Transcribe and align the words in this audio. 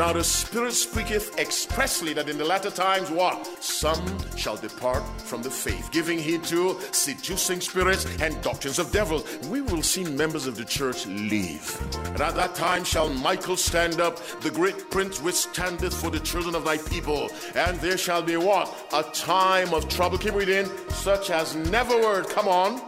Now 0.00 0.14
the 0.14 0.24
Spirit 0.24 0.72
speaketh 0.72 1.38
expressly 1.38 2.14
that 2.14 2.30
in 2.30 2.38
the 2.38 2.44
latter 2.46 2.70
times 2.70 3.10
what? 3.10 3.46
Some 3.62 4.02
shall 4.34 4.56
depart 4.56 5.02
from 5.20 5.42
the 5.42 5.50
faith, 5.50 5.90
giving 5.92 6.18
heed 6.18 6.42
to 6.44 6.80
seducing 6.90 7.60
spirits 7.60 8.06
and 8.18 8.40
doctrines 8.40 8.78
of 8.78 8.90
devils. 8.92 9.26
We 9.48 9.60
will 9.60 9.82
see 9.82 10.04
members 10.04 10.46
of 10.46 10.56
the 10.56 10.64
church 10.64 11.04
leave. 11.04 11.78
And 12.06 12.20
at 12.22 12.34
that 12.34 12.54
time 12.54 12.82
shall 12.82 13.10
Michael 13.10 13.58
stand 13.58 14.00
up, 14.00 14.16
the 14.40 14.50
great 14.50 14.90
prince 14.90 15.20
which 15.20 15.34
standeth 15.34 15.92
for 15.92 16.08
the 16.08 16.20
children 16.20 16.54
of 16.54 16.64
thy 16.64 16.78
people. 16.78 17.28
And 17.54 17.78
there 17.80 17.98
shall 17.98 18.22
be 18.22 18.38
what? 18.38 18.74
A 18.94 19.02
time 19.12 19.74
of 19.74 19.86
trouble. 19.90 20.16
Keep 20.16 20.32
reading. 20.32 20.66
Such 20.88 21.28
as 21.28 21.54
never 21.56 21.94
word. 22.00 22.26
Come 22.26 22.48
on. 22.48 22.80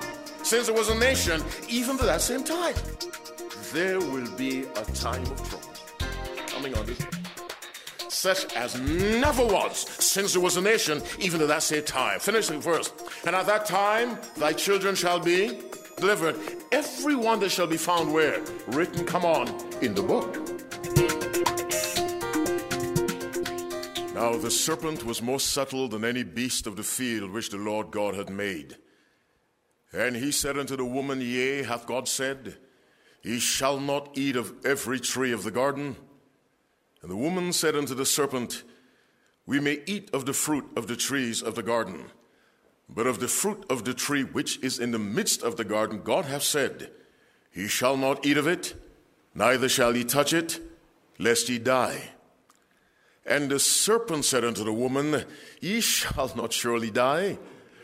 Since 0.44 0.68
there 0.68 0.74
was 0.74 0.88
a 0.88 0.98
nation, 0.98 1.42
even 1.68 1.98
to 1.98 2.04
that 2.04 2.22
same 2.22 2.42
time. 2.42 2.74
There 3.74 4.00
will 4.00 4.30
be 4.38 4.62
a 4.62 4.84
time 4.94 5.24
of 5.24 5.50
trouble. 5.50 5.71
On 6.64 6.86
this 6.86 7.04
such 8.22 8.54
as 8.54 8.80
never 8.80 9.44
was 9.44 9.78
since 9.98 10.34
there 10.34 10.40
was 10.40 10.56
a 10.56 10.60
nation, 10.60 11.02
even 11.18 11.40
to 11.40 11.46
that 11.48 11.60
same 11.60 11.82
time. 11.82 12.20
Finishing 12.20 12.60
verse. 12.60 12.92
And 13.26 13.34
at 13.34 13.46
that 13.46 13.66
time, 13.66 14.16
thy 14.36 14.52
children 14.52 14.94
shall 14.94 15.18
be 15.18 15.58
delivered. 15.96 16.36
Every 16.70 17.16
one 17.16 17.40
that 17.40 17.50
shall 17.50 17.66
be 17.66 17.76
found 17.76 18.12
where? 18.12 18.40
Written, 18.68 19.04
come 19.04 19.24
on, 19.24 19.48
in 19.82 19.94
the 19.94 20.04
book. 20.04 20.36
Now 24.14 24.36
the 24.36 24.52
serpent 24.52 25.04
was 25.04 25.20
more 25.20 25.40
subtle 25.40 25.88
than 25.88 26.04
any 26.04 26.22
beast 26.22 26.68
of 26.68 26.76
the 26.76 26.84
field 26.84 27.32
which 27.32 27.50
the 27.50 27.56
Lord 27.56 27.90
God 27.90 28.14
had 28.14 28.30
made. 28.30 28.76
And 29.92 30.14
he 30.14 30.30
said 30.30 30.56
unto 30.56 30.76
the 30.76 30.84
woman, 30.84 31.20
Yea, 31.20 31.64
hath 31.64 31.86
God 31.86 32.06
said, 32.06 32.56
Ye 33.24 33.40
shall 33.40 33.80
not 33.80 34.10
eat 34.16 34.36
of 34.36 34.64
every 34.64 35.00
tree 35.00 35.32
of 35.32 35.42
the 35.42 35.50
garden? 35.50 35.96
And 37.02 37.10
the 37.10 37.16
woman 37.16 37.52
said 37.52 37.76
unto 37.76 37.94
the 37.94 38.06
serpent, 38.06 38.62
We 39.44 39.60
may 39.60 39.82
eat 39.86 40.08
of 40.12 40.24
the 40.24 40.32
fruit 40.32 40.64
of 40.76 40.86
the 40.86 40.96
trees 40.96 41.42
of 41.42 41.56
the 41.56 41.62
garden, 41.62 42.06
but 42.88 43.06
of 43.06 43.18
the 43.18 43.28
fruit 43.28 43.64
of 43.68 43.84
the 43.84 43.94
tree 43.94 44.22
which 44.22 44.62
is 44.62 44.78
in 44.78 44.92
the 44.92 44.98
midst 44.98 45.42
of 45.42 45.56
the 45.56 45.64
garden, 45.64 46.02
God 46.02 46.26
hath 46.26 46.44
said, 46.44 46.90
Ye 47.52 47.66
shall 47.66 47.96
not 47.96 48.24
eat 48.24 48.38
of 48.38 48.46
it, 48.46 48.74
neither 49.34 49.68
shall 49.68 49.96
ye 49.96 50.04
touch 50.04 50.32
it, 50.32 50.60
lest 51.18 51.48
ye 51.48 51.58
die. 51.58 52.10
And 53.26 53.50
the 53.50 53.58
serpent 53.58 54.24
said 54.24 54.44
unto 54.44 54.64
the 54.64 54.72
woman, 54.72 55.24
Ye 55.60 55.80
shall 55.80 56.32
not 56.36 56.52
surely 56.52 56.90
die, 56.90 57.38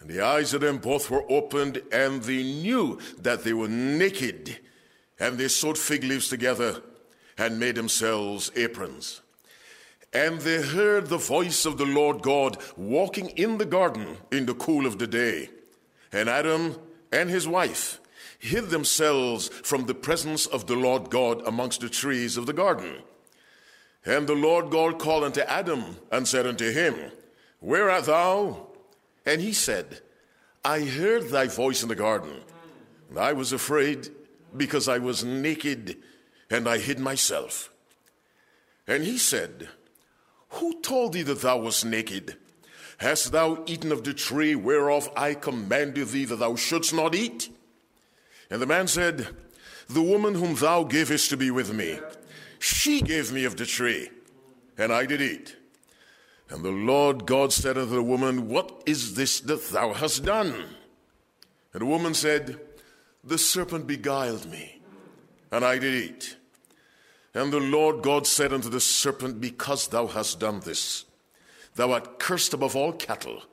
And 0.00 0.08
the 0.08 0.22
eyes 0.22 0.54
of 0.54 0.62
them 0.62 0.78
both 0.78 1.10
were 1.10 1.30
opened, 1.30 1.82
and 1.92 2.22
they 2.22 2.42
knew 2.42 2.98
that 3.18 3.44
they 3.44 3.52
were 3.52 3.68
naked. 3.68 4.58
And 5.18 5.36
they 5.36 5.48
sewed 5.48 5.76
fig 5.76 6.04
leaves 6.04 6.28
together 6.28 6.82
and 7.36 7.60
made 7.60 7.74
themselves 7.74 8.50
aprons. 8.56 9.20
And 10.12 10.40
they 10.40 10.62
heard 10.62 11.06
the 11.06 11.18
voice 11.18 11.66
of 11.66 11.78
the 11.78 11.86
Lord 11.86 12.22
God 12.22 12.56
walking 12.76 13.28
in 13.30 13.58
the 13.58 13.66
garden 13.66 14.16
in 14.32 14.46
the 14.46 14.54
cool 14.54 14.86
of 14.86 14.98
the 14.98 15.06
day. 15.06 15.50
And 16.12 16.28
Adam 16.28 16.76
and 17.12 17.30
his 17.30 17.46
wife 17.46 18.00
hid 18.38 18.70
themselves 18.70 19.48
from 19.48 19.84
the 19.84 19.94
presence 19.94 20.46
of 20.46 20.66
the 20.66 20.74
Lord 20.74 21.10
God 21.10 21.46
amongst 21.46 21.82
the 21.82 21.88
trees 21.88 22.36
of 22.36 22.46
the 22.46 22.52
garden. 22.52 22.96
And 24.04 24.26
the 24.26 24.34
Lord 24.34 24.70
God 24.70 24.98
called 24.98 25.24
unto 25.24 25.42
Adam 25.42 25.96
and 26.10 26.26
said 26.26 26.46
unto 26.46 26.72
him, 26.72 27.12
Where 27.60 27.90
art 27.90 28.06
thou? 28.06 28.69
And 29.26 29.40
he 29.40 29.52
said, 29.52 30.00
I 30.64 30.80
heard 30.80 31.28
thy 31.28 31.46
voice 31.46 31.82
in 31.82 31.88
the 31.88 31.94
garden, 31.94 32.40
and 33.08 33.18
I 33.18 33.32
was 33.32 33.52
afraid 33.52 34.08
because 34.56 34.88
I 34.88 34.98
was 34.98 35.24
naked, 35.24 35.96
and 36.50 36.68
I 36.68 36.78
hid 36.78 36.98
myself. 36.98 37.70
And 38.86 39.04
he 39.04 39.18
said, 39.18 39.68
Who 40.50 40.80
told 40.80 41.12
thee 41.12 41.22
that 41.22 41.42
thou 41.42 41.58
wast 41.58 41.84
naked? 41.84 42.36
Hast 42.98 43.32
thou 43.32 43.62
eaten 43.66 43.92
of 43.92 44.04
the 44.04 44.12
tree 44.12 44.54
whereof 44.54 45.08
I 45.16 45.34
commanded 45.34 46.08
thee 46.08 46.26
that 46.26 46.36
thou 46.36 46.56
shouldst 46.56 46.92
not 46.92 47.14
eat? 47.14 47.48
And 48.50 48.60
the 48.60 48.66
man 48.66 48.88
said, 48.88 49.28
The 49.88 50.02
woman 50.02 50.34
whom 50.34 50.54
thou 50.56 50.84
gavest 50.84 51.30
to 51.30 51.36
be 51.36 51.50
with 51.50 51.72
me, 51.72 51.98
she 52.58 53.00
gave 53.00 53.32
me 53.32 53.44
of 53.44 53.56
the 53.56 53.64
tree, 53.64 54.10
and 54.76 54.92
I 54.92 55.06
did 55.06 55.22
eat. 55.22 55.56
And 56.50 56.64
the 56.64 56.70
Lord 56.70 57.26
God 57.26 57.52
said 57.52 57.78
unto 57.78 57.94
the 57.94 58.02
woman, 58.02 58.48
What 58.48 58.82
is 58.84 59.14
this 59.14 59.40
that 59.40 59.68
thou 59.68 59.92
hast 59.92 60.24
done? 60.24 60.52
And 61.72 61.82
the 61.82 61.86
woman 61.86 62.12
said, 62.12 62.60
The 63.22 63.38
serpent 63.38 63.86
beguiled 63.86 64.50
me, 64.50 64.80
and 65.52 65.64
I 65.64 65.78
did 65.78 65.94
eat. 65.94 66.36
And 67.32 67.52
the 67.52 67.60
Lord 67.60 68.02
God 68.02 68.26
said 68.26 68.52
unto 68.52 68.68
the 68.68 68.80
serpent, 68.80 69.40
Because 69.40 69.86
thou 69.86 70.08
hast 70.08 70.40
done 70.40 70.60
this, 70.60 71.04
thou 71.76 71.92
art 71.92 72.18
cursed 72.18 72.52
above 72.52 72.74
all 72.74 72.92
cattle, 72.92 73.44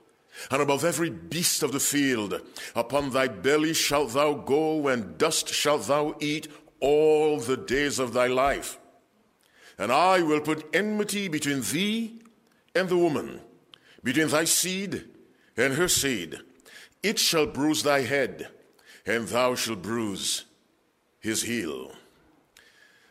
and 0.50 0.60
above 0.60 0.84
every 0.84 1.10
beast 1.10 1.62
of 1.62 1.70
the 1.70 1.80
field. 1.80 2.40
Upon 2.74 3.10
thy 3.10 3.28
belly 3.28 3.74
shalt 3.74 4.12
thou 4.14 4.34
go, 4.34 4.88
and 4.88 5.16
dust 5.16 5.48
shalt 5.48 5.86
thou 5.86 6.16
eat 6.18 6.48
all 6.80 7.38
the 7.38 7.56
days 7.56 8.00
of 8.00 8.12
thy 8.12 8.26
life. 8.26 8.80
And 9.78 9.92
I 9.92 10.22
will 10.22 10.40
put 10.40 10.66
enmity 10.74 11.28
between 11.28 11.60
thee 11.60 12.22
and 12.78 12.88
the 12.88 12.96
woman, 12.96 13.40
between 14.04 14.28
thy 14.28 14.44
seed 14.44 15.04
and 15.56 15.74
her 15.74 15.88
seed. 15.88 16.38
It 17.02 17.18
shall 17.18 17.46
bruise 17.46 17.82
thy 17.82 18.02
head, 18.02 18.48
and 19.04 19.26
thou 19.26 19.56
shalt 19.56 19.82
bruise 19.82 20.44
his 21.18 21.42
heel. 21.42 21.92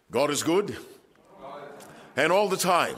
God 0.09 0.31
is 0.31 0.41
good, 0.41 0.77
and 2.15 2.31
all 2.31 2.47
the 2.47 2.57
time. 2.57 2.95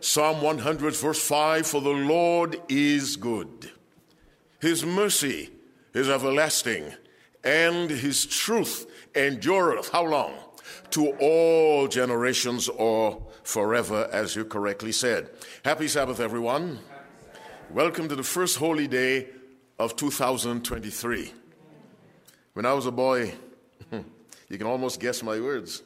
Psalm 0.00 0.40
100, 0.42 0.94
verse 0.94 1.20
5 1.20 1.66
For 1.66 1.80
the 1.80 1.90
Lord 1.90 2.60
is 2.68 3.16
good, 3.16 3.70
his 4.60 4.84
mercy 4.84 5.50
is 5.92 6.08
everlasting, 6.08 6.92
and 7.42 7.90
his 7.90 8.26
truth 8.26 8.86
endureth. 9.16 9.90
How 9.90 10.04
long? 10.04 10.34
To 10.90 11.10
all 11.20 11.88
generations 11.88 12.68
or 12.68 13.27
forever, 13.48 14.08
as 14.12 14.36
you 14.36 14.44
correctly 14.44 14.92
said. 14.92 15.30
Happy 15.64 15.88
Sabbath, 15.88 16.20
everyone. 16.20 16.78
Welcome 17.70 18.06
to 18.10 18.14
the 18.14 18.22
first 18.22 18.58
holy 18.58 18.86
day 18.86 19.28
of 19.78 19.96
2023. 19.96 21.32
When 22.52 22.66
I 22.66 22.74
was 22.74 22.84
a 22.84 22.90
boy, 22.90 23.32
you 23.90 24.58
can 24.58 24.66
almost 24.66 25.00
guess 25.00 25.22
my 25.22 25.40
words. 25.40 25.82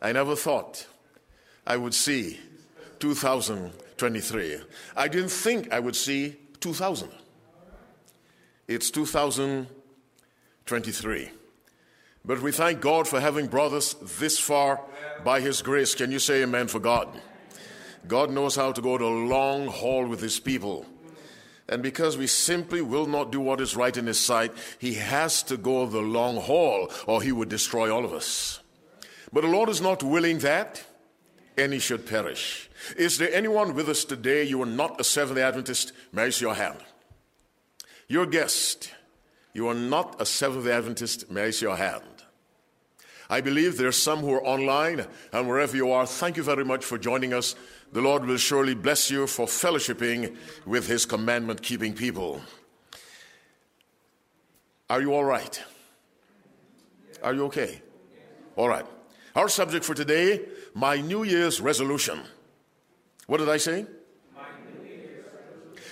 I 0.00 0.12
never 0.12 0.36
thought 0.36 0.86
I 1.66 1.76
would 1.76 1.92
see 1.92 2.38
2023. 3.00 4.58
I 4.96 5.08
didn't 5.08 5.30
think 5.30 5.72
I 5.72 5.80
would 5.80 5.96
see 5.96 6.36
2000. 6.60 7.10
It's 8.68 8.92
2023. 8.92 11.30
But 12.26 12.42
we 12.42 12.50
thank 12.50 12.80
God 12.80 13.06
for 13.06 13.20
having 13.20 13.46
brought 13.46 13.72
us 13.72 13.94
this 14.18 14.38
far 14.38 14.80
by 15.24 15.40
His 15.40 15.62
grace. 15.62 15.94
Can 15.94 16.10
you 16.10 16.18
say 16.18 16.42
amen 16.42 16.66
for 16.66 16.80
God? 16.80 17.08
God 18.08 18.30
knows 18.30 18.56
how 18.56 18.72
to 18.72 18.82
go 18.82 18.98
the 18.98 19.06
long 19.06 19.68
haul 19.68 20.06
with 20.06 20.20
His 20.20 20.40
people. 20.40 20.86
And 21.68 21.82
because 21.82 22.16
we 22.16 22.26
simply 22.26 22.80
will 22.80 23.06
not 23.06 23.32
do 23.32 23.40
what 23.40 23.60
is 23.60 23.76
right 23.76 23.96
in 23.96 24.06
His 24.06 24.18
sight, 24.18 24.52
He 24.78 24.94
has 24.94 25.42
to 25.44 25.56
go 25.56 25.86
the 25.86 26.00
long 26.00 26.36
haul 26.36 26.90
or 27.06 27.22
He 27.22 27.30
would 27.30 27.48
destroy 27.48 27.94
all 27.94 28.04
of 28.04 28.12
us. 28.12 28.60
But 29.32 29.42
the 29.42 29.48
Lord 29.48 29.68
is 29.68 29.80
not 29.80 30.02
willing 30.02 30.38
that 30.38 30.84
any 31.56 31.78
should 31.78 32.06
perish. 32.06 32.68
Is 32.96 33.18
there 33.18 33.32
anyone 33.32 33.74
with 33.74 33.88
us 33.88 34.04
today? 34.04 34.44
You 34.44 34.62
are 34.62 34.66
not 34.66 35.00
a 35.00 35.04
Seventh 35.04 35.36
day 35.36 35.42
Adventist? 35.42 35.92
Raise 36.12 36.40
your 36.40 36.54
hand. 36.54 36.78
Your 38.08 38.26
guest. 38.26 38.92
You 39.52 39.68
are 39.68 39.74
not 39.74 40.20
a 40.20 40.26
Seventh 40.26 40.64
day 40.64 40.72
Adventist? 40.72 41.24
Raise 41.30 41.62
your 41.62 41.76
hand. 41.76 42.15
I 43.28 43.40
believe 43.40 43.76
there 43.76 43.88
are 43.88 43.92
some 43.92 44.20
who 44.20 44.32
are 44.32 44.44
online, 44.44 45.06
and 45.32 45.48
wherever 45.48 45.76
you 45.76 45.90
are, 45.90 46.06
thank 46.06 46.36
you 46.36 46.42
very 46.42 46.64
much 46.64 46.84
for 46.84 46.98
joining 46.98 47.34
us. 47.34 47.54
The 47.92 48.00
Lord 48.00 48.24
will 48.24 48.36
surely 48.36 48.74
bless 48.74 49.10
you 49.10 49.26
for 49.26 49.46
fellowshipping 49.46 50.36
with 50.64 50.86
His 50.86 51.06
commandment 51.06 51.62
keeping 51.62 51.94
people. 51.94 52.40
Are 54.88 55.00
you 55.00 55.12
all 55.12 55.24
right? 55.24 55.62
Are 57.22 57.34
you 57.34 57.44
okay? 57.46 57.82
All 58.54 58.68
right. 58.68 58.86
Our 59.34 59.48
subject 59.48 59.84
for 59.84 59.94
today 59.94 60.46
my 60.74 61.00
New 61.00 61.24
Year's 61.24 61.60
resolution. 61.60 62.20
What 63.26 63.38
did 63.38 63.48
I 63.48 63.56
say? 63.56 63.86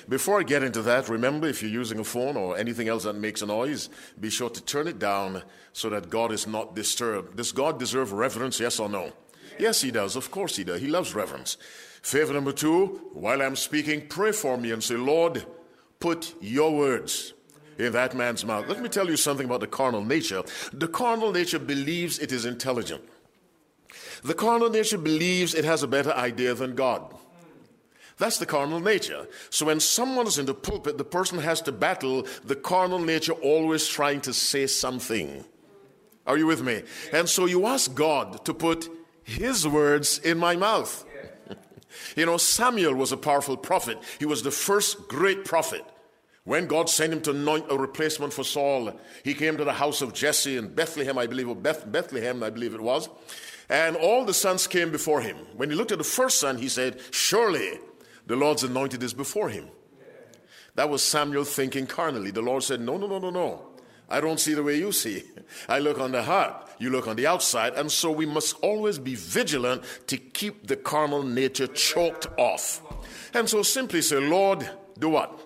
Before 0.09 0.41
I 0.41 0.43
get 0.43 0.63
into 0.63 0.83
that, 0.83 1.09
remember 1.09 1.47
if 1.47 1.63
you're 1.63 1.71
using 1.71 1.99
a 1.99 2.05
phone 2.05 2.37
or 2.37 2.57
anything 2.59 2.89
else 2.89 3.05
that 3.05 3.15
makes 3.15 3.43
a 3.43 3.47
noise, 3.47 3.89
be 4.21 4.31
sure 4.31 4.51
to 4.51 4.63
turn 4.63 4.89
it 4.89 4.99
down 4.99 5.43
so 5.73 5.89
that 5.91 6.11
God 6.11 6.33
is 6.33 6.47
not 6.47 6.75
disturbed. 6.75 7.37
Does 7.37 7.53
God 7.53 7.79
deserve 7.79 8.13
reverence, 8.13 8.61
yes 8.61 8.79
or 8.79 8.89
no? 8.89 9.13
Yes, 9.59 9.83
He 9.83 9.91
does. 9.91 10.17
Of 10.17 10.31
course 10.31 10.57
He 10.57 10.65
does. 10.65 10.81
He 10.81 10.89
loves 10.89 11.15
reverence. 11.15 11.57
Favor 12.03 12.35
number 12.35 12.53
two, 12.53 13.01
while 13.15 13.41
I'm 13.41 13.57
speaking, 13.57 14.07
pray 14.09 14.33
for 14.33 14.59
me 14.59 14.73
and 14.73 14.83
say, 14.83 14.97
Lord, 14.97 15.47
put 16.01 16.35
your 16.41 16.77
words 16.77 17.33
in 17.79 17.93
that 17.93 18.15
man's 18.15 18.45
mouth. 18.45 18.69
Let 18.69 18.83
me 18.83 18.89
tell 18.89 19.09
you 19.09 19.17
something 19.17 19.47
about 19.47 19.61
the 19.61 19.67
carnal 19.67 20.05
nature. 20.05 20.43
The 20.73 20.89
carnal 20.89 21.33
nature 21.33 21.59
believes 21.59 22.19
it 22.19 22.31
is 22.31 22.45
intelligent. 22.45 23.03
The 24.23 24.35
carnal 24.35 24.71
nature 24.71 24.99
believes 24.99 25.55
it 25.55 25.65
has 25.65 25.83
a 25.83 25.89
better 25.89 26.13
idea 26.13 26.55
than 26.55 26.75
God. 26.75 27.15
That's 28.17 28.39
the 28.39 28.47
carnal 28.47 28.81
nature. 28.81 29.27
So 29.51 29.67
when 29.67 29.81
someone 29.81 30.27
is 30.27 30.39
in 30.39 30.47
the 30.47 30.55
pulpit, 30.55 30.99
the 30.99 31.05
person 31.05 31.39
has 31.39 31.61
to 31.63 31.73
battle 31.73 32.27
the 32.45 32.55
carnal 32.55 33.01
nature 33.01 33.33
always 33.33 33.87
trying 33.89 34.21
to 34.23 34.33
say 34.33 34.67
something. 34.67 35.45
Are 36.27 36.39
you 36.39 36.47
with 36.47 36.63
me? 36.63 36.83
And 37.13 37.29
so 37.29 37.47
you 37.47 37.67
ask 37.67 37.93
God 37.95 38.45
to 38.45 38.55
put 38.55 38.89
his 39.25 39.67
words 39.67 40.19
in 40.19 40.39
my 40.39 40.55
mouth. 40.57 41.05
you 42.17 42.25
know, 42.25 42.37
Samuel 42.37 42.95
was 42.95 43.13
a 43.13 43.17
powerful 43.17 43.57
prophet. 43.57 43.99
He 44.19 44.27
was 44.27 44.43
the 44.43 44.51
first 44.51 45.09
great 45.09 45.45
prophet. 45.45 45.85
When 46.45 46.67
God 46.67 46.91
sent 46.91 47.13
him 47.13 47.23
to 47.23 47.31
anoint 47.31 47.67
a 47.71 47.77
replacement 47.77 48.33
for 48.33 48.45
Saul, 48.45 48.93
he 49.23 49.35
came 49.35 49.57
to 49.57 49.65
the 49.65 49.73
house 49.73 50.03
of 50.03 50.13
Jesse 50.13 50.59
in 50.59 50.75
Bethlehem, 50.75 51.19
I 51.19 51.27
believe, 51.27 51.49
or 51.49 51.57
Beth- 51.57 51.91
Bethlehem, 51.91 52.43
I 52.43 52.51
believe 52.51 52.75
it 52.75 52.83
was. 52.83 53.09
And 53.71 53.97
all 53.97 54.27
the 54.27 54.35
sons 54.35 54.67
came 54.67 54.91
before 54.91 55.23
him. 55.23 55.39
When 55.57 55.71
he 55.71 55.77
looked 55.77 55.93
at 55.93 55.99
the 55.99 56.05
first 56.05 56.39
son, 56.39 56.59
he 56.59 56.69
said, 56.69 57.01
Surely 57.11 57.79
the 58.27 58.37
Lord's 58.37 58.65
anointed 58.65 59.03
is 59.03 59.15
before 59.15 59.49
him. 59.49 59.69
That 60.75 60.91
was 60.91 61.03
Samuel 61.03 61.45
thinking 61.45 61.87
carnally. 61.87 62.31
The 62.31 62.43
Lord 62.43 62.63
said, 62.63 62.81
No, 62.81 62.97
no, 62.97 63.07
no, 63.07 63.19
no, 63.19 63.31
no. 63.31 63.67
I 64.09 64.21
don't 64.21 64.41
see 64.41 64.55
the 64.55 64.63
way 64.63 64.79
you 64.79 64.93
see. 64.93 65.25
I 65.69 65.79
look 65.79 65.99
on 65.99 66.13
the 66.13 66.23
heart, 66.23 66.69
you 66.79 66.91
look 66.91 67.09
on 67.09 67.17
the 67.17 67.27
outside. 67.27 67.75
And 67.75 67.91
so 67.91 68.11
we 68.11 68.27
must 68.27 68.57
always 68.61 68.99
be 68.99 69.15
vigilant 69.15 69.83
to 70.09 70.17
keep 70.17 70.67
the 70.67 70.77
carnal 70.77 71.23
nature 71.23 71.67
choked 71.67 72.27
off. 72.37 72.83
And 73.33 73.49
so 73.49 73.63
simply 73.63 74.03
say, 74.03 74.19
Lord, 74.19 74.69
do 74.99 75.09
what? 75.09 75.41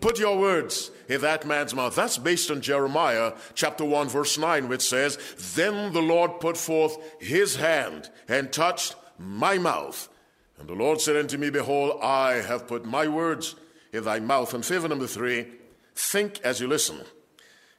Put 0.00 0.18
your 0.18 0.38
words 0.38 0.90
in 1.08 1.20
that 1.22 1.46
man's 1.46 1.74
mouth. 1.74 1.94
That's 1.94 2.18
based 2.18 2.50
on 2.50 2.60
Jeremiah 2.60 3.32
chapter 3.54 3.84
1, 3.84 4.08
verse 4.08 4.38
9, 4.38 4.68
which 4.68 4.82
says, 4.82 5.18
Then 5.54 5.92
the 5.92 6.02
Lord 6.02 6.40
put 6.40 6.56
forth 6.56 6.96
his 7.20 7.56
hand 7.56 8.10
and 8.28 8.52
touched 8.52 8.94
my 9.18 9.58
mouth. 9.58 10.08
And 10.58 10.68
the 10.68 10.74
Lord 10.74 11.00
said 11.00 11.16
unto 11.16 11.38
me, 11.38 11.50
Behold, 11.50 12.00
I 12.02 12.34
have 12.34 12.66
put 12.66 12.84
my 12.84 13.06
words 13.06 13.54
in 13.92 14.04
thy 14.04 14.20
mouth. 14.20 14.54
And 14.54 14.64
favor 14.64 14.88
number 14.88 15.06
three, 15.06 15.46
think 15.94 16.40
as 16.42 16.60
you 16.60 16.66
listen. 16.66 17.00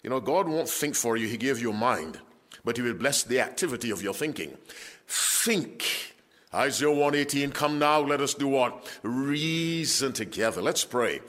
You 0.03 0.09
know, 0.09 0.19
God 0.19 0.47
won't 0.47 0.69
think 0.69 0.95
for 0.95 1.17
you, 1.17 1.27
He 1.27 1.37
gave 1.37 1.61
you 1.61 1.71
a 1.71 1.73
mind, 1.73 2.19
but 2.63 2.77
He 2.77 2.83
will 2.83 2.93
bless 2.93 3.23
the 3.23 3.41
activity 3.41 3.91
of 3.91 4.01
your 4.01 4.13
thinking. 4.13 4.57
Think. 5.07 6.15
Isaiah 6.53 6.89
118, 6.89 7.51
come 7.51 7.77
now, 7.77 7.99
let 7.99 8.21
us 8.21 8.33
do 8.33 8.47
what? 8.47 8.87
Reason 9.03 10.13
together. 10.13 10.61
Let's 10.61 10.83
pray. 10.83 11.21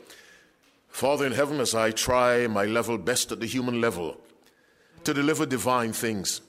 Father 0.88 1.26
in 1.26 1.32
heaven, 1.32 1.61
as 1.61 1.75
I 1.75 1.91
try 1.91 2.46
my 2.46 2.64
level 2.64 2.96
best 2.96 3.31
at 3.31 3.41
the 3.41 3.46
human 3.46 3.81
level 3.81 4.19
to 5.05 5.12
deliver 5.12 5.46
divine 5.46 5.93
things, 5.93 6.41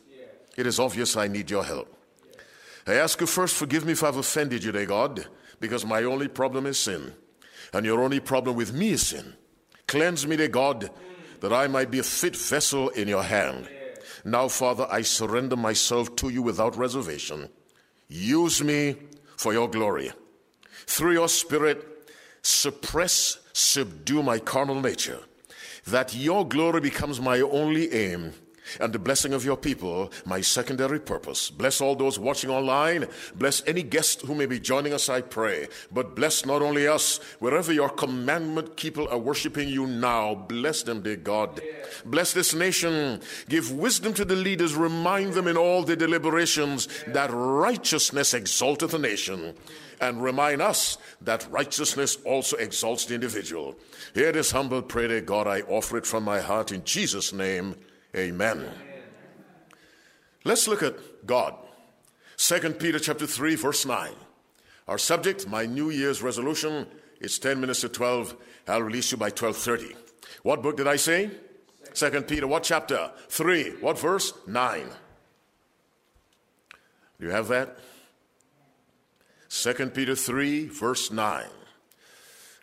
it 0.57 0.65
is 0.65 0.79
obvious 0.79 1.17
I 1.17 1.27
need 1.27 1.49
your 1.49 1.63
help. 1.63 2.00
I 2.87 2.95
ask 2.95 3.19
you 3.21 3.27
first, 3.27 3.55
forgive 3.55 3.85
me 3.85 3.93
if 3.93 4.03
I've 4.03 4.17
offended 4.17 4.63
you, 4.63 4.71
dear 4.71 4.85
God, 4.85 5.25
because 5.59 5.85
my 5.85 6.03
only 6.03 6.27
problem 6.27 6.65
is 6.65 6.79
sin. 6.79 7.13
And 7.73 7.85
your 7.85 8.01
only 8.01 8.19
problem 8.19 8.55
with 8.55 8.73
me 8.73 8.91
is 8.91 9.07
sin. 9.07 9.35
Cleanse 9.87 10.25
me, 10.25 10.35
dear 10.35 10.47
God, 10.47 10.89
that 11.41 11.53
I 11.53 11.67
might 11.67 11.91
be 11.91 11.99
a 11.99 12.03
fit 12.03 12.35
vessel 12.35 12.89
in 12.89 13.07
your 13.07 13.23
hand. 13.23 13.69
Now, 14.25 14.47
Father, 14.47 14.87
I 14.89 15.01
surrender 15.01 15.55
myself 15.55 16.15
to 16.17 16.29
you 16.29 16.41
without 16.41 16.77
reservation. 16.77 17.49
Use 18.07 18.63
me 18.63 18.95
for 19.37 19.53
your 19.53 19.69
glory. 19.69 20.11
Through 20.85 21.13
your 21.13 21.29
Spirit, 21.29 22.11
suppress, 22.41 23.37
subdue 23.53 24.21
my 24.23 24.39
carnal 24.39 24.81
nature, 24.81 25.19
that 25.87 26.13
your 26.15 26.47
glory 26.47 26.81
becomes 26.81 27.21
my 27.21 27.41
only 27.41 27.91
aim 27.93 28.33
and 28.79 28.93
the 28.93 28.99
blessing 28.99 29.33
of 29.33 29.45
your 29.45 29.57
people, 29.57 30.11
my 30.25 30.41
secondary 30.41 30.99
purpose. 30.99 31.49
Bless 31.49 31.81
all 31.81 31.95
those 31.95 32.19
watching 32.19 32.49
online. 32.49 33.07
Bless 33.35 33.61
any 33.67 33.83
guest 33.83 34.21
who 34.21 34.35
may 34.35 34.45
be 34.45 34.59
joining 34.59 34.93
us, 34.93 35.09
I 35.09 35.21
pray. 35.21 35.67
But 35.91 36.15
bless 36.15 36.45
not 36.45 36.61
only 36.61 36.87
us, 36.87 37.17
wherever 37.39 37.73
your 37.73 37.89
commandment 37.89 38.75
people 38.75 39.07
are 39.09 39.17
worshiping 39.17 39.69
you 39.69 39.87
now, 39.87 40.35
bless 40.35 40.83
them, 40.83 41.01
dear 41.01 41.15
God. 41.17 41.61
Bless 42.05 42.33
this 42.33 42.53
nation. 42.53 43.21
Give 43.49 43.71
wisdom 43.71 44.13
to 44.13 44.25
the 44.25 44.35
leaders. 44.35 44.75
Remind 44.75 45.33
them 45.33 45.47
in 45.47 45.57
all 45.57 45.83
their 45.83 45.95
deliberations 45.95 46.87
that 47.07 47.29
righteousness 47.31 48.33
exalteth 48.33 48.93
a 48.93 48.99
nation 48.99 49.55
and 50.01 50.21
remind 50.21 50.61
us 50.61 50.97
that 51.21 51.47
righteousness 51.51 52.17
also 52.25 52.57
exalts 52.57 53.05
the 53.05 53.13
individual. 53.13 53.75
Hear 54.13 54.31
this 54.31 54.51
humble 54.51 54.81
prayer, 54.81 55.07
dear 55.07 55.21
God. 55.21 55.47
I 55.47 55.61
offer 55.61 55.97
it 55.97 56.07
from 56.07 56.23
my 56.23 56.41
heart 56.41 56.71
in 56.71 56.83
Jesus' 56.83 57.31
name. 57.31 57.75
Amen. 58.15 58.69
Let's 60.43 60.67
look 60.67 60.83
at 60.83 61.25
God. 61.25 61.55
2 62.37 62.71
Peter 62.71 62.99
chapter 62.99 63.27
3 63.27 63.55
verse 63.55 63.85
9. 63.85 64.11
Our 64.87 64.97
subject, 64.97 65.47
my 65.47 65.65
New 65.65 65.89
Year's 65.89 66.21
resolution, 66.21 66.87
is 67.21 67.39
10 67.39 67.61
minutes 67.61 67.81
to 67.81 67.89
12. 67.89 68.35
I'll 68.67 68.81
release 68.81 69.11
you 69.11 69.17
by 69.17 69.29
12:30. 69.29 69.95
What 70.43 70.61
book 70.61 70.77
did 70.77 70.87
I 70.87 70.97
say? 70.97 71.29
2 71.93 72.21
Peter 72.23 72.47
what 72.47 72.63
chapter? 72.63 73.11
3. 73.29 73.77
What 73.79 73.99
verse? 73.99 74.33
9. 74.47 74.89
Do 77.19 77.25
you 77.27 77.31
have 77.31 77.47
that? 77.49 77.77
2 79.49 79.73
Peter 79.91 80.15
3 80.15 80.67
verse 80.67 81.11
9. 81.11 81.45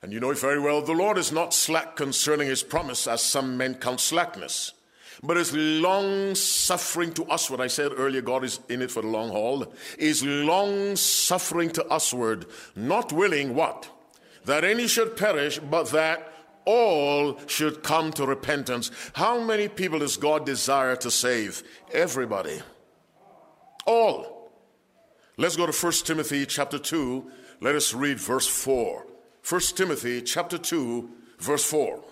And 0.03 0.13
you 0.13 0.21
know 0.21 0.33
very 0.35 0.61
well, 0.61 0.83
the 0.83 0.93
Lord 0.93 1.19
is 1.19 1.33
not 1.33 1.55
slack 1.55 1.97
concerning 1.97 2.49
his 2.49 2.63
promise 2.63 3.07
as 3.07 3.23
some 3.23 3.57
men 3.57 3.75
count 3.75 4.01
slackness 4.01 4.73
but 5.23 5.37
is 5.37 5.55
long 5.55 6.35
suffering 6.35 7.13
to 7.15 7.25
us. 7.27 7.51
What 7.51 7.61
I 7.61 7.67
said 7.67 7.93
earlier, 7.97 8.23
God 8.23 8.45
is 8.45 8.61
in 8.69 8.83
it 8.83 8.91
for 8.91 9.03
the 9.03 9.09
long 9.09 9.29
haul, 9.31 9.73
is 9.99 10.25
long 10.25 10.97
suffering 10.97 11.71
to 11.71 11.85
us? 11.87 11.99
usward, 11.99 12.47
not 12.77 13.13
willing 13.13 13.55
what? 13.55 13.89
That 14.45 14.65
any 14.65 14.87
should 14.87 15.17
perish, 15.17 15.59
but 15.59 15.91
that 15.91 16.33
all 16.65 17.39
should 17.47 17.83
come 17.83 18.13
to 18.13 18.27
repentance. 18.27 18.91
How 19.15 19.41
many 19.41 19.69
people 19.69 19.99
does 19.99 20.17
God 20.17 20.47
desire 20.47 20.97
to 20.97 21.11
save? 21.11 21.63
Everybody. 21.93 22.61
All. 23.87 24.51
Let's 25.37 25.57
go 25.57 25.67
to 25.67 25.73
1 25.73 25.93
Timothy 26.05 26.47
chapter 26.47 26.79
2. 26.79 27.31
Let 27.61 27.75
us 27.75 27.95
read 27.95 28.19
verse 28.19 28.47
4. 28.47 29.07
1 29.49 29.61
Timothy 29.75 30.23
chapter 30.23 30.59
2, 30.59 31.09
verse 31.39 31.65
4. 31.65 32.05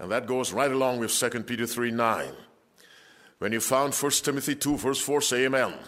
And 0.00 0.10
that 0.10 0.26
goes 0.26 0.52
right 0.52 0.72
along 0.72 0.98
with 0.98 1.12
2 1.12 1.42
Peter 1.42 1.66
3 1.66 1.90
9. 1.90 2.32
When 3.38 3.52
you 3.52 3.60
found 3.60 3.94
1 3.94 4.12
Timothy 4.12 4.54
2, 4.54 4.78
verse 4.78 5.00
4, 5.00 5.20
say 5.20 5.44
amen. 5.44 5.68
amen. 5.68 5.78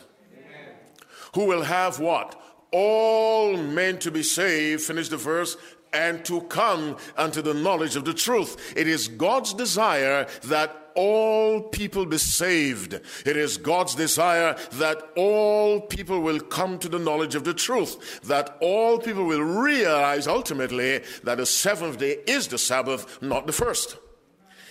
Who 1.35 1.47
will 1.47 1.63
have 1.63 1.99
what? 1.99 2.39
All 2.71 3.57
men 3.57 3.99
to 4.01 4.11
be 4.11 4.23
saved, 4.23 4.83
finish 4.83 5.09
the 5.09 5.17
verse, 5.17 5.57
and 5.93 6.25
to 6.25 6.41
come 6.43 6.97
unto 7.17 7.43
the 7.43 7.55
knowledge 7.55 7.97
of 7.97 8.05
the 8.05 8.15
truth. 8.15 8.75
It 8.77 8.89
is 8.89 9.09
God's 9.09 9.55
desire 9.55 10.27
that 10.45 10.77
all 10.95 11.63
people 11.63 12.05
be 12.07 12.19
saved. 12.19 12.95
It 13.25 13.37
is 13.37 13.57
God's 13.57 13.95
desire 13.95 14.57
that 14.73 15.03
all 15.17 15.81
people 15.81 16.21
will 16.21 16.41
come 16.41 16.79
to 16.81 16.89
the 16.89 16.99
knowledge 16.99 17.35
of 17.35 17.45
the 17.45 17.55
truth, 17.55 18.21
that 18.23 18.57
all 18.61 18.99
people 18.99 19.25
will 19.25 19.43
realize 19.43 20.27
ultimately 20.27 21.03
that 21.25 21.37
the 21.37 21.47
seventh 21.47 21.99
day 21.99 22.19
is 22.27 22.49
the 22.49 22.59
Sabbath, 22.59 23.21
not 23.23 23.47
the 23.47 23.53
first. 23.53 23.97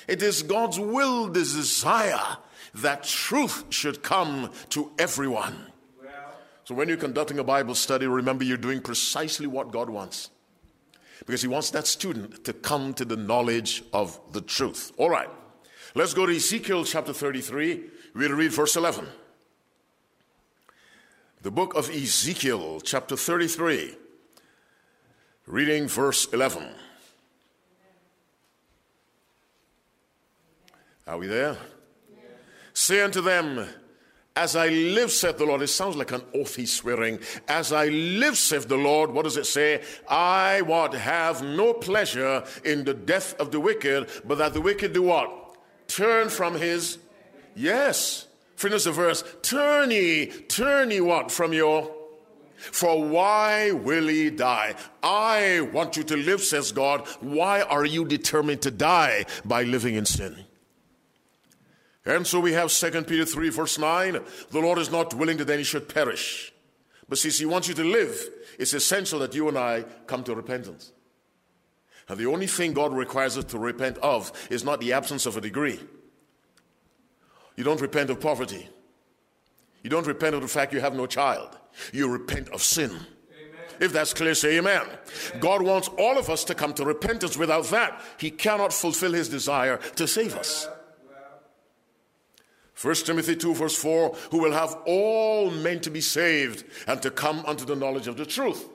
It 0.08 0.22
is 0.22 0.44
God's 0.44 0.80
will, 0.80 1.28
the 1.28 1.40
desire 1.40 2.38
that 2.76 3.04
truth 3.04 3.66
should 3.70 4.04
come 4.04 4.52
to 4.70 4.92
everyone. 4.98 5.68
So 6.64 6.76
when 6.76 6.88
you're 6.88 6.98
conducting 6.98 7.40
a 7.40 7.44
Bible 7.44 7.76
study, 7.76 8.08
remember 8.08 8.44
you're 8.44 8.58
doing 8.58 8.82
precisely 8.82 9.48
what 9.48 9.72
God 9.72 9.90
wants. 9.90 10.30
Because 11.26 11.42
He 11.42 11.48
wants 11.48 11.70
that 11.72 11.88
student 11.88 12.44
to 12.46 12.54
come 12.54 12.94
to 12.96 13.06
the 13.06 13.18
knowledge 13.18 13.84
of 13.94 14.20
the 14.32 14.42
truth. 14.42 14.92
All 14.98 15.10
right. 15.10 15.30
Let's 15.94 16.14
go 16.14 16.26
to 16.26 16.36
Ezekiel 16.36 16.86
chapter 16.86 17.14
33. 17.14 17.84
We'll 18.14 18.32
read 18.34 18.52
verse 18.52 18.76
11. 18.76 19.08
The 21.44 21.52
book 21.52 21.74
of 21.74 21.90
Ezekiel, 21.90 22.82
chapter 22.82 23.16
33, 23.16 23.96
reading 25.48 25.88
verse 25.88 26.28
11. 26.32 26.68
Are 31.08 31.18
we 31.18 31.26
there? 31.26 31.58
Say 32.74 33.02
unto 33.02 33.22
them, 33.22 33.68
As 34.36 34.56
I 34.56 34.70
live, 34.70 35.12
saith 35.12 35.38
the 35.38 35.46
Lord. 35.46 35.62
It 35.62 35.68
sounds 35.68 35.98
like 35.98 36.14
an 36.14 36.24
oath 36.34 36.56
he's 36.56 36.72
swearing. 36.72 37.20
As 37.50 37.74
I 37.74 37.88
live, 37.88 38.38
saith 38.38 38.68
the 38.68 38.78
Lord. 38.78 39.12
What 39.12 39.24
does 39.24 39.36
it 39.36 39.46
say? 39.46 39.84
I 40.08 40.62
what 40.62 40.94
have 40.94 41.44
no 41.44 41.74
pleasure 41.74 42.44
in 42.64 42.86
the 42.86 42.94
death 42.94 43.38
of 43.42 43.52
the 43.52 43.60
wicked, 43.60 44.10
but 44.26 44.38
that 44.38 44.54
the 44.54 44.62
wicked 44.62 44.94
do 44.94 45.04
what? 45.04 45.58
Turn 45.88 46.30
from 46.30 46.56
his. 46.56 46.98
Yes. 47.56 48.28
Finish 48.56 48.86
the 48.86 48.94
verse. 48.94 49.24
Turn 49.42 49.92
ye, 49.92 50.28
turn 50.28 50.92
ye 50.92 51.02
what? 51.02 51.30
From 51.32 51.52
your. 51.52 51.92
For 52.56 53.04
why 53.04 53.72
will 53.72 54.08
he 54.08 54.30
die? 54.30 54.76
I 55.04 55.62
want 55.74 55.98
you 55.98 56.04
to 56.04 56.16
live, 56.16 56.42
says 56.42 56.72
God. 56.72 57.08
Why 57.20 57.64
are 57.64 57.86
you 57.86 58.06
determined 58.06 58.62
to 58.62 58.72
die 58.72 59.26
by 59.44 59.64
living 59.64 59.96
in 59.96 60.06
sin? 60.06 60.46
And 62.16 62.28
so 62.28 62.40
we 62.40 62.54
have 62.54 62.72
2 62.72 63.04
Peter 63.04 63.26
3, 63.26 63.50
verse 63.50 63.80
9. 63.80 64.20
The 64.50 64.60
Lord 64.60 64.80
is 64.80 64.92
not 64.92 65.14
willing 65.14 65.38
that 65.38 65.50
any 65.50 65.64
should 65.64 65.88
perish. 65.88 66.54
But 67.08 67.18
since 67.18 67.40
He 67.40 67.46
wants 67.46 67.68
you 67.68 67.74
to 67.76 67.84
live, 67.84 68.22
it's 68.60 68.74
essential 68.74 69.20
that 69.20 69.34
you 69.34 69.48
and 69.48 69.58
I 69.58 69.86
come 70.08 70.24
to 70.26 70.36
repentance. 70.36 70.92
And 72.10 72.20
the 72.20 72.26
only 72.26 72.48
thing 72.48 72.74
God 72.74 72.94
requires 72.94 73.38
us 73.38 73.46
to 73.46 73.58
repent 73.58 73.98
of 74.00 74.32
is 74.50 74.66
not 74.66 74.82
the 74.82 74.94
absence 74.94 75.26
of 75.26 75.38
a 75.38 75.42
degree. 75.42 75.80
You 77.56 77.64
don't 77.64 77.80
repent 77.80 78.10
of 78.10 78.20
poverty. 78.20 78.68
You 79.84 79.90
don't 79.90 80.06
repent 80.06 80.36
of 80.36 80.42
the 80.42 80.48
fact 80.48 80.74
you 80.74 80.82
have 80.82 80.96
no 80.96 81.06
child. 81.06 81.58
You 81.94 82.10
repent 82.10 82.50
of 82.50 82.62
sin. 82.62 82.90
Amen. 82.90 83.06
If 83.80 83.94
that's 83.94 84.14
clear, 84.14 84.36
say 84.36 84.58
amen. 84.58 84.82
amen. 84.82 85.40
God 85.40 85.62
wants 85.62 85.88
all 85.98 86.18
of 86.18 86.30
us 86.30 86.44
to 86.46 86.56
come 86.56 86.74
to 86.74 86.86
repentance. 86.86 87.38
Without 87.38 87.66
that, 87.68 88.02
He 88.18 88.32
cannot 88.32 88.74
fulfill 88.74 89.14
His 89.14 89.30
desire 89.30 89.78
to 89.96 90.08
save 90.08 90.36
us. 90.36 90.68
1 92.82 92.96
Timothy 92.96 93.36
2, 93.36 93.54
verse 93.54 93.76
4 93.76 94.16
who 94.32 94.40
will 94.40 94.54
have 94.54 94.76
all 94.86 95.52
men 95.52 95.80
to 95.82 95.92
be 95.92 96.02
saved 96.02 96.64
and 96.88 97.02
to 97.02 97.12
come 97.12 97.46
unto 97.46 97.66
the 97.66 97.76
knowledge 97.76 98.08
of 98.08 98.18
the 98.18 98.26
truth. 98.26 98.68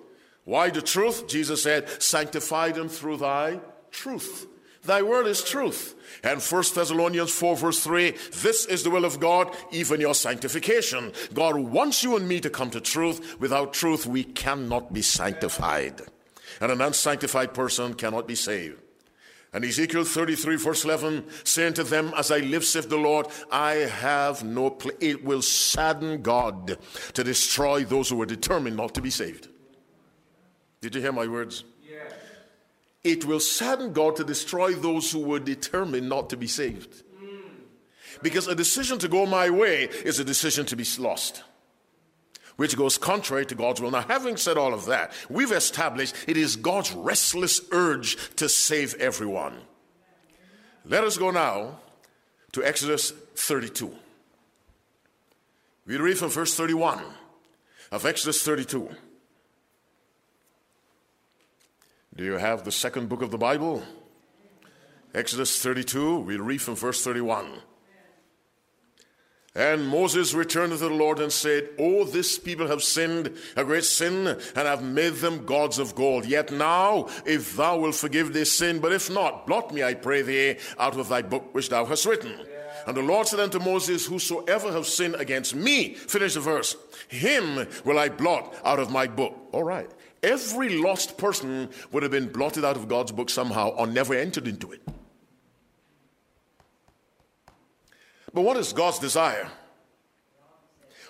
Why 0.44 0.70
the 0.70 0.82
truth? 0.82 1.26
Jesus 1.26 1.62
said, 1.62 2.02
Sanctify 2.02 2.70
them 2.70 2.88
through 2.88 3.16
thy 3.16 3.60
truth. 3.90 4.46
Thy 4.84 5.02
word 5.02 5.26
is 5.26 5.42
truth. 5.42 5.96
And 6.22 6.40
1 6.40 6.64
Thessalonians 6.74 7.32
4, 7.32 7.56
verse 7.56 7.82
3 7.82 8.12
this 8.40 8.64
is 8.66 8.84
the 8.84 8.90
will 8.90 9.04
of 9.04 9.18
God, 9.18 9.54
even 9.72 10.00
your 10.00 10.14
sanctification. 10.14 11.12
God 11.34 11.56
wants 11.56 12.04
you 12.04 12.16
and 12.16 12.28
me 12.28 12.40
to 12.40 12.50
come 12.50 12.70
to 12.70 12.80
truth. 12.80 13.40
Without 13.40 13.72
truth, 13.72 14.06
we 14.06 14.22
cannot 14.22 14.92
be 14.92 15.02
sanctified. 15.02 16.02
And 16.60 16.70
an 16.70 16.80
unsanctified 16.80 17.52
person 17.52 17.94
cannot 17.94 18.28
be 18.28 18.36
saved. 18.36 18.80
And 19.52 19.64
Ezekiel 19.64 20.04
33, 20.04 20.56
verse 20.56 20.84
11, 20.84 21.24
saying 21.44 21.74
to 21.74 21.84
them, 21.84 22.12
As 22.16 22.30
I 22.30 22.38
live, 22.38 22.64
saith 22.64 22.88
the 22.88 22.96
Lord, 22.96 23.26
I 23.50 23.74
have 23.74 24.44
no 24.44 24.70
place. 24.70 24.96
It 25.00 25.24
will 25.24 25.42
sadden 25.42 26.22
God 26.22 26.76
to 27.14 27.24
destroy 27.24 27.84
those 27.84 28.10
who 28.10 28.20
are 28.20 28.26
determined 28.26 28.76
not 28.76 28.94
to 28.94 29.00
be 29.00 29.10
saved. 29.10 29.48
Did 30.80 30.94
you 30.94 31.00
hear 31.00 31.12
my 31.12 31.26
words? 31.26 31.64
Yes. 31.88 32.12
It 33.02 33.24
will 33.24 33.40
sadden 33.40 33.92
God 33.92 34.16
to 34.16 34.24
destroy 34.24 34.74
those 34.74 35.10
who 35.10 35.20
were 35.20 35.40
determined 35.40 36.08
not 36.08 36.28
to 36.30 36.36
be 36.36 36.48
saved. 36.48 37.02
Mm. 37.22 37.40
Because 38.22 38.48
a 38.48 38.54
decision 38.54 38.98
to 38.98 39.08
go 39.08 39.24
my 39.26 39.48
way 39.48 39.84
is 40.04 40.18
a 40.18 40.24
decision 40.24 40.66
to 40.66 40.76
be 40.76 40.84
lost 40.98 41.42
which 42.56 42.76
goes 42.76 42.98
contrary 42.98 43.46
to 43.46 43.54
God's 43.54 43.80
will. 43.80 43.90
Now, 43.90 44.02
having 44.02 44.36
said 44.36 44.56
all 44.56 44.74
of 44.74 44.86
that, 44.86 45.12
we've 45.28 45.52
established 45.52 46.14
it 46.26 46.36
is 46.36 46.56
God's 46.56 46.92
restless 46.92 47.60
urge 47.70 48.16
to 48.36 48.48
save 48.48 48.94
everyone. 48.94 49.54
Let 50.84 51.04
us 51.04 51.18
go 51.18 51.30
now 51.30 51.80
to 52.52 52.64
Exodus 52.64 53.10
32. 53.10 53.94
We 55.86 55.96
read 55.98 56.18
from 56.18 56.30
verse 56.30 56.54
31 56.54 57.02
of 57.92 58.06
Exodus 58.06 58.42
32. 58.42 58.90
Do 62.16 62.24
you 62.24 62.32
have 62.32 62.64
the 62.64 62.72
second 62.72 63.08
book 63.08 63.20
of 63.20 63.30
the 63.30 63.38
Bible? 63.38 63.82
Exodus 65.14 65.62
32, 65.62 66.20
we 66.20 66.36
read 66.36 66.62
from 66.62 66.74
verse 66.74 67.04
31. 67.04 67.46
And 69.56 69.88
Moses 69.88 70.34
returned 70.34 70.72
to 70.72 70.78
the 70.78 70.90
Lord 70.90 71.18
and 71.18 71.32
said, 71.32 71.70
Oh, 71.78 72.04
this 72.04 72.38
people 72.38 72.66
have 72.66 72.82
sinned 72.82 73.34
a 73.56 73.64
great 73.64 73.84
sin, 73.84 74.26
and 74.26 74.38
have 74.54 74.84
made 74.84 75.14
them 75.14 75.46
gods 75.46 75.78
of 75.78 75.94
gold. 75.94 76.26
Yet 76.26 76.52
now, 76.52 77.08
if 77.24 77.56
thou 77.56 77.78
wilt 77.78 77.94
forgive 77.94 78.34
this 78.34 78.56
sin, 78.56 78.80
but 78.80 78.92
if 78.92 79.10
not, 79.10 79.46
blot 79.46 79.72
me, 79.72 79.82
I 79.82 79.94
pray 79.94 80.20
thee, 80.20 80.56
out 80.78 80.98
of 80.98 81.08
thy 81.08 81.22
book 81.22 81.54
which 81.54 81.70
thou 81.70 81.86
hast 81.86 82.04
written. 82.04 82.38
And 82.86 82.94
the 82.94 83.02
Lord 83.02 83.26
said 83.26 83.40
unto 83.40 83.58
Moses, 83.58 84.04
Whosoever 84.04 84.70
have 84.72 84.86
sinned 84.86 85.14
against 85.14 85.54
me, 85.54 85.94
finish 85.94 86.34
the 86.34 86.40
verse, 86.40 86.76
him 87.08 87.66
will 87.84 87.98
I 87.98 88.10
blot 88.10 88.54
out 88.62 88.78
of 88.78 88.90
my 88.90 89.06
book. 89.06 89.34
All 89.52 89.64
right. 89.64 89.90
Every 90.22 90.78
lost 90.78 91.16
person 91.16 91.70
would 91.92 92.02
have 92.02 92.12
been 92.12 92.28
blotted 92.28 92.64
out 92.64 92.76
of 92.76 92.88
God's 92.88 93.12
book 93.12 93.30
somehow 93.30 93.70
or 93.70 93.86
never 93.86 94.12
entered 94.12 94.46
into 94.46 94.72
it. 94.72 94.82
But 98.36 98.42
what 98.42 98.58
is 98.58 98.74
God's 98.74 98.98
desire? 98.98 99.48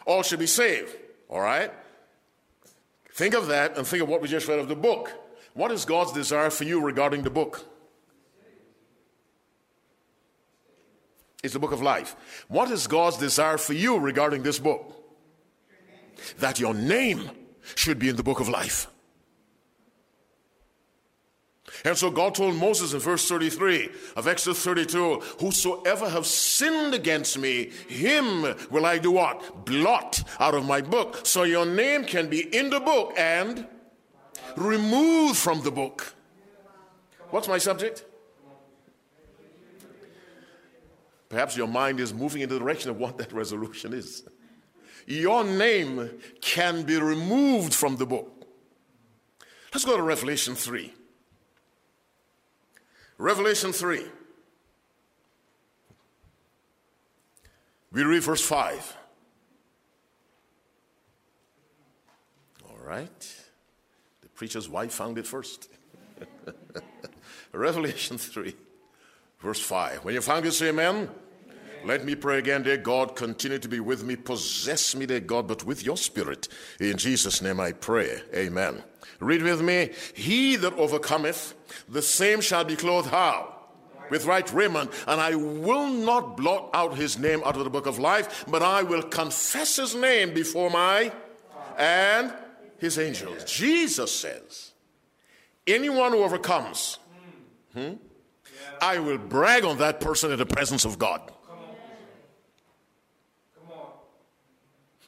All 0.06 0.22
should 0.22 0.38
be 0.38 0.46
saved, 0.46 0.94
all 1.28 1.40
right? 1.40 1.72
Think 3.14 3.34
of 3.34 3.48
that 3.48 3.76
and 3.76 3.84
think 3.84 4.00
of 4.00 4.08
what 4.08 4.22
we 4.22 4.28
just 4.28 4.46
read 4.46 4.60
of 4.60 4.68
the 4.68 4.76
book. 4.76 5.12
What 5.52 5.72
is 5.72 5.84
God's 5.84 6.12
desire 6.12 6.50
for 6.50 6.62
you 6.62 6.80
regarding 6.80 7.24
the 7.24 7.30
book? 7.30 7.66
It's 11.42 11.52
the 11.52 11.58
book 11.58 11.72
of 11.72 11.82
life. 11.82 12.14
What 12.46 12.70
is 12.70 12.86
God's 12.86 13.16
desire 13.16 13.58
for 13.58 13.72
you 13.72 13.98
regarding 13.98 14.44
this 14.44 14.60
book? 14.60 14.94
That 16.38 16.60
your 16.60 16.74
name 16.74 17.28
should 17.74 17.98
be 17.98 18.08
in 18.08 18.14
the 18.14 18.22
book 18.22 18.38
of 18.38 18.48
life. 18.48 18.86
And 21.84 21.96
so 21.96 22.10
God 22.10 22.34
told 22.34 22.56
Moses 22.56 22.92
in 22.92 23.00
verse 23.00 23.28
33 23.28 23.90
of 24.16 24.26
Exodus 24.26 24.62
32 24.64 25.20
Whosoever 25.40 26.08
have 26.08 26.26
sinned 26.26 26.94
against 26.94 27.38
me, 27.38 27.70
him 27.88 28.42
will 28.70 28.86
I 28.86 28.98
do 28.98 29.12
what? 29.12 29.64
Blot 29.64 30.22
out 30.40 30.54
of 30.54 30.64
my 30.64 30.80
book. 30.80 31.26
So 31.26 31.42
your 31.42 31.66
name 31.66 32.04
can 32.04 32.28
be 32.28 32.42
in 32.56 32.70
the 32.70 32.80
book 32.80 33.14
and 33.16 33.66
removed 34.56 35.36
from 35.36 35.62
the 35.62 35.70
book. 35.70 36.14
What's 37.30 37.48
my 37.48 37.58
subject? 37.58 38.04
Perhaps 41.28 41.56
your 41.56 41.66
mind 41.66 42.00
is 42.00 42.14
moving 42.14 42.42
in 42.42 42.48
the 42.48 42.58
direction 42.58 42.90
of 42.90 42.98
what 42.98 43.18
that 43.18 43.32
resolution 43.32 43.92
is. 43.92 44.22
Your 45.06 45.44
name 45.44 46.10
can 46.40 46.82
be 46.82 46.96
removed 46.96 47.74
from 47.74 47.96
the 47.96 48.06
book. 48.06 48.46
Let's 49.72 49.84
go 49.84 49.96
to 49.96 50.02
Revelation 50.02 50.54
3. 50.54 50.92
Revelation 53.18 53.72
3. 53.72 54.04
We 57.92 58.02
read 58.02 58.22
verse 58.22 58.44
5. 58.44 58.96
All 62.68 62.78
right. 62.84 63.34
The 64.20 64.28
preacher's 64.28 64.68
wife 64.68 64.92
found 64.92 65.16
it 65.16 65.26
first. 65.26 65.68
Revelation 67.52 68.18
3, 68.18 68.54
verse 69.40 69.60
5. 69.60 70.04
When 70.04 70.14
you 70.14 70.20
found 70.20 70.44
it, 70.44 70.52
say 70.52 70.68
amen. 70.68 71.08
Let 71.86 72.04
me 72.04 72.16
pray 72.16 72.38
again, 72.38 72.64
dear 72.64 72.78
God. 72.78 73.14
Continue 73.14 73.60
to 73.60 73.68
be 73.68 73.78
with 73.78 74.02
me. 74.02 74.16
Possess 74.16 74.96
me, 74.96 75.06
dear 75.06 75.20
God, 75.20 75.46
but 75.46 75.64
with 75.64 75.84
your 75.84 75.96
spirit. 75.96 76.48
In 76.80 76.96
Jesus' 76.96 77.40
name 77.40 77.60
I 77.60 77.70
pray. 77.70 78.22
Amen. 78.34 78.82
Read 79.20 79.42
with 79.42 79.62
me. 79.62 79.90
He 80.12 80.56
that 80.56 80.72
overcometh, 80.74 81.54
the 81.88 82.02
same 82.02 82.40
shall 82.40 82.64
be 82.64 82.74
clothed 82.74 83.10
how? 83.10 83.54
With 84.10 84.26
right 84.26 84.52
raiment, 84.52 84.90
and 85.06 85.20
I 85.20 85.36
will 85.36 85.88
not 85.88 86.36
blot 86.36 86.70
out 86.74 86.96
his 86.96 87.20
name 87.20 87.40
out 87.44 87.56
of 87.56 87.62
the 87.62 87.70
book 87.70 87.86
of 87.86 88.00
life, 88.00 88.44
but 88.48 88.62
I 88.62 88.82
will 88.82 89.02
confess 89.02 89.76
his 89.76 89.94
name 89.94 90.34
before 90.34 90.70
my 90.70 91.12
and 91.78 92.32
his 92.78 92.98
angels. 92.98 93.44
Jesus 93.44 94.12
says, 94.12 94.72
anyone 95.66 96.12
who 96.12 96.24
overcomes, 96.24 96.98
hmm, 97.74 97.94
I 98.80 98.98
will 98.98 99.18
brag 99.18 99.64
on 99.64 99.78
that 99.78 100.00
person 100.00 100.32
in 100.32 100.38
the 100.38 100.46
presence 100.46 100.84
of 100.84 100.98
God. 100.98 101.32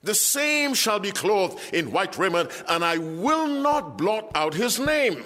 The 0.02 0.14
same 0.14 0.74
shall 0.74 1.00
be 1.00 1.10
clothed 1.10 1.58
in 1.72 1.90
white 1.90 2.16
raiment, 2.18 2.50
and 2.68 2.84
I 2.84 2.98
will 2.98 3.48
not 3.48 3.98
blot 3.98 4.30
out 4.34 4.54
his 4.54 4.78
name. 4.78 5.24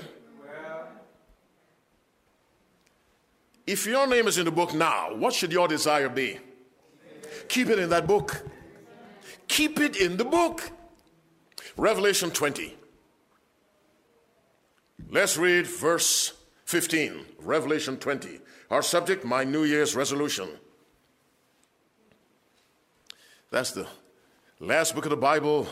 If 3.67 3.87
your 3.87 4.07
name 4.07 4.27
is 4.27 4.39
in 4.39 4.45
the 4.45 4.51
book 4.51 4.75
now, 4.75 5.15
what 5.15 5.35
should 5.35 5.53
your 5.53 5.69
desire 5.69 6.09
be? 6.09 6.39
Keep 7.49 7.69
it 7.69 7.79
in 7.79 7.91
that 7.91 8.07
book. 8.07 8.43
Keep 9.47 9.79
it 9.81 9.97
in 9.97 10.17
the 10.17 10.25
book. 10.25 10.71
Revelation 11.77 12.31
20. 12.31 12.77
Let's 15.11 15.37
read 15.37 15.67
verse 15.67 16.33
15. 16.65 17.27
Revelation 17.41 17.99
20. 17.99 18.41
Our 18.71 18.83
subject, 18.83 19.25
my 19.25 19.45
New 19.45 19.65
Year's 19.65 19.95
resolution. 19.95 20.49
That's 23.51 23.73
the 23.73 23.87
Last 24.63 24.95
book 24.95 25.07
of 25.07 25.11
the 25.11 25.17
Bible, 25.17 25.67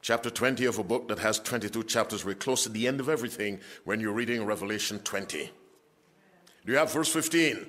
chapter 0.00 0.30
20 0.30 0.64
of 0.64 0.78
a 0.78 0.82
book 0.82 1.06
that 1.08 1.18
has 1.18 1.38
22 1.38 1.82
chapters. 1.82 2.24
We're 2.24 2.34
close 2.34 2.62
to 2.62 2.70
the 2.70 2.88
end 2.88 2.98
of 2.98 3.10
everything 3.10 3.60
when 3.84 4.00
you're 4.00 4.14
reading 4.14 4.46
Revelation 4.46 5.00
20. 5.00 5.50
Do 6.64 6.72
you 6.72 6.78
have 6.78 6.90
verse 6.90 7.12
15? 7.12 7.66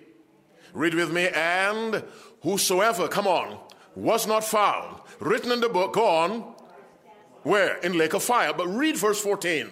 Read 0.71 0.93
with 0.93 1.11
me. 1.11 1.27
And 1.27 2.01
whosoever, 2.43 3.09
come 3.09 3.27
on, 3.27 3.59
was 3.93 4.25
not 4.25 4.45
found, 4.45 5.01
written 5.19 5.51
in 5.51 5.59
the 5.59 5.67
book, 5.67 5.91
go 5.91 6.07
on. 6.07 6.55
Where? 7.43 7.75
In 7.79 7.97
lake 7.97 8.13
of 8.13 8.23
fire. 8.23 8.53
But 8.53 8.67
read 8.67 8.95
verse 8.95 9.19
14. 9.19 9.69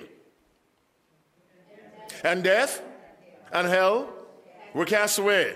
And 2.25 2.43
death 2.43 2.81
and 3.53 3.65
hell 3.65 4.09
were 4.73 4.83
cast 4.83 5.19
away. 5.19 5.55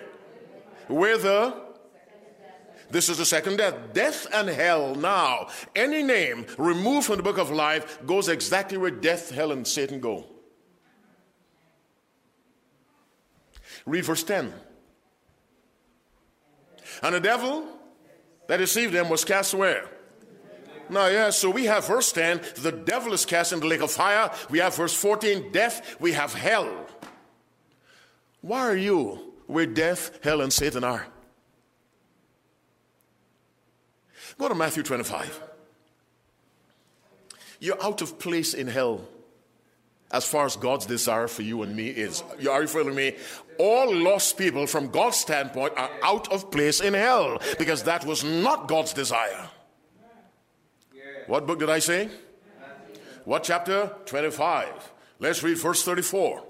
Whither? 0.87 1.55
This 2.91 3.09
is 3.09 3.17
the 3.17 3.25
second 3.25 3.57
death. 3.57 3.75
Death 3.93 4.27
and 4.33 4.49
hell 4.49 4.95
now. 4.95 5.47
Any 5.75 6.03
name 6.03 6.45
removed 6.57 7.07
from 7.07 7.17
the 7.17 7.23
book 7.23 7.37
of 7.37 7.49
life 7.49 8.05
goes 8.05 8.27
exactly 8.27 8.77
where 8.77 8.91
death, 8.91 9.31
hell, 9.31 9.51
and 9.51 9.65
Satan 9.67 9.99
go. 9.99 10.25
Read 13.85 14.05
verse 14.05 14.23
10. 14.23 14.53
And 17.01 17.15
the 17.15 17.19
devil 17.19 17.65
that 18.47 18.57
deceived 18.57 18.93
them 18.93 19.09
was 19.09 19.25
cast 19.25 19.53
where? 19.53 19.89
Now, 20.89 21.07
yeah, 21.07 21.29
so 21.29 21.49
we 21.49 21.65
have 21.65 21.87
verse 21.87 22.11
10, 22.11 22.41
the 22.57 22.73
devil 22.73 23.13
is 23.13 23.25
cast 23.25 23.53
into 23.53 23.63
the 23.63 23.69
lake 23.69 23.81
of 23.81 23.91
fire. 23.91 24.29
We 24.49 24.59
have 24.59 24.75
verse 24.75 24.93
14, 24.93 25.51
death. 25.53 25.95
We 26.01 26.11
have 26.11 26.33
hell. 26.33 26.85
Why 28.41 28.59
are 28.59 28.75
you 28.75 29.33
where 29.47 29.65
death, 29.65 30.19
hell, 30.21 30.41
and 30.41 30.51
Satan 30.51 30.83
are? 30.83 31.07
Go 34.41 34.49
to 34.49 34.55
Matthew 34.55 34.81
25. 34.81 35.39
You're 37.59 37.83
out 37.83 38.01
of 38.01 38.17
place 38.17 38.55
in 38.55 38.65
hell 38.65 39.07
as 40.09 40.25
far 40.25 40.47
as 40.47 40.55
God's 40.55 40.87
desire 40.87 41.27
for 41.27 41.43
you 41.43 41.61
and 41.61 41.75
me 41.75 41.89
is. 41.89 42.23
Are 42.49 42.61
you 42.63 42.67
following 42.67 42.95
me? 42.95 43.17
All 43.59 43.95
lost 43.95 44.39
people, 44.39 44.65
from 44.65 44.89
God's 44.89 45.17
standpoint, 45.17 45.73
are 45.77 45.91
out 46.01 46.33
of 46.33 46.49
place 46.49 46.81
in 46.81 46.95
hell 46.95 47.39
because 47.59 47.83
that 47.83 48.03
was 48.03 48.23
not 48.23 48.67
God's 48.67 48.93
desire. 48.93 49.47
What 51.27 51.45
book 51.45 51.59
did 51.59 51.69
I 51.69 51.77
say? 51.77 52.09
What 53.25 53.43
chapter? 53.43 53.91
25. 54.07 54.91
Let's 55.19 55.43
read 55.43 55.59
verse 55.59 55.83
34. 55.83 56.43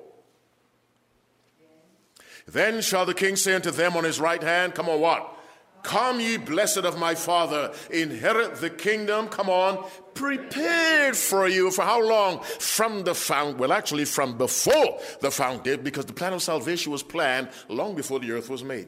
Then 2.48 2.80
shall 2.80 3.06
the 3.06 3.14
king 3.14 3.36
say 3.36 3.54
unto 3.54 3.70
them 3.70 3.98
on 3.98 4.06
his 4.06 4.22
right 4.22 4.42
hand, 4.42 4.76
Come 4.76 4.88
on, 4.88 5.02
what? 5.02 5.40
Come, 5.84 6.20
ye 6.20 6.38
blessed 6.38 6.80
of 6.80 6.98
my 6.98 7.16
Father, 7.16 7.74
inherit 7.90 8.56
the 8.56 8.70
kingdom. 8.70 9.28
Come 9.28 9.50
on, 9.50 9.84
prepared 10.14 11.16
for 11.16 11.48
you 11.48 11.72
for 11.72 11.84
how 11.84 12.06
long? 12.06 12.42
From 12.42 13.04
the 13.04 13.16
found, 13.16 13.58
well, 13.60 13.74
actually, 13.74 14.06
from 14.06 14.38
before 14.38 15.00
the 15.22 15.32
foundation, 15.32 15.84
because 15.84 16.06
the 16.06 16.14
plan 16.14 16.34
of 16.34 16.44
salvation 16.44 16.92
was 16.92 17.04
planned 17.04 17.50
long 17.68 17.96
before 17.96 18.20
the 18.20 18.32
earth 18.32 18.50
was 18.50 18.64
made. 18.64 18.88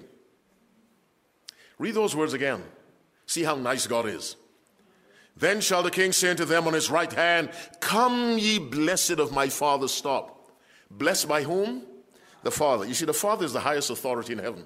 Read 1.80 1.96
those 1.96 2.16
words 2.16 2.34
again. 2.34 2.64
See 3.26 3.44
how 3.44 3.56
nice 3.56 3.88
God 3.88 4.08
is. 4.08 4.36
Then 5.36 5.62
shall 5.62 5.82
the 5.82 5.90
king 5.90 6.12
say 6.12 6.30
unto 6.30 6.46
them 6.46 6.68
on 6.68 6.74
his 6.74 6.92
right 6.92 7.12
hand, 7.12 7.50
Come, 7.80 8.38
ye 8.38 8.60
blessed 8.60 9.20
of 9.20 9.32
my 9.32 9.50
Father. 9.50 9.88
Stop. 9.88 10.52
Blessed 10.92 11.28
by 11.28 11.44
whom? 11.44 11.84
The 12.44 12.52
Father. 12.52 12.86
You 12.86 12.94
see, 12.94 13.06
the 13.06 13.14
Father 13.14 13.46
is 13.46 13.54
the 13.54 13.60
highest 13.60 13.90
authority 13.90 14.34
in 14.34 14.40
heaven. 14.40 14.66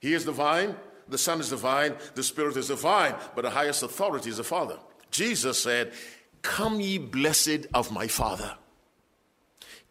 He 0.00 0.14
is 0.14 0.24
divine, 0.24 0.74
the 1.12 1.18
Son 1.18 1.40
is 1.40 1.50
divine, 1.50 1.94
the 2.14 2.22
Spirit 2.22 2.56
is 2.56 2.68
divine, 2.68 3.14
but 3.34 3.42
the 3.42 3.50
highest 3.50 3.82
authority 3.82 4.30
is 4.30 4.38
the 4.38 4.44
Father. 4.44 4.78
Jesus 5.10 5.58
said, 5.62 5.92
Come 6.42 6.80
ye 6.80 6.98
blessed 6.98 7.66
of 7.72 7.92
my 7.92 8.08
Father. 8.08 8.56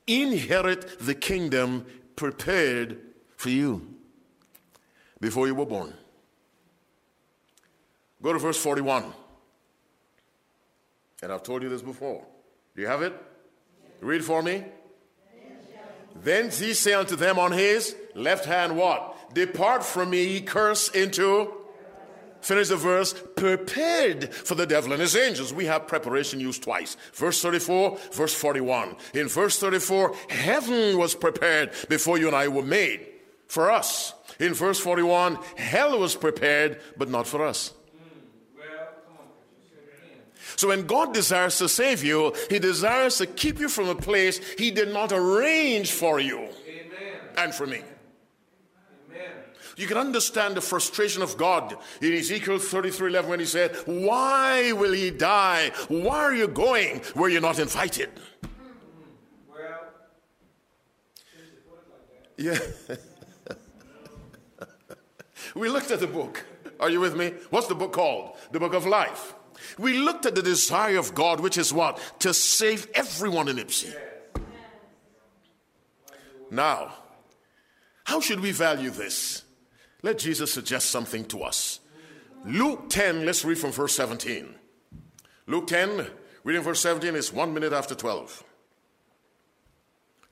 Inherit 0.07 0.99
the 0.99 1.15
kingdom 1.15 1.85
prepared 2.15 2.99
for 3.37 3.49
you 3.49 3.95
before 5.21 5.47
you 5.47 5.55
were 5.55 5.65
born. 5.65 5.93
Go 8.21 8.33
to 8.33 8.39
verse 8.39 8.57
41. 8.57 9.05
And 11.23 11.31
I've 11.31 11.43
told 11.43 11.63
you 11.63 11.69
this 11.69 11.81
before. 11.81 12.25
Do 12.75 12.81
you 12.81 12.87
have 12.87 13.01
it? 13.01 13.13
Read 14.01 14.23
for 14.25 14.41
me. 14.41 14.65
Then 16.15 16.49
he 16.49 16.73
said 16.73 16.95
unto 16.95 17.15
them 17.15 17.39
on 17.39 17.51
his 17.51 17.95
left 18.15 18.45
hand, 18.45 18.75
What? 18.75 19.15
Depart 19.33 19.83
from 19.83 20.09
me, 20.09 20.41
curse 20.41 20.89
into, 20.89 21.53
finish 22.41 22.69
the 22.69 22.75
verse, 22.75 23.13
prepared 23.35 24.33
for 24.33 24.55
the 24.55 24.65
devil 24.65 24.91
and 24.91 25.01
his 25.01 25.15
angels. 25.15 25.53
We 25.53 25.65
have 25.65 25.87
preparation 25.87 26.39
used 26.39 26.63
twice. 26.63 26.97
Verse 27.13 27.41
34, 27.41 27.97
verse 28.11 28.33
41. 28.33 28.95
In 29.13 29.27
verse 29.27 29.59
34, 29.59 30.15
heaven 30.29 30.97
was 30.97 31.15
prepared 31.15 31.71
before 31.89 32.17
you 32.17 32.27
and 32.27 32.35
I 32.35 32.47
were 32.47 32.63
made 32.63 33.07
for 33.47 33.71
us. 33.71 34.13
In 34.39 34.53
verse 34.53 34.79
41, 34.79 35.37
hell 35.55 35.99
was 35.99 36.15
prepared, 36.15 36.79
but 36.97 37.09
not 37.09 37.27
for 37.27 37.45
us. 37.45 37.73
So 40.55 40.67
when 40.67 40.85
God 40.85 41.13
desires 41.13 41.57
to 41.59 41.69
save 41.69 42.03
you, 42.03 42.33
He 42.49 42.59
desires 42.59 43.17
to 43.17 43.25
keep 43.25 43.59
you 43.59 43.69
from 43.69 43.89
a 43.89 43.95
place 43.95 44.39
He 44.59 44.69
did 44.71 44.93
not 44.93 45.11
arrange 45.11 45.91
for 45.91 46.19
you 46.19 46.37
Amen. 46.37 47.19
and 47.37 47.53
for 47.53 47.65
me. 47.65 47.81
You 49.77 49.87
can 49.87 49.97
understand 49.97 50.55
the 50.55 50.61
frustration 50.61 51.21
of 51.21 51.37
God 51.37 51.77
in 52.01 52.13
Ezekiel 52.13 52.59
33 52.59 53.09
11 53.09 53.29
when 53.29 53.39
he 53.39 53.45
said, 53.45 53.75
Why 53.85 54.71
will 54.73 54.91
he 54.91 55.11
die? 55.11 55.71
Why 55.87 56.17
are 56.17 56.35
you 56.35 56.47
going 56.47 56.99
where 57.13 57.29
you're 57.29 57.41
not 57.41 57.59
invited? 57.59 58.09
Well, 59.49 59.59
yeah. 62.37 62.59
we 65.55 65.69
looked 65.69 65.91
at 65.91 65.99
the 65.99 66.07
book. 66.07 66.45
Are 66.79 66.89
you 66.89 66.99
with 66.99 67.15
me? 67.15 67.33
What's 67.49 67.67
the 67.67 67.75
book 67.75 67.93
called? 67.93 68.35
The 68.51 68.59
book 68.59 68.73
of 68.73 68.85
life. 68.85 69.35
We 69.77 69.99
looked 69.99 70.25
at 70.25 70.35
the 70.35 70.41
desire 70.41 70.97
of 70.97 71.13
God, 71.13 71.39
which 71.39 71.57
is 71.57 71.71
what? 71.71 71.99
To 72.19 72.33
save 72.33 72.87
everyone 72.93 73.47
in 73.47 73.57
Ipsy. 73.57 73.95
Now, 76.49 76.93
how 78.11 78.19
should 78.19 78.41
we 78.41 78.51
value 78.51 78.89
this? 78.89 79.43
Let 80.03 80.17
Jesus 80.17 80.51
suggest 80.51 80.89
something 80.89 81.23
to 81.27 81.43
us. 81.43 81.79
Luke 82.43 82.89
10, 82.89 83.25
let's 83.25 83.45
read 83.45 83.57
from 83.57 83.71
verse 83.71 83.95
17. 83.95 84.53
Luke 85.47 85.67
10, 85.67 86.07
reading 86.43 86.61
verse 86.61 86.81
17 86.81 87.15
is 87.15 87.31
one 87.31 87.53
minute 87.53 87.71
after 87.71 87.95
12. 87.95 88.43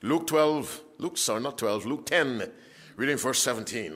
Luke 0.02 0.26
12, 0.26 0.82
Luke, 0.98 1.16
sorry, 1.16 1.40
not 1.40 1.56
12, 1.56 1.86
Luke 1.86 2.04
10, 2.04 2.52
reading 2.96 3.16
verse 3.16 3.42
17. 3.42 3.94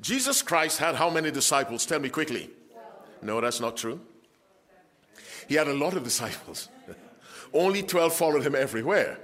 Jesus 0.00 0.40
Christ 0.40 0.78
had 0.78 0.94
how 0.94 1.10
many 1.10 1.30
disciples? 1.30 1.84
Tell 1.84 2.00
me 2.00 2.08
quickly. 2.08 2.48
No, 3.20 3.42
that's 3.42 3.60
not 3.60 3.76
true. 3.76 4.00
He 5.46 5.56
had 5.56 5.68
a 5.68 5.74
lot 5.74 5.92
of 5.92 6.04
disciples. 6.04 6.70
Only 7.52 7.82
12 7.82 8.14
followed 8.14 8.46
him 8.46 8.54
everywhere. 8.54 9.18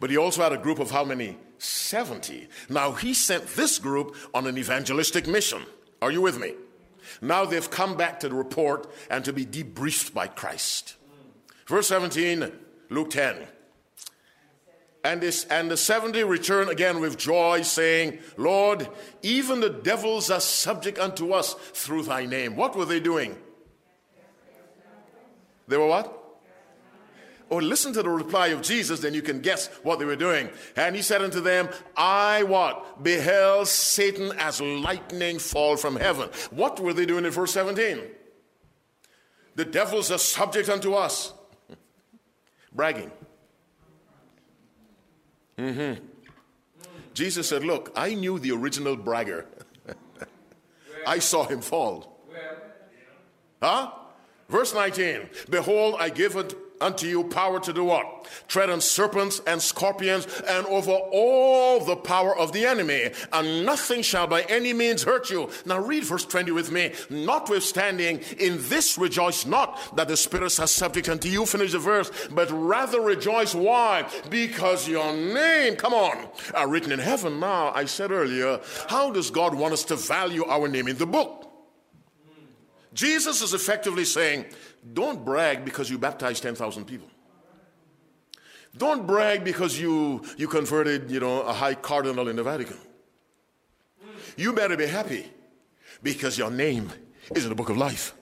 But 0.00 0.10
he 0.10 0.16
also 0.16 0.42
had 0.42 0.52
a 0.52 0.58
group 0.58 0.78
of 0.78 0.90
how 0.90 1.04
many? 1.04 1.36
70. 1.58 2.48
Now 2.68 2.92
he 2.92 3.14
sent 3.14 3.46
this 3.48 3.78
group 3.78 4.16
on 4.34 4.46
an 4.46 4.58
evangelistic 4.58 5.26
mission. 5.26 5.62
Are 6.02 6.10
you 6.10 6.20
with 6.20 6.38
me? 6.38 6.54
Now 7.20 7.44
they've 7.44 7.70
come 7.70 7.96
back 7.96 8.20
to 8.20 8.28
the 8.28 8.34
report 8.34 8.92
and 9.10 9.24
to 9.24 9.32
be 9.32 9.46
debriefed 9.46 10.12
by 10.12 10.26
Christ. 10.26 10.96
Verse 11.66 11.88
17, 11.88 12.52
Luke 12.90 13.10
10. 13.10 13.36
And, 15.04 15.20
this, 15.20 15.44
and 15.44 15.70
the 15.70 15.76
70 15.76 16.24
return 16.24 16.68
again 16.68 17.00
with 17.00 17.16
joy, 17.16 17.62
saying, 17.62 18.18
Lord, 18.36 18.88
even 19.22 19.60
the 19.60 19.70
devils 19.70 20.30
are 20.30 20.40
subject 20.40 20.98
unto 20.98 21.32
us 21.32 21.54
through 21.54 22.02
thy 22.02 22.26
name. 22.26 22.56
What 22.56 22.76
were 22.76 22.84
they 22.84 22.98
doing? 22.98 23.36
They 25.68 25.76
were 25.76 25.86
what? 25.86 26.25
Or 27.48 27.62
listen 27.62 27.92
to 27.92 28.02
the 28.02 28.08
reply 28.08 28.48
of 28.48 28.62
Jesus, 28.62 29.00
then 29.00 29.14
you 29.14 29.22
can 29.22 29.40
guess 29.40 29.68
what 29.84 29.98
they 29.98 30.04
were 30.04 30.16
doing. 30.16 30.50
And 30.74 30.96
he 30.96 31.02
said 31.02 31.22
unto 31.22 31.40
them, 31.40 31.68
I 31.96 32.42
what? 32.42 33.04
Beheld 33.04 33.68
Satan 33.68 34.32
as 34.38 34.60
lightning 34.60 35.38
fall 35.38 35.76
from 35.76 35.94
heaven. 35.96 36.28
What 36.50 36.80
were 36.80 36.92
they 36.92 37.06
doing 37.06 37.24
in 37.24 37.30
verse 37.30 37.52
17? 37.52 38.00
The 39.54 39.64
devils 39.64 40.10
are 40.10 40.18
subject 40.18 40.68
unto 40.68 40.94
us. 40.94 41.32
Bragging. 42.72 43.12
Mm-hmm. 45.56 46.04
Jesus 47.14 47.48
said, 47.48 47.64
Look, 47.64 47.92
I 47.96 48.14
knew 48.14 48.38
the 48.38 48.50
original 48.50 48.96
bragger. 48.96 49.46
I 51.06 51.20
saw 51.20 51.46
him 51.46 51.60
fall. 51.62 52.16
Huh? 53.62 53.90
Verse 54.48 54.74
19 54.74 55.28
Behold, 55.48 55.96
I 55.98 56.10
give 56.10 56.36
unto 56.80 57.06
you 57.06 57.24
power 57.24 57.60
to 57.60 57.72
do 57.72 57.84
what? 57.84 58.26
Tread 58.48 58.70
on 58.70 58.80
serpents 58.80 59.40
and 59.46 59.60
scorpions 59.60 60.26
and 60.48 60.66
over 60.66 60.92
all 60.92 61.84
the 61.84 61.96
power 61.96 62.36
of 62.36 62.52
the 62.52 62.66
enemy, 62.66 63.10
and 63.32 63.64
nothing 63.64 64.02
shall 64.02 64.26
by 64.26 64.42
any 64.42 64.72
means 64.72 65.02
hurt 65.02 65.30
you. 65.30 65.50
Now 65.64 65.78
read 65.78 66.04
verse 66.04 66.24
20 66.24 66.50
with 66.52 66.70
me. 66.70 66.92
Notwithstanding, 67.10 68.20
in 68.38 68.58
this 68.68 68.98
rejoice 68.98 69.46
not 69.46 69.96
that 69.96 70.08
the 70.08 70.16
spirits 70.16 70.58
are 70.58 70.66
subject 70.66 71.08
unto 71.08 71.28
you, 71.28 71.46
finish 71.46 71.72
the 71.72 71.78
verse, 71.78 72.10
but 72.30 72.50
rather 72.50 73.00
rejoice. 73.00 73.54
Why? 73.54 74.08
Because 74.30 74.88
your 74.88 75.12
name, 75.12 75.76
come 75.76 75.94
on, 75.94 76.26
are 76.54 76.68
written 76.68 76.92
in 76.92 76.98
heaven. 76.98 77.40
Now, 77.40 77.72
I 77.72 77.84
said 77.84 78.10
earlier, 78.10 78.60
how 78.88 79.10
does 79.10 79.30
God 79.30 79.54
want 79.54 79.72
us 79.72 79.84
to 79.84 79.96
value 79.96 80.44
our 80.46 80.68
name 80.68 80.88
in 80.88 80.96
the 80.96 81.06
book? 81.06 81.45
Jesus 82.96 83.42
is 83.42 83.52
effectively 83.52 84.06
saying, 84.06 84.46
don't 84.94 85.22
brag 85.22 85.66
because 85.66 85.90
you 85.90 85.98
baptized 85.98 86.42
10,000 86.42 86.86
people. 86.86 87.08
Don't 88.76 89.06
brag 89.06 89.44
because 89.44 89.78
you, 89.78 90.24
you 90.38 90.48
converted, 90.48 91.10
you 91.10 91.20
know, 91.20 91.42
a 91.42 91.52
high 91.52 91.74
cardinal 91.74 92.28
in 92.28 92.36
the 92.36 92.42
Vatican. 92.42 92.78
You 94.38 94.54
better 94.54 94.78
be 94.78 94.86
happy 94.86 95.30
because 96.02 96.38
your 96.38 96.50
name 96.50 96.90
is 97.34 97.44
in 97.44 97.50
the 97.50 97.54
book 97.54 97.68
of 97.68 97.76
life. 97.76 98.14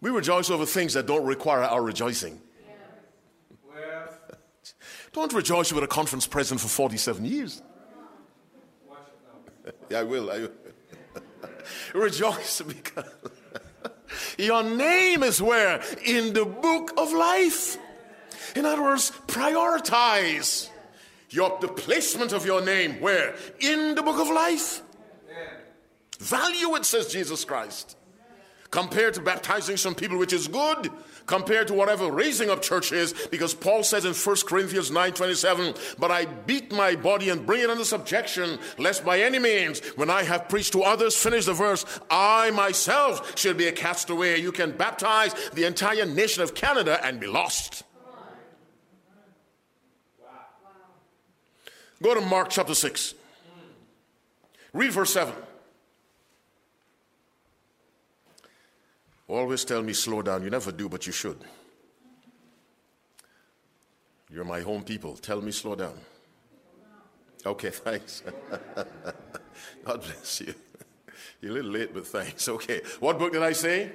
We 0.00 0.10
rejoice 0.10 0.48
over 0.48 0.64
things 0.64 0.94
that 0.94 1.06
don't 1.06 1.26
require 1.26 1.62
our 1.62 1.82
rejoicing. 1.82 2.40
Don't 5.12 5.32
rejoice 5.34 5.70
with 5.74 5.84
a 5.84 5.86
conference 5.86 6.26
president 6.26 6.62
for 6.62 6.68
47 6.68 7.26
years. 7.26 7.60
yeah, 9.90 9.98
I 10.00 10.02
will. 10.04 10.30
I 10.30 10.38
will. 10.38 10.50
Rejoice 11.94 12.62
because 12.62 13.10
your 14.38 14.62
name 14.62 15.22
is 15.22 15.40
where? 15.40 15.82
In 16.04 16.32
the 16.32 16.44
book 16.44 16.92
of 16.96 17.12
life. 17.12 17.78
In 18.54 18.66
other 18.66 18.82
words, 18.82 19.12
prioritize 19.26 20.68
your, 21.30 21.58
the 21.60 21.68
placement 21.68 22.32
of 22.32 22.44
your 22.44 22.60
name 22.60 23.00
where? 23.00 23.34
In 23.60 23.94
the 23.94 24.02
book 24.02 24.20
of 24.20 24.28
life. 24.28 24.82
Value 26.18 26.74
it, 26.76 26.84
says 26.84 27.08
Jesus 27.08 27.44
Christ 27.44 27.96
compared 28.72 29.14
to 29.14 29.20
baptizing 29.20 29.76
some 29.76 29.94
people, 29.94 30.18
which 30.18 30.32
is 30.32 30.48
good, 30.48 30.90
compared 31.26 31.68
to 31.68 31.74
whatever 31.74 32.10
raising 32.10 32.50
up 32.50 32.62
church 32.62 32.92
is, 32.92 33.12
because 33.30 33.54
Paul 33.54 33.82
says 33.82 34.04
in 34.04 34.14
1 34.14 34.36
Corinthians 34.46 34.90
9 34.90 35.12
27, 35.12 35.74
But 35.98 36.10
I 36.10 36.24
beat 36.24 36.72
my 36.72 36.96
body 36.96 37.28
and 37.30 37.46
bring 37.46 37.62
it 37.62 37.70
under 37.70 37.84
subjection, 37.84 38.58
lest 38.78 39.04
by 39.04 39.20
any 39.20 39.38
means, 39.38 39.80
when 39.96 40.10
I 40.10 40.22
have 40.22 40.48
preached 40.48 40.72
to 40.72 40.82
others, 40.82 41.16
finish 41.16 41.46
the 41.46 41.54
verse, 41.54 41.84
I 42.10 42.50
myself 42.50 43.38
should 43.38 43.56
be 43.56 43.66
a 43.66 43.72
castaway. 43.72 44.40
You 44.40 44.52
can 44.52 44.72
baptize 44.72 45.34
the 45.52 45.64
entire 45.64 46.06
nation 46.06 46.42
of 46.42 46.54
Canada 46.54 46.98
and 47.04 47.20
be 47.20 47.26
lost. 47.26 47.84
Go 52.02 52.14
to 52.14 52.20
Mark 52.20 52.48
chapter 52.50 52.74
6. 52.74 53.14
Read 54.72 54.90
verse 54.90 55.12
7. 55.12 55.32
Always 59.32 59.64
tell 59.64 59.82
me 59.82 59.94
slow 59.94 60.20
down. 60.20 60.42
You 60.42 60.50
never 60.50 60.70
do, 60.70 60.90
but 60.90 61.06
you 61.06 61.12
should. 61.12 61.38
You're 64.30 64.44
my 64.44 64.60
home 64.60 64.82
people. 64.82 65.16
Tell 65.16 65.40
me 65.40 65.52
slow 65.52 65.74
down. 65.74 65.98
Okay, 67.46 67.70
thanks. 67.70 68.22
God 69.84 70.02
bless 70.02 70.42
you. 70.42 70.54
You're 71.40 71.52
a 71.52 71.54
little 71.54 71.70
late, 71.70 71.94
but 71.94 72.06
thanks. 72.06 72.46
Okay. 72.46 72.82
What 73.00 73.18
book 73.18 73.32
did 73.32 73.42
I 73.42 73.52
say? 73.52 73.90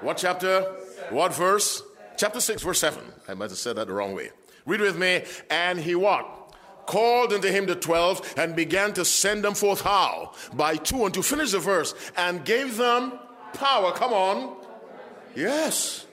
What 0.00 0.16
chapter? 0.16 0.62
What 1.10 1.32
verse? 1.32 1.84
Chapter 2.16 2.40
6, 2.40 2.62
verse 2.62 2.80
7. 2.80 3.04
I 3.28 3.34
might 3.34 3.50
have 3.50 3.58
said 3.58 3.76
that 3.76 3.86
the 3.86 3.92
wrong 3.92 4.16
way. 4.16 4.30
Read 4.66 4.80
with 4.80 4.98
me. 4.98 5.22
And 5.48 5.78
he 5.78 5.94
what? 5.94 6.56
Called 6.86 7.32
unto 7.32 7.48
him 7.48 7.66
the 7.66 7.76
twelve 7.76 8.34
and 8.36 8.56
began 8.56 8.92
to 8.94 9.04
send 9.04 9.44
them 9.44 9.54
forth 9.54 9.82
how? 9.82 10.34
By 10.54 10.74
two 10.74 11.04
and 11.04 11.14
to 11.14 11.22
finish 11.22 11.52
the 11.52 11.60
verse. 11.60 11.94
And 12.16 12.44
gave 12.44 12.76
them 12.76 13.12
power. 13.54 13.92
Come 13.92 14.12
on 14.12 14.61
Yes. 15.34 16.06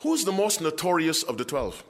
Who's 0.00 0.24
the 0.24 0.32
most 0.32 0.60
notorious 0.60 1.22
of 1.22 1.38
the 1.38 1.44
12? 1.44 1.82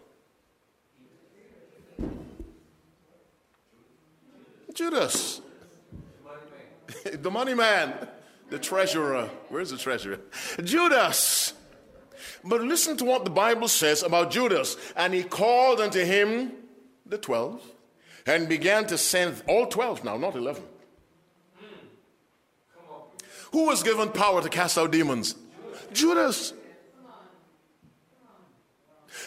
Judas. 4.75 5.41
the 7.13 7.31
money 7.31 7.55
man, 7.55 7.95
the 8.51 8.59
treasurer. 8.59 9.29
Where's 9.49 9.71
the 9.71 9.79
treasurer? 9.79 10.21
Judas. 10.63 11.55
But 12.45 12.63
listen 12.63 12.97
to 12.99 13.05
what 13.05 13.25
the 13.25 13.31
Bible 13.31 13.69
says 13.69 14.03
about 14.03 14.31
Judas. 14.31 14.77
And 14.95 15.15
he 15.15 15.23
called 15.23 15.81
unto 15.81 16.05
him 16.05 16.53
the 17.05 17.19
12 17.19 17.63
and 18.27 18.49
began 18.49 18.87
to 18.87 18.99
send 18.99 19.43
all 19.49 19.67
12 19.67 20.05
now, 20.05 20.17
not 20.17 20.37
11. 20.37 20.63
Who 23.53 23.67
was 23.67 23.83
given 23.83 24.11
power 24.11 24.43
to 24.43 24.49
cast 24.49 24.77
out 24.77 24.91
demons? 24.91 25.35
Judas. 25.97 26.53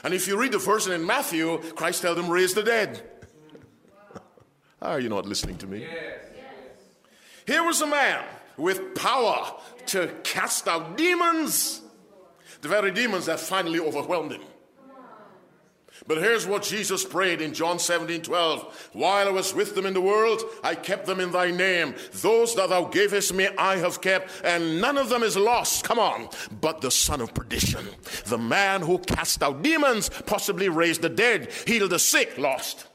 And 0.03 0.13
if 0.13 0.27
you 0.27 0.39
read 0.39 0.53
the 0.53 0.59
verse 0.59 0.87
in 0.87 1.05
Matthew, 1.05 1.57
Christ 1.75 2.03
told 2.03 2.17
them, 2.17 2.29
raise 2.29 2.53
the 2.53 2.63
dead. 2.63 3.03
Are 4.81 4.99
you 4.99 5.09
not 5.09 5.25
listening 5.25 5.57
to 5.57 5.67
me? 5.67 5.85
Here 7.45 7.63
was 7.63 7.81
a 7.81 7.87
man 7.87 8.23
with 8.57 8.95
power 8.95 9.55
to 9.87 10.13
cast 10.23 10.67
out 10.67 10.97
demons, 10.97 11.81
the 12.61 12.67
very 12.67 12.91
demons 12.91 13.25
that 13.25 13.39
finally 13.39 13.79
overwhelmed 13.79 14.33
him. 14.33 14.41
But 16.07 16.19
here's 16.19 16.47
what 16.47 16.63
Jesus 16.63 17.03
prayed 17.05 17.41
in 17.41 17.53
John 17.53 17.79
17 17.79 18.21
12. 18.21 18.89
While 18.93 19.27
I 19.27 19.31
was 19.31 19.53
with 19.53 19.75
them 19.75 19.85
in 19.85 19.93
the 19.93 20.01
world, 20.01 20.41
I 20.63 20.75
kept 20.75 21.05
them 21.05 21.19
in 21.19 21.31
thy 21.31 21.51
name. 21.51 21.95
Those 22.13 22.55
that 22.55 22.69
thou 22.69 22.85
gavest 22.85 23.33
me, 23.33 23.47
I 23.57 23.77
have 23.77 24.01
kept, 24.01 24.31
and 24.43 24.81
none 24.81 24.97
of 24.97 25.09
them 25.09 25.23
is 25.23 25.37
lost. 25.37 25.83
Come 25.83 25.99
on. 25.99 26.29
But 26.61 26.81
the 26.81 26.91
son 26.91 27.21
of 27.21 27.33
perdition, 27.33 27.85
the 28.25 28.37
man 28.37 28.81
who 28.81 28.99
cast 28.99 29.43
out 29.43 29.61
demons, 29.61 30.09
possibly 30.25 30.69
raised 30.69 31.01
the 31.01 31.09
dead, 31.09 31.51
healed 31.67 31.91
the 31.91 31.99
sick, 31.99 32.37
lost. 32.37 32.87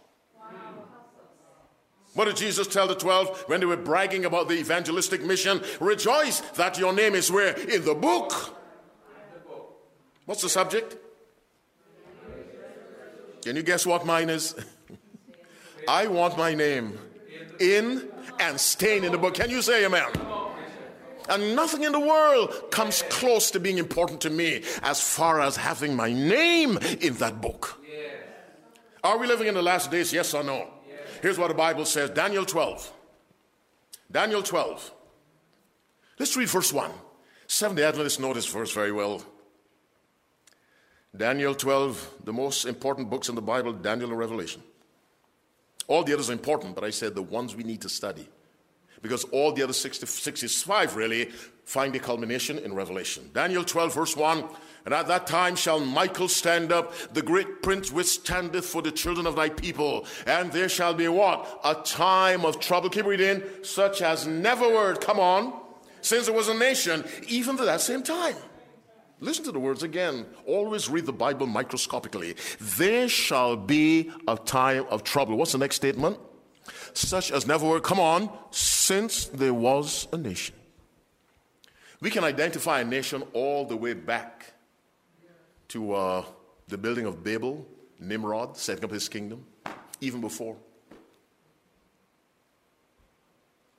What 2.14 2.27
did 2.27 2.37
Jesus 2.37 2.69
tell 2.69 2.87
the 2.87 2.95
12 2.95 3.45
when 3.49 3.61
they 3.61 3.67
were 3.67 3.77
bragging 3.77 4.25
about 4.25 4.49
the 4.49 4.55
evangelistic 4.55 5.25
mission? 5.25 5.61
Rejoice 5.81 6.40
that 6.53 6.79
your 6.79 6.93
name 6.93 7.14
is 7.14 7.31
where? 7.31 7.59
In 7.69 7.85
the 7.85 7.95
book. 7.95 8.57
What's 10.25 10.43
the 10.43 10.49
subject? 10.49 10.97
Can 13.44 13.57
you 13.57 13.62
guess 13.62 13.85
what 13.85 14.07
mine 14.07 14.30
is? 14.30 14.54
I 15.88 16.07
want 16.07 16.38
my 16.38 16.54
name 16.54 16.98
in 17.61 18.09
and 18.40 18.59
staying 18.59 19.04
in 19.04 19.12
the 19.12 19.18
book. 19.18 19.35
Can 19.35 19.50
you 19.50 19.61
say 19.61 19.85
amen? 19.85 20.07
And 21.28 21.54
nothing 21.54 21.85
in 21.85 21.92
the 21.92 22.00
world 22.00 22.70
comes 22.70 23.02
close 23.11 23.50
to 23.50 23.61
being 23.61 23.76
important 23.76 24.22
to 24.22 24.30
me 24.30 24.62
as 24.83 25.00
far 25.00 25.40
as 25.40 25.57
having 25.57 25.94
my 25.94 26.11
name 26.11 26.78
in 27.00 27.14
that 27.14 27.42
book. 27.42 27.80
Are 29.02 29.18
we 29.18 29.26
living 29.26 29.46
in 29.46 29.54
the 29.54 29.62
last 29.62 29.90
days? 29.90 30.11
Yes 30.11 30.33
or 30.33 30.42
no? 30.42 30.70
Here's 31.20 31.38
what 31.38 31.48
the 31.48 31.54
Bible 31.54 31.85
says 31.85 32.11
Daniel 32.11 32.46
12. 32.46 32.92
Daniel 34.11 34.42
12. 34.42 34.90
Let's 36.18 36.35
read 36.37 36.48
verse 36.48 36.72
1. 36.72 36.90
Seventh 37.46 37.76
day 37.76 37.85
Adventists 37.85 38.18
know 38.18 38.33
this 38.33 38.46
verse 38.46 38.72
very 38.72 38.92
well. 38.92 39.22
Daniel 41.16 41.55
12, 41.55 42.14
the 42.24 42.33
most 42.33 42.64
important 42.64 43.09
books 43.09 43.29
in 43.29 43.35
the 43.35 43.42
Bible, 43.42 43.72
Daniel 43.72 44.11
and 44.11 44.18
Revelation. 44.18 44.62
All 45.87 46.03
the 46.03 46.12
others 46.12 46.31
are 46.31 46.33
important, 46.33 46.74
but 46.74 46.83
I 46.83 46.90
said 46.90 47.14
the 47.14 47.22
ones 47.22 47.55
we 47.55 47.62
need 47.62 47.83
to 47.83 47.88
study. 47.88 48.29
Because 49.00 49.24
all 49.24 49.53
the 49.53 49.62
other 49.62 49.74
60, 49.74 50.07
65 50.07 50.96
really 50.96 51.27
find 51.64 51.94
a 51.94 51.98
culmination 51.98 52.59
in 52.59 52.74
Revelation. 52.74 53.31
Daniel 53.35 53.62
12, 53.62 53.94
verse 53.94 54.16
1 54.16 54.44
And 54.87 54.94
at 54.94 55.07
that 55.09 55.27
time 55.27 55.57
shall 55.57 55.79
Michael 55.79 56.27
stand 56.27 56.72
up, 56.72 56.94
the 57.12 57.20
great 57.22 57.62
prince 57.62 57.92
which 57.92 58.07
standeth 58.07 58.64
for 58.64 58.81
the 58.81 58.90
children 58.90 59.27
of 59.27 59.37
thy 59.37 59.50
people. 59.50 60.07
And 60.27 60.50
there 60.53 60.70
shall 60.70 60.94
be 60.94 61.07
what? 61.07 61.61
A 61.64 61.74
time 61.74 62.46
of 62.46 62.61
trouble. 62.61 62.88
Keep 62.88 63.05
reading. 63.05 63.42
Such 63.62 64.00
as 64.00 64.27
never 64.27 64.66
were. 64.66 64.94
Come 64.94 65.20
on. 65.20 65.53
Since 66.00 66.27
there 66.27 66.35
was 66.35 66.48
a 66.48 66.55
nation, 66.55 67.05
even 67.29 67.59
to 67.59 67.64
that 67.64 67.83
same 67.83 68.03
time. 68.03 68.37
Listen 69.24 69.44
to 69.44 69.52
the 69.52 69.58
words 69.58 69.82
again. 69.82 70.26
Always 70.46 70.90
read 70.90 71.06
the 71.06 71.12
Bible 71.12 71.46
microscopically. 71.46 72.37
There 72.60 73.08
shall 73.08 73.56
be 73.56 74.10
a 74.28 74.37
time 74.37 74.84
of 74.90 75.02
trouble. 75.02 75.38
What's 75.38 75.52
the 75.52 75.58
next 75.58 75.76
statement? 75.76 76.18
Such 76.92 77.32
as 77.32 77.46
never 77.46 77.66
were, 77.66 77.80
come 77.80 77.98
on, 77.98 78.30
since 78.50 79.24
there 79.24 79.54
was 79.54 80.08
a 80.12 80.18
nation. 80.18 80.54
We 82.02 82.10
can 82.10 82.22
identify 82.22 82.80
a 82.80 82.84
nation 82.84 83.22
all 83.32 83.64
the 83.64 83.76
way 83.78 83.94
back 83.94 84.52
to 85.68 85.94
uh, 85.94 86.24
the 86.68 86.76
building 86.76 87.06
of 87.06 87.24
Babel, 87.24 87.66
Nimrod, 87.98 88.58
setting 88.58 88.84
up 88.84 88.90
his 88.90 89.08
kingdom, 89.08 89.46
even 90.02 90.20
before. 90.20 90.56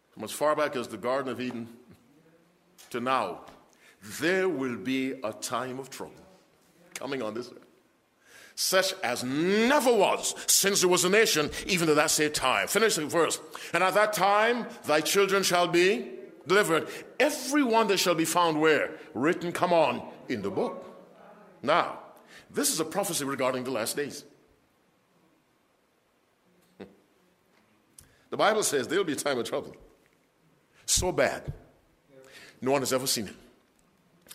From 0.09 0.23
as 0.23 0.31
far 0.31 0.55
back 0.55 0.75
as 0.75 0.87
the 0.87 0.97
Garden 0.97 1.31
of 1.31 1.39
Eden 1.39 1.69
to 2.89 2.99
now, 2.99 3.41
there 4.19 4.47
will 4.47 4.77
be 4.77 5.13
a 5.23 5.33
time 5.33 5.79
of 5.79 5.89
trouble 5.89 6.13
coming 6.93 7.21
on 7.21 7.33
this 7.33 7.49
earth 7.49 7.65
such 8.55 8.93
as 9.03 9.23
never 9.23 9.93
was 9.93 10.33
since 10.47 10.79
there 10.79 10.89
was 10.89 11.03
a 11.03 11.09
nation, 11.09 11.51
even 11.67 11.87
to 11.87 11.93
that 11.93 12.09
same 12.09 12.31
time. 12.31 12.67
Finish 12.67 12.95
the 12.95 13.05
verse. 13.05 13.39
And 13.73 13.83
at 13.83 13.93
that 13.93 14.13
time, 14.13 14.65
thy 14.85 15.01
children 15.01 15.43
shall 15.43 15.67
be 15.67 16.09
delivered. 16.47 16.87
Everyone 17.19 17.87
that 17.87 17.97
shall 17.97 18.15
be 18.15 18.25
found 18.25 18.59
where? 18.59 18.91
Written, 19.13 19.51
come 19.51 19.73
on, 19.73 20.01
in 20.29 20.41
the 20.41 20.49
book. 20.49 20.83
Now, 21.61 21.99
this 22.49 22.71
is 22.71 22.79
a 22.79 22.85
prophecy 22.85 23.25
regarding 23.25 23.63
the 23.63 23.71
last 23.71 23.95
days. 23.95 24.23
The 28.31 28.37
Bible 28.37 28.63
says 28.63 28.87
there'll 28.87 29.05
be 29.05 29.13
a 29.13 29.15
time 29.15 29.37
of 29.37 29.47
trouble. 29.47 29.73
So 30.85 31.11
bad. 31.11 31.53
No 32.59 32.71
one 32.71 32.81
has 32.81 32.91
ever 32.91 33.07
seen 33.07 33.27
it. 33.27 33.35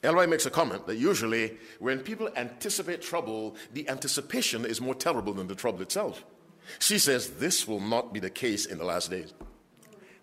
Ellen 0.03 0.17
White 0.17 0.29
makes 0.31 0.47
a 0.47 0.51
comment 0.51 0.87
that 0.87 0.97
usually 0.97 1.59
when 1.79 1.99
people 2.01 2.31
anticipate 2.37 3.03
trouble, 3.03 3.57
the 3.75 3.89
anticipation 3.89 4.65
is 4.65 4.81
more 4.81 4.95
terrible 4.95 5.35
than 5.35 5.47
the 5.47 5.55
trouble 5.55 5.83
itself. 5.83 6.25
She 6.79 6.99
says 6.99 7.31
this 7.33 7.69
will 7.69 7.81
not 7.81 8.13
be 8.13 8.21
the 8.21 8.31
case 8.31 8.65
in 8.65 8.79
the 8.79 8.85
last 8.85 9.11
days. 9.11 9.35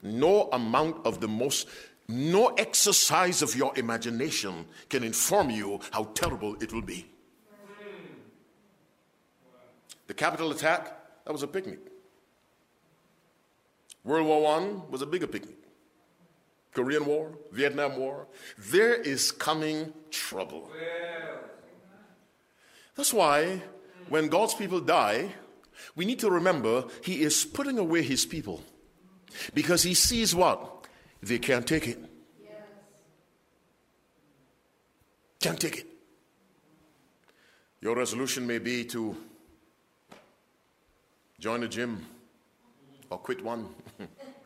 No 0.02 0.50
amount 0.52 1.06
of 1.06 1.20
the 1.20 1.28
most, 1.28 1.68
no 2.08 2.48
exercise 2.56 3.42
of 3.42 3.56
your 3.56 3.78
imagination 3.78 4.66
can 4.90 5.04
inform 5.04 5.50
you 5.52 5.80
how 5.92 6.06
terrible 6.06 6.56
it 6.62 6.74
will 6.74 6.82
be. 6.82 7.08
The 10.08 10.13
Capitol 10.13 10.52
attack, 10.52 10.86
that 11.26 11.32
was 11.32 11.44
a 11.44 11.48
picnic. 11.48 11.80
World 14.04 14.26
War 14.26 14.60
I 14.60 14.90
was 14.90 15.02
a 15.02 15.06
bigger 15.06 15.28
picnic. 15.28 15.58
Korean 16.78 17.08
War, 17.08 17.32
Vietnam 17.52 17.98
War. 17.98 18.28
There 18.56 18.94
is 18.94 19.32
coming 19.32 19.92
trouble. 20.12 20.70
That's 22.96 23.12
why 23.12 23.63
when 24.10 24.28
God's 24.28 24.54
people 24.54 24.80
die, 24.80 25.34
we 25.96 26.06
need 26.06 26.20
to 26.20 26.30
remember 26.30 26.86
He 27.04 27.24
is 27.24 27.46
putting 27.46 27.80
away 27.80 28.04
His 28.04 28.28
people 28.28 28.62
because 29.56 29.82
He 29.82 29.96
sees 29.96 30.36
what? 30.36 30.86
They 31.24 31.40
can't 31.40 31.66
take 31.66 31.88
it. 31.88 31.98
Can't 35.40 35.60
take 35.60 35.78
it. 35.80 35.88
Your 37.82 37.96
resolution 37.96 38.46
may 38.46 38.60
be 38.60 38.86
to 38.86 39.18
join 41.40 41.63
a 41.63 41.68
gym 41.68 42.06
or 43.10 43.18
quit 43.18 43.44
one. 43.44 43.66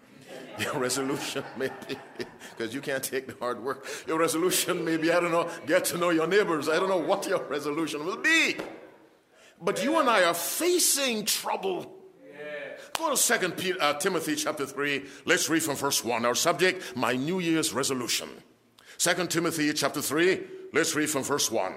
Your 0.60 0.78
resolution 0.78 1.44
may 1.58 1.70
be, 1.88 1.96
because 2.18 2.74
you 2.74 2.82
can't 2.82 3.04
take 3.04 3.28
the 3.28 3.36
hard 3.40 3.64
work. 3.64 3.86
Your 4.08 4.20
resolution 4.20 4.84
may 4.84 4.98
be, 4.98 5.12
I 5.12 5.20
don't 5.20 5.32
know, 5.32 5.50
get 5.66 5.86
to 5.86 5.98
know 5.98 6.10
your 6.10 6.28
neighbors. 6.28 6.68
I 6.68 6.76
don't 6.76 6.90
know 6.90 6.98
what 6.98 7.28
your 7.28 7.44
resolution 7.46 8.06
will 8.06 8.18
be. 8.18 8.58
But 9.62 9.84
you 9.84 10.00
and 10.00 10.10
I 10.10 10.24
are 10.24 10.34
facing 10.34 11.26
trouble. 11.26 11.98
Go 12.98 13.10
to 13.10 13.18
Second 13.18 13.54
uh, 13.80 13.94
Timothy 13.94 14.36
chapter 14.36 14.66
3. 14.66 15.04
Let's 15.26 15.50
read 15.50 15.64
from 15.64 15.76
verse 15.76 16.04
1. 16.04 16.26
Our 16.26 16.36
subject, 16.36 16.96
my 16.96 17.14
New 17.14 17.40
Year's 17.40 17.74
resolution. 17.74 18.30
Second 18.98 19.32
Timothy 19.32 19.72
chapter 19.74 20.02
3. 20.02 20.42
Let's 20.74 20.94
read 20.96 21.10
from 21.10 21.24
verse 21.24 21.50
1. 21.50 21.74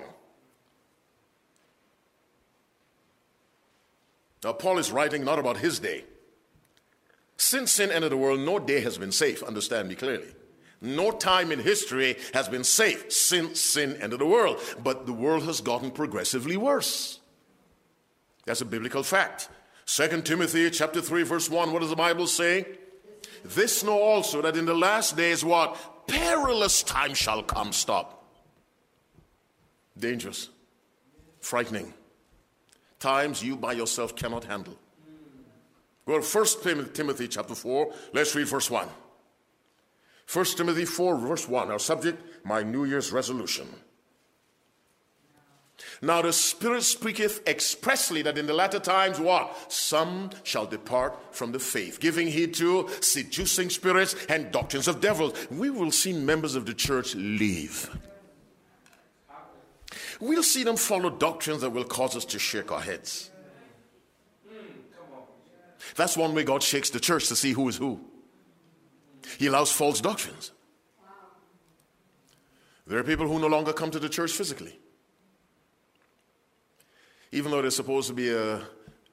Now, 4.42 4.52
Paul 4.52 4.78
is 4.78 4.90
writing 4.90 5.24
not 5.24 5.38
about 5.38 5.56
his 5.56 5.78
day. 5.78 6.04
Since 7.36 7.72
sin 7.72 7.90
entered 7.90 8.10
the 8.10 8.16
world, 8.16 8.40
no 8.40 8.58
day 8.58 8.80
has 8.80 8.98
been 8.98 9.12
safe. 9.12 9.42
Understand 9.42 9.88
me 9.88 9.94
clearly. 9.94 10.28
No 10.80 11.10
time 11.10 11.50
in 11.50 11.60
history 11.60 12.16
has 12.34 12.48
been 12.48 12.64
safe 12.64 13.10
since 13.10 13.60
sin 13.60 13.96
entered 14.00 14.20
the 14.20 14.26
world. 14.26 14.60
But 14.82 15.06
the 15.06 15.12
world 15.12 15.44
has 15.44 15.60
gotten 15.60 15.90
progressively 15.90 16.56
worse. 16.56 17.20
That's 18.44 18.60
a 18.60 18.66
biblical 18.66 19.02
fact. 19.02 19.48
2 19.86 20.22
Timothy 20.22 20.70
chapter 20.70 21.00
3, 21.00 21.22
verse 21.22 21.50
1, 21.50 21.72
what 21.72 21.80
does 21.80 21.90
the 21.90 21.96
Bible 21.96 22.26
say? 22.26 22.66
This 23.44 23.82
know 23.82 24.00
also 24.00 24.42
that 24.42 24.56
in 24.56 24.64
the 24.66 24.74
last 24.74 25.16
days 25.16 25.44
what? 25.44 26.06
Perilous 26.06 26.82
time 26.82 27.14
shall 27.14 27.42
come. 27.42 27.72
Stop. 27.72 28.24
Dangerous. 29.98 30.48
Frightening. 31.40 31.92
Times 32.98 33.42
you 33.42 33.56
by 33.56 33.72
yourself 33.72 34.16
cannot 34.16 34.44
handle. 34.44 34.78
Go 36.06 36.20
to 36.20 36.26
1 36.26 36.92
Timothy 36.92 37.28
chapter 37.28 37.54
4. 37.54 37.92
Let's 38.12 38.34
read 38.34 38.48
verse 38.48 38.70
1. 38.70 38.88
1 40.32 40.44
Timothy 40.44 40.84
4, 40.84 41.16
verse 41.18 41.48
1. 41.48 41.70
Our 41.70 41.78
subject, 41.78 42.44
my 42.44 42.62
New 42.62 42.84
Year's 42.84 43.12
resolution. 43.12 43.68
Now 46.00 46.22
the 46.22 46.32
Spirit 46.32 46.82
speaketh 46.82 47.46
expressly 47.48 48.22
that 48.22 48.38
in 48.38 48.46
the 48.46 48.54
latter 48.54 48.78
times, 48.78 49.18
what? 49.18 49.72
Some 49.72 50.30
shall 50.42 50.66
depart 50.66 51.34
from 51.34 51.52
the 51.52 51.58
faith, 51.58 52.00
giving 52.00 52.28
heed 52.28 52.54
to 52.54 52.88
seducing 53.00 53.70
spirits 53.70 54.14
and 54.28 54.52
doctrines 54.52 54.88
of 54.88 55.00
devils. 55.00 55.34
We 55.50 55.70
will 55.70 55.90
see 55.90 56.12
members 56.12 56.54
of 56.54 56.66
the 56.66 56.74
church 56.74 57.14
leave. 57.14 57.90
We'll 60.20 60.42
see 60.42 60.62
them 60.62 60.76
follow 60.76 61.10
doctrines 61.10 61.62
that 61.62 61.70
will 61.70 61.84
cause 61.84 62.16
us 62.16 62.24
to 62.26 62.38
shake 62.38 62.70
our 62.70 62.80
heads. 62.80 63.30
That's 65.96 66.16
one 66.16 66.34
way 66.34 66.44
God 66.44 66.62
shakes 66.62 66.90
the 66.90 67.00
church 67.00 67.28
to 67.28 67.36
see 67.36 67.52
who 67.52 67.68
is 67.68 67.76
who. 67.76 68.00
He 69.38 69.46
allows 69.46 69.72
false 69.72 70.00
doctrines. 70.00 70.52
There 72.86 72.98
are 72.98 73.04
people 73.04 73.26
who 73.26 73.38
no 73.38 73.46
longer 73.46 73.72
come 73.72 73.90
to 73.90 73.98
the 73.98 74.08
church 74.08 74.32
physically. 74.32 74.78
Even 77.32 77.50
though 77.50 77.62
there's 77.62 77.76
supposed 77.76 78.08
to 78.08 78.14
be 78.14 78.30
a, 78.30 78.60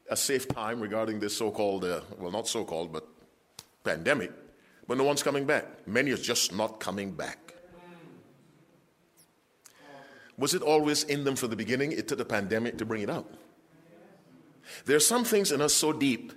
a 0.10 0.16
safe 0.16 0.48
time 0.48 0.80
regarding 0.82 1.20
this 1.20 1.36
so 1.36 1.50
called, 1.52 1.86
uh, 1.86 2.02
well, 2.20 2.32
not 2.32 2.48
so 2.48 2.66
called, 2.66 2.92
but 2.92 3.08
pandemic, 3.84 4.32
but 4.88 4.98
no 4.98 5.04
one's 5.04 5.24
coming 5.24 5.46
back. 5.46 5.88
Many 5.88 6.12
are 6.12 6.18
just 6.18 6.54
not 6.54 6.80
coming 6.80 7.12
back. 7.12 7.54
Was 10.38 10.54
it 10.54 10.62
always 10.62 11.04
in 11.04 11.24
them 11.24 11.36
from 11.36 11.50
the 11.50 11.56
beginning? 11.56 11.92
It 11.92 12.08
took 12.08 12.18
the 12.18 12.26
pandemic 12.26 12.78
to 12.80 12.86
bring 12.86 13.02
it 13.02 13.10
out. 13.10 13.32
There 14.86 14.98
are 14.98 15.02
some 15.02 15.24
things 15.24 15.52
in 15.52 15.62
us 15.62 15.74
so 15.74 15.94
deep 15.94 16.34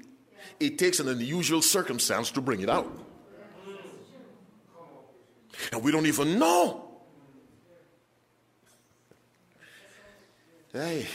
it 0.60 0.78
takes 0.78 1.00
an 1.00 1.08
unusual 1.08 1.62
circumstance 1.62 2.30
to 2.32 2.40
bring 2.40 2.60
it 2.60 2.70
out. 2.70 2.90
And 5.72 5.82
we 5.82 5.92
don't 5.92 6.06
even 6.06 6.38
know. 6.38 6.84
Hey, 10.72 11.06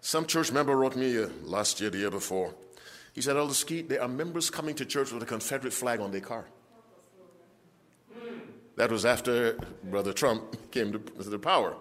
some 0.00 0.26
church 0.26 0.52
member 0.52 0.76
wrote 0.76 0.94
me 0.94 1.20
uh, 1.20 1.28
last 1.42 1.80
year, 1.80 1.90
the 1.90 1.98
year 1.98 2.10
before. 2.10 2.54
He 3.12 3.20
said, 3.20 3.36
Elder 3.36 3.52
Skeete, 3.52 3.88
there 3.88 4.00
are 4.00 4.08
members 4.08 4.48
coming 4.48 4.74
to 4.76 4.86
church 4.86 5.12
with 5.12 5.22
a 5.22 5.26
Confederate 5.26 5.72
flag 5.72 6.00
on 6.00 6.12
their 6.12 6.20
car. 6.20 6.46
That 8.76 8.90
was 8.90 9.04
after 9.04 9.58
Brother 9.84 10.12
Trump 10.12 10.56
came 10.70 10.92
to 10.92 10.98
the 10.98 11.38
power. 11.38 11.76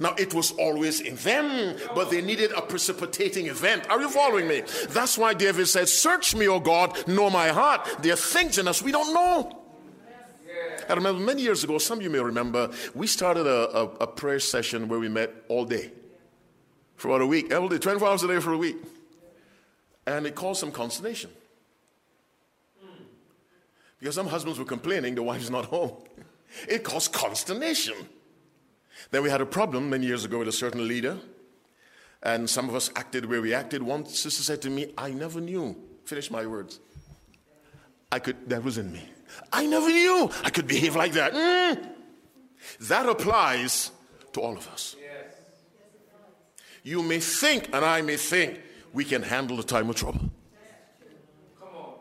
Now, 0.00 0.14
it 0.16 0.32
was 0.32 0.52
always 0.52 1.00
in 1.00 1.16
them, 1.16 1.76
but 1.94 2.10
they 2.10 2.22
needed 2.22 2.52
a 2.52 2.62
precipitating 2.62 3.46
event. 3.46 3.88
Are 3.90 4.00
you 4.00 4.08
following 4.08 4.48
me? 4.48 4.62
That's 4.88 5.18
why 5.18 5.34
David 5.34 5.68
said, 5.68 5.88
Search 5.88 6.34
me, 6.34 6.48
O 6.48 6.58
God, 6.58 7.06
know 7.06 7.28
my 7.30 7.48
heart. 7.48 7.86
There 8.00 8.14
are 8.14 8.16
things 8.16 8.58
in 8.58 8.66
us 8.66 8.82
we 8.82 8.92
don't 8.92 9.12
know. 9.12 9.64
I 10.88 10.94
remember 10.94 11.20
many 11.20 11.42
years 11.42 11.64
ago, 11.64 11.78
some 11.78 11.98
of 11.98 12.04
you 12.04 12.10
may 12.10 12.18
remember, 12.18 12.70
we 12.94 13.06
started 13.06 13.46
a, 13.46 13.76
a, 13.76 13.84
a 14.00 14.06
prayer 14.06 14.40
session 14.40 14.88
where 14.88 14.98
we 14.98 15.08
met 15.08 15.32
all 15.48 15.64
day 15.64 15.92
for 16.96 17.08
about 17.08 17.22
a 17.22 17.26
week, 17.26 17.50
every 17.50 17.68
day, 17.68 17.78
24 17.78 18.08
hours 18.08 18.22
a 18.22 18.28
day 18.28 18.40
for 18.40 18.52
a 18.52 18.58
week. 18.58 18.76
And 20.06 20.26
it 20.26 20.34
caused 20.34 20.60
some 20.60 20.70
consternation. 20.70 21.30
Hmm. 22.80 23.02
Because 23.98 24.14
some 24.14 24.26
husbands 24.26 24.58
were 24.58 24.64
complaining 24.64 25.14
the 25.14 25.22
wife's 25.22 25.50
not 25.50 25.66
home. 25.66 25.92
It 26.68 26.84
caused 26.84 27.12
consternation. 27.12 27.96
Then 29.10 29.22
we 29.22 29.30
had 29.30 29.40
a 29.40 29.46
problem 29.46 29.90
many 29.90 30.06
years 30.06 30.24
ago 30.24 30.38
with 30.38 30.48
a 30.48 30.52
certain 30.52 30.86
leader, 30.86 31.18
and 32.22 32.48
some 32.48 32.68
of 32.68 32.74
us 32.74 32.90
acted 32.96 33.26
where 33.26 33.42
we 33.42 33.52
acted. 33.54 33.82
One 33.82 34.06
sister 34.06 34.42
said 34.42 34.62
to 34.62 34.70
me, 34.70 34.92
I 34.96 35.10
never 35.10 35.40
knew. 35.40 35.76
Finish 36.04 36.30
my 36.30 36.46
words. 36.46 36.80
I 38.10 38.18
could, 38.18 38.48
that 38.48 38.62
was 38.62 38.78
in 38.78 38.92
me. 38.92 39.02
I 39.52 39.66
never 39.66 39.88
knew 39.88 40.30
I 40.42 40.50
could 40.50 40.66
behave 40.66 40.96
like 40.96 41.12
that. 41.12 41.32
Mm. 41.32 41.88
That 42.82 43.08
applies 43.08 43.90
to 44.32 44.40
all 44.40 44.56
of 44.56 44.68
us. 44.68 44.96
You 46.82 47.02
may 47.02 47.18
think, 47.18 47.70
and 47.72 47.84
I 47.84 48.02
may 48.02 48.16
think, 48.16 48.60
we 48.92 49.04
can 49.04 49.22
handle 49.22 49.56
the 49.56 49.62
time 49.62 49.88
of 49.88 49.96
trouble. 49.96 50.30
Come 51.58 51.68
on. 51.74 51.94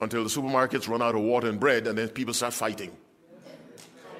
Until 0.00 0.24
the 0.24 0.28
supermarkets 0.28 0.88
run 0.88 1.00
out 1.00 1.14
of 1.14 1.22
water 1.22 1.48
and 1.48 1.58
bread, 1.60 1.86
and 1.86 1.96
then 1.96 2.08
people 2.08 2.34
start 2.34 2.52
fighting. 2.52 2.90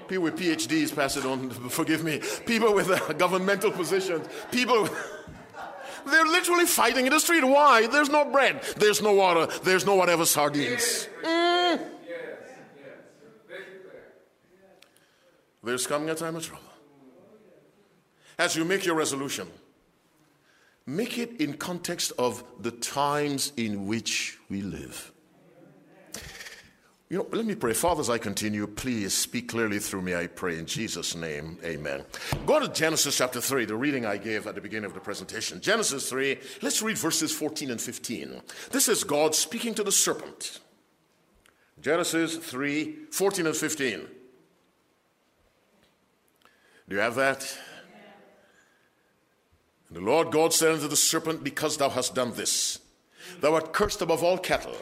People 0.08 0.24
with 0.24 0.38
PhDs, 0.38 0.94
pass 0.94 1.16
it 1.16 1.24
on, 1.24 1.50
forgive 1.70 2.04
me. 2.04 2.20
People 2.46 2.74
with 2.74 2.90
uh, 2.90 3.12
governmental 3.14 3.70
positions. 3.70 4.26
People 4.50 4.82
with, 4.82 4.92
They're 6.06 6.26
literally 6.26 6.66
fighting 6.66 7.06
in 7.06 7.12
the 7.12 7.20
street. 7.20 7.44
Why? 7.44 7.86
There's 7.86 8.10
no 8.10 8.30
bread, 8.30 8.62
there's 8.76 9.00
no 9.00 9.14
water, 9.14 9.46
there's 9.62 9.86
no 9.86 9.94
whatever 9.94 10.26
sardines. 10.26 11.08
Mm. 11.22 11.80
there's 15.62 15.86
coming 15.86 16.10
a 16.10 16.14
time 16.14 16.36
of 16.36 16.44
trouble. 16.44 16.62
As 18.38 18.54
you 18.54 18.66
make 18.66 18.84
your 18.84 18.96
resolution, 18.96 19.48
make 20.86 21.16
it 21.16 21.40
in 21.40 21.54
context 21.54 22.12
of 22.18 22.44
the 22.60 22.70
times 22.70 23.52
in 23.56 23.86
which 23.86 24.36
we 24.50 24.60
live. 24.60 25.13
You 27.14 27.20
know, 27.20 27.28
let 27.30 27.46
me 27.46 27.54
pray. 27.54 27.74
Father, 27.74 28.00
as 28.00 28.10
I 28.10 28.18
continue, 28.18 28.66
please 28.66 29.14
speak 29.14 29.46
clearly 29.46 29.78
through 29.78 30.02
me, 30.02 30.16
I 30.16 30.26
pray, 30.26 30.58
in 30.58 30.66
Jesus' 30.66 31.14
name. 31.14 31.58
Amen. 31.62 32.02
Go 32.44 32.58
to 32.58 32.66
Genesis 32.66 33.16
chapter 33.16 33.40
3, 33.40 33.66
the 33.66 33.76
reading 33.76 34.04
I 34.04 34.16
gave 34.16 34.48
at 34.48 34.56
the 34.56 34.60
beginning 34.60 34.86
of 34.86 34.94
the 34.94 35.00
presentation. 35.00 35.60
Genesis 35.60 36.10
3, 36.10 36.40
let's 36.60 36.82
read 36.82 36.98
verses 36.98 37.30
14 37.30 37.70
and 37.70 37.80
15. 37.80 38.42
This 38.72 38.88
is 38.88 39.04
God 39.04 39.36
speaking 39.36 39.76
to 39.76 39.84
the 39.84 39.92
serpent. 39.92 40.58
Genesis 41.80 42.36
3, 42.36 42.96
14 43.12 43.46
and 43.46 43.56
15. 43.56 44.00
Do 46.88 46.96
you 46.96 47.00
have 47.00 47.14
that? 47.14 47.56
And 49.86 49.98
the 49.98 50.00
Lord 50.00 50.32
God 50.32 50.52
said 50.52 50.72
unto 50.72 50.88
the 50.88 50.96
serpent, 50.96 51.44
Because 51.44 51.76
thou 51.76 51.90
hast 51.90 52.16
done 52.16 52.32
this, 52.34 52.80
thou 53.38 53.54
art 53.54 53.72
cursed 53.72 54.02
above 54.02 54.24
all 54.24 54.36
cattle 54.36 54.74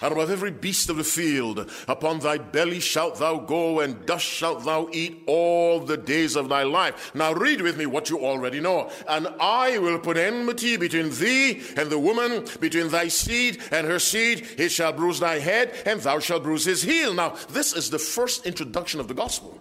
and 0.00 0.12
above 0.12 0.30
every 0.30 0.50
beast 0.50 0.88
of 0.90 0.96
the 0.96 1.04
field. 1.04 1.70
Upon 1.86 2.20
thy 2.20 2.38
belly 2.38 2.80
shalt 2.80 3.18
thou 3.18 3.38
go, 3.38 3.80
and 3.80 4.04
dust 4.06 4.24
shalt 4.24 4.64
thou 4.64 4.88
eat 4.92 5.22
all 5.26 5.80
the 5.80 5.96
days 5.96 6.36
of 6.36 6.48
thy 6.48 6.62
life. 6.62 7.14
Now 7.14 7.32
read 7.32 7.60
with 7.60 7.76
me 7.76 7.86
what 7.86 8.10
you 8.10 8.20
already 8.20 8.60
know. 8.60 8.90
And 9.08 9.28
I 9.40 9.78
will 9.78 9.98
put 9.98 10.16
enmity 10.16 10.76
between 10.76 11.10
thee 11.10 11.62
and 11.76 11.90
the 11.90 11.98
woman, 11.98 12.44
between 12.60 12.88
thy 12.88 13.08
seed 13.08 13.62
and 13.70 13.86
her 13.86 13.98
seed. 13.98 14.46
It 14.56 14.70
shall 14.70 14.92
bruise 14.92 15.20
thy 15.20 15.38
head, 15.38 15.74
and 15.86 16.00
thou 16.00 16.18
shalt 16.18 16.42
bruise 16.42 16.64
his 16.64 16.82
heel. 16.82 17.14
Now, 17.14 17.36
this 17.50 17.72
is 17.72 17.90
the 17.90 17.98
first 17.98 18.46
introduction 18.46 19.00
of 19.00 19.08
the 19.08 19.14
gospel. 19.14 19.58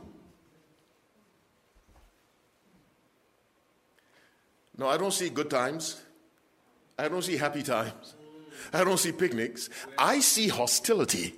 No, 4.78 4.88
I 4.88 4.98
don't 4.98 5.14
see 5.14 5.30
good 5.30 5.50
times. 5.50 6.00
I 7.00 7.08
don't 7.08 7.24
see 7.24 7.38
happy 7.38 7.64
times. 7.64 8.14
I 8.74 8.84
don't 8.84 8.98
see 8.98 9.12
picnics. 9.12 9.70
I 9.98 10.20
see 10.20 10.48
hostility. 10.48 11.34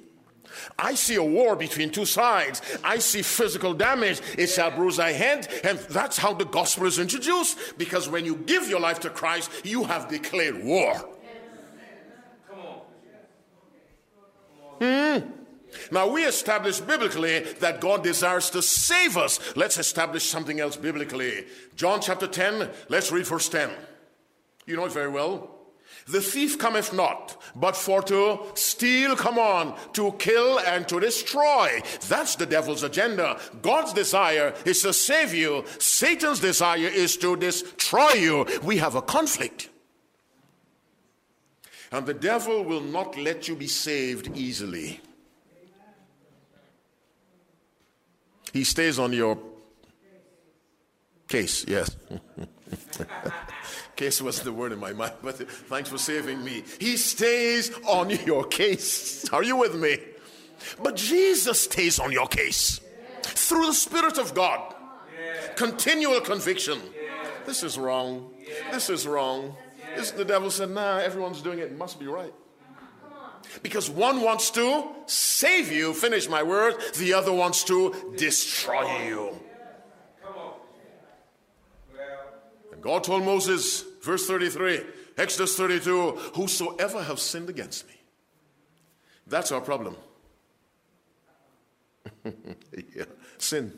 I 0.78 0.96
see 0.96 1.16
a 1.16 1.24
war 1.24 1.56
between 1.56 1.90
two 1.90 2.06
sides. 2.06 2.62
I 2.84 3.00
see 3.00 3.22
physical 3.22 3.74
damage. 3.74 4.22
It 4.38 4.48
shall 4.48 4.72
bruise 4.72 4.98
thy 4.98 5.12
head. 5.12 5.48
And 5.64 5.80
that's 5.80 6.18
how 6.18 6.34
the 6.34 6.46
gospel 6.46 6.86
is 6.86 7.00
introduced. 7.00 7.78
Because 7.78 8.10
when 8.10 8.26
you 8.26 8.36
give 8.36 8.68
your 8.68 8.80
life 8.80 9.00
to 9.02 9.10
Christ, 9.10 9.52
you 9.64 9.84
have 9.86 10.10
declared 10.10 10.64
war. 10.64 10.94
Hmm. 14.80 15.18
Now, 15.92 16.08
we 16.08 16.26
establish 16.26 16.80
biblically 16.80 17.40
that 17.60 17.82
God 17.82 18.04
desires 18.04 18.50
to 18.52 18.62
save 18.62 19.18
us. 19.18 19.40
Let's 19.56 19.78
establish 19.78 20.24
something 20.24 20.60
else 20.60 20.76
biblically. 20.76 21.46
John 21.76 22.02
chapter 22.02 22.28
10, 22.28 22.70
let's 22.90 23.12
read 23.12 23.28
verse 23.28 23.50
10. 23.50 23.70
You 24.66 24.78
know 24.78 24.86
it 24.86 24.92
very 24.92 25.10
well. 25.10 25.59
The 26.10 26.22
thief 26.22 26.58
cometh 26.58 26.92
not, 26.92 27.40
but 27.56 27.76
for 27.76 28.02
to 28.04 28.40
steal, 28.56 29.16
come 29.16 29.38
on, 29.38 29.78
to 29.94 30.12
kill 30.14 30.60
and 30.60 30.88
to 30.88 31.00
destroy. 31.00 31.84
That's 32.08 32.36
the 32.36 32.48
devil's 32.48 32.82
agenda. 32.82 33.40
God's 33.62 33.94
desire 33.94 34.56
is 34.66 34.82
to 34.82 34.92
save 34.92 35.36
you, 35.36 35.66
Satan's 35.78 36.40
desire 36.40 36.88
is 36.88 37.16
to 37.18 37.36
destroy 37.36 38.14
you. 38.14 38.48
We 38.64 38.78
have 38.78 38.96
a 38.96 39.04
conflict. 39.04 39.70
And 41.92 42.08
the 42.08 42.16
devil 42.16 42.64
will 42.64 42.82
not 42.82 43.16
let 43.16 43.48
you 43.48 43.56
be 43.56 43.68
saved 43.68 44.36
easily. 44.36 45.02
He 48.52 48.64
stays 48.64 48.98
on 48.98 49.14
your 49.14 49.38
case, 51.28 51.66
yes. 51.68 51.96
Case 54.00 54.22
was 54.22 54.40
the 54.40 54.54
word 54.54 54.72
in 54.72 54.80
my 54.80 54.94
mind, 54.94 55.12
but 55.22 55.36
thanks 55.68 55.90
for 55.90 55.98
saving 55.98 56.42
me. 56.42 56.64
He 56.80 56.96
stays 56.96 57.70
on 57.86 58.10
your 58.10 58.46
case. 58.46 59.28
Are 59.34 59.44
you 59.44 59.58
with 59.58 59.76
me? 59.76 59.98
But 60.82 60.96
Jesus 60.96 61.64
stays 61.64 62.00
on 62.00 62.14
your 62.14 62.30
case 62.30 62.80
through 63.24 63.66
the 63.66 63.74
Spirit 63.74 64.18
of 64.18 64.34
God. 64.34 64.74
Continual 65.58 66.22
conviction. 66.22 66.80
This 67.46 67.62
is 67.62 67.78
wrong. 67.78 68.32
This 68.72 68.90
is 68.90 69.06
wrong. 69.06 69.58
This, 69.98 70.12
the 70.12 70.24
devil 70.24 70.50
said, 70.50 70.70
nah, 70.70 71.00
everyone's 71.00 71.42
doing 71.42 71.60
it. 71.60 71.64
it 71.64 71.78
must 71.78 72.00
be 72.00 72.08
right. 72.08 72.34
Because 73.62 73.90
one 73.90 74.22
wants 74.22 74.50
to 74.52 74.88
save 75.08 75.74
you, 75.74 75.94
finish 75.94 76.30
my 76.30 76.42
word, 76.42 76.76
the 76.98 77.16
other 77.16 77.34
wants 77.34 77.66
to 77.66 78.14
destroy 78.16 79.08
you. 79.08 79.38
And 82.72 82.82
God 82.82 83.04
told 83.04 83.26
Moses, 83.26 83.84
Verse 84.02 84.26
33, 84.28 84.82
Exodus 85.18 85.56
32 85.56 86.12
Whosoever 86.36 87.04
have 87.04 87.20
sinned 87.20 87.50
against 87.50 87.88
me. 87.88 87.94
That's 89.28 89.52
our 89.52 89.62
problem. 89.62 89.96
yeah. 92.26 93.06
Sin. 93.38 93.78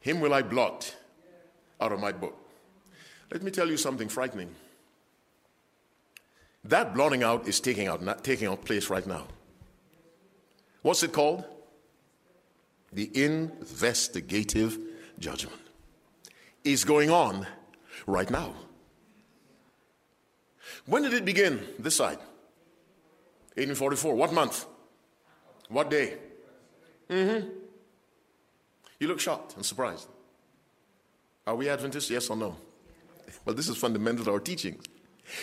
Him 0.00 0.20
will 0.20 0.34
I 0.34 0.42
blot 0.42 0.94
out 1.80 1.92
of 1.92 2.00
my 2.00 2.12
book. 2.12 2.36
Let 3.32 3.42
me 3.42 3.50
tell 3.50 3.68
you 3.68 3.76
something 3.76 4.08
frightening. 4.08 4.54
That 6.64 6.94
blotting 6.94 7.22
out 7.22 7.46
is 7.46 7.60
taking 7.60 7.86
out, 7.86 8.02
not 8.02 8.24
taking 8.24 8.46
out 8.48 8.64
place 8.64 8.90
right 8.90 9.06
now. 9.06 9.26
What's 10.82 11.02
it 11.02 11.12
called? 11.12 11.44
The 12.92 13.10
investigative 13.22 14.78
judgment 15.18 15.60
is 16.64 16.84
going 16.84 17.10
on 17.10 17.46
right 18.08 18.30
now. 18.30 18.54
When 20.86 21.02
did 21.02 21.12
it 21.12 21.24
begin? 21.24 21.60
This 21.78 21.96
side. 21.96 22.18
1844. 23.56 24.14
What 24.14 24.32
month? 24.32 24.66
What 25.68 25.90
day? 25.90 26.16
Mm-hmm. 27.10 27.48
You 29.00 29.08
look 29.08 29.20
shocked 29.20 29.56
and 29.56 29.64
surprised. 29.64 30.08
Are 31.46 31.54
we 31.54 31.68
Adventists? 31.68 32.10
Yes 32.10 32.30
or 32.30 32.36
no? 32.36 32.56
Well, 33.44 33.54
this 33.54 33.68
is 33.68 33.76
fundamental 33.76 34.24
to 34.24 34.32
our 34.32 34.40
teachings. 34.40 34.84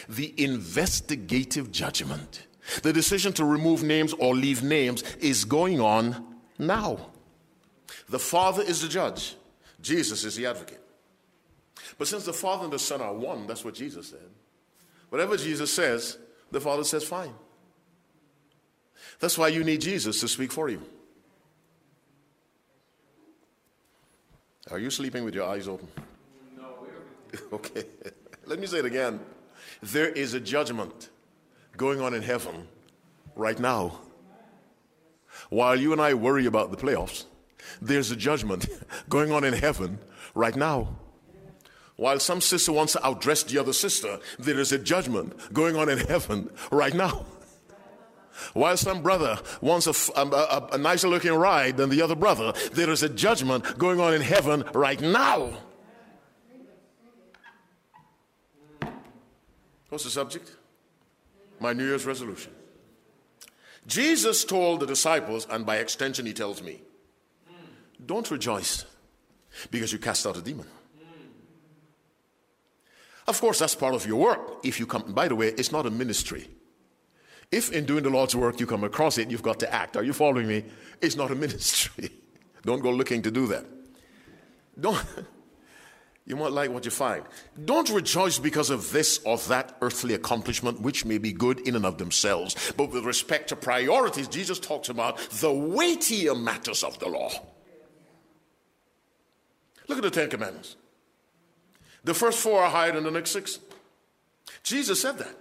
The 0.09 0.33
investigative 0.43 1.71
judgment, 1.71 2.47
the 2.81 2.91
decision 2.91 3.33
to 3.33 3.45
remove 3.45 3.83
names 3.83 4.13
or 4.13 4.35
leave 4.35 4.63
names, 4.63 5.03
is 5.17 5.45
going 5.45 5.79
on 5.79 6.37
now. 6.57 7.11
The 8.09 8.19
Father 8.19 8.63
is 8.63 8.81
the 8.81 8.87
judge, 8.87 9.35
Jesus 9.81 10.23
is 10.23 10.35
the 10.35 10.47
advocate. 10.47 10.84
But 11.97 12.07
since 12.07 12.25
the 12.25 12.33
Father 12.33 12.65
and 12.65 12.73
the 12.73 12.79
Son 12.79 13.01
are 13.01 13.13
one, 13.13 13.47
that's 13.47 13.63
what 13.63 13.73
Jesus 13.73 14.09
said. 14.09 14.29
Whatever 15.09 15.37
Jesus 15.37 15.71
says, 15.71 16.17
the 16.51 16.59
Father 16.59 16.83
says, 16.83 17.03
fine. 17.03 17.33
That's 19.19 19.37
why 19.37 19.47
you 19.47 19.63
need 19.63 19.81
Jesus 19.81 20.19
to 20.21 20.27
speak 20.27 20.51
for 20.51 20.69
you. 20.69 20.81
Are 24.71 24.79
you 24.79 24.89
sleeping 24.89 25.23
with 25.23 25.35
your 25.35 25.47
eyes 25.47 25.67
open? 25.67 25.87
No. 26.57 26.87
okay. 27.53 27.85
Let 28.45 28.59
me 28.59 28.67
say 28.67 28.79
it 28.79 28.85
again. 28.85 29.19
There 29.81 30.09
is 30.09 30.33
a 30.33 30.39
judgment 30.39 31.09
going 31.77 32.01
on 32.01 32.13
in 32.13 32.21
heaven 32.21 32.67
right 33.35 33.59
now. 33.59 33.99
While 35.49 35.79
you 35.79 35.91
and 35.91 36.01
I 36.01 36.13
worry 36.13 36.45
about 36.45 36.71
the 36.71 36.77
playoffs, 36.77 37.25
there's 37.81 38.11
a 38.11 38.15
judgment 38.15 38.67
going 39.09 39.31
on 39.31 39.43
in 39.43 39.53
heaven 39.53 39.99
right 40.33 40.55
now. 40.55 40.95
While 41.97 42.19
some 42.19 42.41
sister 42.41 42.71
wants 42.71 42.93
to 42.93 42.99
outdress 42.99 43.47
the 43.47 43.57
other 43.57 43.73
sister, 43.73 44.19
there 44.37 44.59
is 44.59 44.71
a 44.71 44.79
judgment 44.79 45.53
going 45.53 45.75
on 45.75 45.89
in 45.89 45.97
heaven 45.97 46.49
right 46.71 46.93
now. 46.93 47.25
While 48.53 48.75
some 48.75 49.01
brother 49.01 49.39
wants 49.61 49.87
um, 50.15 50.33
a, 50.33 50.35
a, 50.35 50.69
a, 50.73 50.77
nicer 50.77 51.07
looking 51.07 51.33
ride 51.33 51.77
than 51.77 51.89
the 51.89 52.01
other 52.01 52.15
brother, 52.15 52.53
there 52.73 52.89
is 52.89 53.01
a 53.01 53.07
judgment 53.07 53.77
going 53.77 54.01
on 54.01 54.13
in 54.13 54.21
heaven 54.21 54.65
right 54.73 54.99
now. 54.99 55.53
What's 59.87 60.03
the 60.03 60.09
subject? 60.09 60.51
My 61.61 61.71
New 61.71 61.85
Year's 61.85 62.05
resolution. 62.05 62.51
Jesus 63.87 64.43
told 64.43 64.81
the 64.81 64.85
disciples, 64.85 65.47
and 65.49 65.65
by 65.65 65.77
extension, 65.77 66.25
he 66.25 66.33
tells 66.33 66.61
me, 66.61 66.81
don't 68.05 68.29
rejoice 68.29 68.83
because 69.71 69.93
you 69.93 69.99
cast 69.99 70.27
out 70.27 70.35
a 70.35 70.41
demon. 70.41 70.67
Of 73.27 73.41
course, 73.41 73.59
that's 73.59 73.75
part 73.75 73.95
of 73.95 74.05
your 74.05 74.17
work. 74.17 74.59
If 74.63 74.79
you 74.79 74.85
come, 74.85 75.13
by 75.13 75.27
the 75.27 75.35
way, 75.35 75.47
it's 75.47 75.71
not 75.71 75.85
a 75.85 75.89
ministry. 75.89 76.47
If 77.51 77.71
in 77.71 77.85
doing 77.85 78.03
the 78.03 78.09
Lord's 78.09 78.35
work 78.35 78.59
you 78.59 78.67
come 78.67 78.83
across 78.83 79.17
it, 79.17 79.31
you've 79.31 79.43
got 79.43 79.59
to 79.59 79.73
act. 79.73 79.97
Are 79.97 80.03
you 80.03 80.13
following 80.13 80.47
me? 80.47 80.65
It's 81.01 81.15
not 81.15 81.31
a 81.31 81.35
ministry. 81.45 82.09
Don't 82.63 82.81
go 82.81 82.91
looking 82.91 83.21
to 83.23 83.31
do 83.31 83.47
that. 83.47 83.65
Don't. 84.79 85.03
You 86.27 86.35
might 86.35 86.53
like 86.53 86.71
what 86.71 86.85
you 86.85 86.89
find. 86.89 87.23
Don't 87.65 87.87
rejoice 87.91 88.39
because 88.39 88.71
of 88.71 88.91
this 88.91 89.19
or 89.25 89.37
that 89.37 89.77
earthly 89.81 90.15
accomplishment, 90.15 90.81
which 90.81 91.05
may 91.05 91.19
be 91.19 91.31
good 91.31 91.59
in 91.67 91.75
and 91.75 91.85
of 91.85 91.99
themselves. 91.99 92.73
But 92.75 92.91
with 92.91 93.05
respect 93.05 93.49
to 93.49 93.55
priorities, 93.55 94.27
Jesus 94.27 94.59
talks 94.59 94.89
about 94.89 95.19
the 95.29 95.53
weightier 95.53 96.33
matters 96.33 96.83
of 96.83 96.97
the 96.97 97.07
law. 97.07 97.29
Look 99.87 99.99
at 99.99 100.03
the 100.03 100.09
Ten 100.09 100.31
Commandments. 100.31 100.77
The 102.05 102.13
first 102.13 102.39
four 102.39 102.61
are 102.61 102.69
higher 102.69 102.93
than 102.93 103.03
the 103.03 103.11
next 103.11 103.31
six. 103.31 103.59
Jesus 104.63 105.01
said 105.01 105.17
that. 105.17 105.35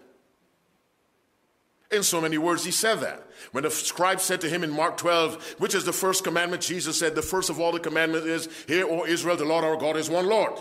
In 1.91 2.03
so 2.03 2.21
many 2.21 2.39
words, 2.39 2.65
he 2.65 2.71
said 2.71 2.97
that. 2.97 3.23
When 3.53 3.63
the 3.63 3.71
scribe 3.71 4.21
said 4.21 4.41
to 4.41 4.49
him 4.49 4.65
in 4.65 4.71
Mark 4.71 4.97
12, 4.97 5.57
which 5.59 5.75
is 5.75 5.85
the 5.85 5.93
first 5.93 6.25
commandment, 6.25 6.63
Jesus 6.63 6.99
said, 6.99 7.15
The 7.15 7.23
first 7.23 7.51
of 7.51 7.61
all 7.61 7.71
the 7.71 7.79
commandments 7.79 8.27
is, 8.27 8.49
Hear, 8.67 8.87
O 8.87 9.05
Israel, 9.05 9.37
the 9.37 9.45
Lord 9.45 9.63
our 9.63 9.77
God 9.77 9.97
is 9.97 10.11
one 10.11 10.27
Lord. 10.27 10.59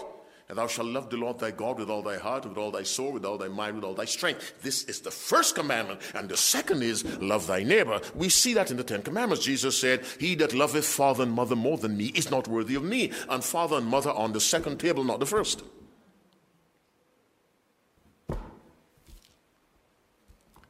And 0.50 0.58
thou 0.58 0.68
shalt 0.68 0.90
love 0.90 1.10
the 1.10 1.18
Lord 1.18 1.40
thy 1.40 1.52
God 1.52 1.80
with 1.80 1.90
all 1.90 2.04
thy 2.04 2.18
heart, 2.18 2.46
with 2.46 2.58
all 2.58 2.70
thy 2.70 2.84
soul, 2.84 3.14
with 3.14 3.26
all 3.26 3.38
thy 3.38 3.48
mind, 3.48 3.76
with 3.76 3.86
all 3.86 3.96
thy 3.96 4.06
strength. 4.06 4.62
This 4.62 4.84
is 4.84 5.00
the 5.00 5.10
first 5.10 5.56
commandment. 5.56 6.02
And 6.14 6.28
the 6.28 6.38
second 6.38 6.84
is, 6.84 7.06
Love 7.20 7.48
thy 7.48 7.64
neighbor. 7.64 8.02
We 8.14 8.28
see 8.28 8.54
that 8.56 8.70
in 8.70 8.78
the 8.78 8.84
Ten 8.84 9.02
Commandments. 9.02 9.46
Jesus 9.46 9.80
said, 9.80 10.04
He 10.20 10.36
that 10.36 10.54
loveth 10.54 10.86
father 10.86 11.24
and 11.24 11.32
mother 11.32 11.56
more 11.56 11.78
than 11.78 11.96
me 11.96 12.08
is 12.08 12.30
not 12.30 12.50
worthy 12.50 12.76
of 12.76 12.84
me. 12.84 13.12
And 13.30 13.44
father 13.44 13.78
and 13.78 13.88
mother 13.88 14.12
on 14.12 14.34
the 14.34 14.42
second 14.42 14.80
table, 14.80 15.06
not 15.06 15.22
the 15.22 15.26
first. 15.26 15.64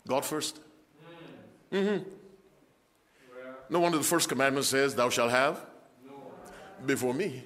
God 0.07 0.25
first. 0.25 0.59
Mm-hmm. 1.71 2.03
No 3.69 3.79
wonder 3.79 3.97
the 3.97 4.03
first 4.03 4.29
commandment 4.29 4.65
says, 4.65 4.95
Thou 4.95 5.09
shalt 5.09 5.31
have 5.31 5.65
before 6.85 7.13
me. 7.13 7.43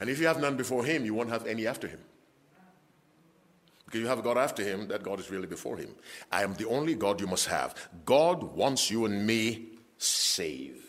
And 0.00 0.10
if 0.10 0.18
you 0.18 0.26
have 0.26 0.40
none 0.40 0.56
before 0.56 0.84
him, 0.84 1.04
you 1.04 1.14
won't 1.14 1.30
have 1.30 1.46
any 1.46 1.66
after 1.66 1.86
him. 1.86 2.00
Because 3.84 4.00
you 4.00 4.06
have 4.06 4.22
God 4.22 4.38
after 4.38 4.62
him, 4.62 4.88
that 4.88 5.02
God 5.02 5.20
is 5.20 5.30
really 5.30 5.46
before 5.46 5.76
him. 5.76 5.90
I 6.30 6.42
am 6.42 6.54
the 6.54 6.66
only 6.66 6.94
God 6.94 7.20
you 7.20 7.26
must 7.26 7.46
have. 7.46 7.74
God 8.04 8.42
wants 8.42 8.90
you 8.90 9.04
and 9.04 9.26
me 9.26 9.68
saved. 9.98 10.84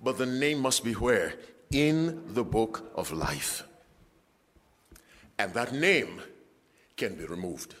But 0.00 0.18
the 0.18 0.26
name 0.26 0.60
must 0.60 0.84
be 0.84 0.92
where? 0.92 1.34
In 1.70 2.32
the 2.32 2.44
book 2.44 2.90
of 2.94 3.12
life. 3.12 3.64
And 5.38 5.52
that 5.54 5.72
name 5.72 6.22
can 6.96 7.16
be 7.16 7.24
removed. 7.24 7.74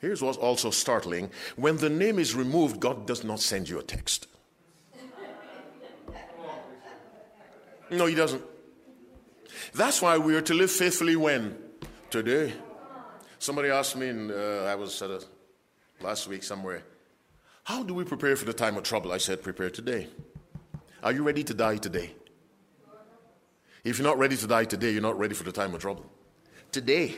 Here's 0.00 0.22
what's 0.22 0.38
also 0.38 0.70
startling 0.70 1.30
when 1.56 1.76
the 1.76 1.90
name 1.90 2.18
is 2.18 2.34
removed, 2.34 2.80
God 2.80 3.06
does 3.06 3.22
not 3.22 3.40
send 3.40 3.68
you 3.68 3.78
a 3.78 3.82
text. 3.82 4.26
No, 7.90 8.06
He 8.06 8.14
doesn't. 8.14 8.42
That's 9.74 10.00
why 10.00 10.16
we 10.16 10.34
are 10.36 10.40
to 10.42 10.54
live 10.54 10.70
faithfully 10.70 11.16
when? 11.16 11.56
Today. 12.08 12.52
Somebody 13.38 13.68
asked 13.68 13.96
me, 13.96 14.08
and 14.08 14.30
uh, 14.30 14.64
I 14.64 14.74
was 14.74 15.00
at 15.02 15.10
a, 15.10 15.22
last 16.00 16.28
week 16.28 16.42
somewhere, 16.42 16.82
how 17.64 17.82
do 17.82 17.94
we 17.94 18.04
prepare 18.04 18.36
for 18.36 18.46
the 18.46 18.52
time 18.52 18.76
of 18.76 18.82
trouble? 18.84 19.12
I 19.12 19.18
said, 19.18 19.42
prepare 19.42 19.70
today. 19.70 20.08
Are 21.02 21.12
you 21.12 21.22
ready 21.22 21.44
to 21.44 21.54
die 21.54 21.76
today? 21.76 22.12
If 23.84 23.98
you're 23.98 24.06
not 24.06 24.18
ready 24.18 24.36
to 24.36 24.46
die 24.46 24.64
today, 24.64 24.90
you're 24.92 25.02
not 25.02 25.18
ready 25.18 25.34
for 25.34 25.44
the 25.44 25.52
time 25.52 25.74
of 25.74 25.80
trouble. 25.80 26.10
Today. 26.72 27.16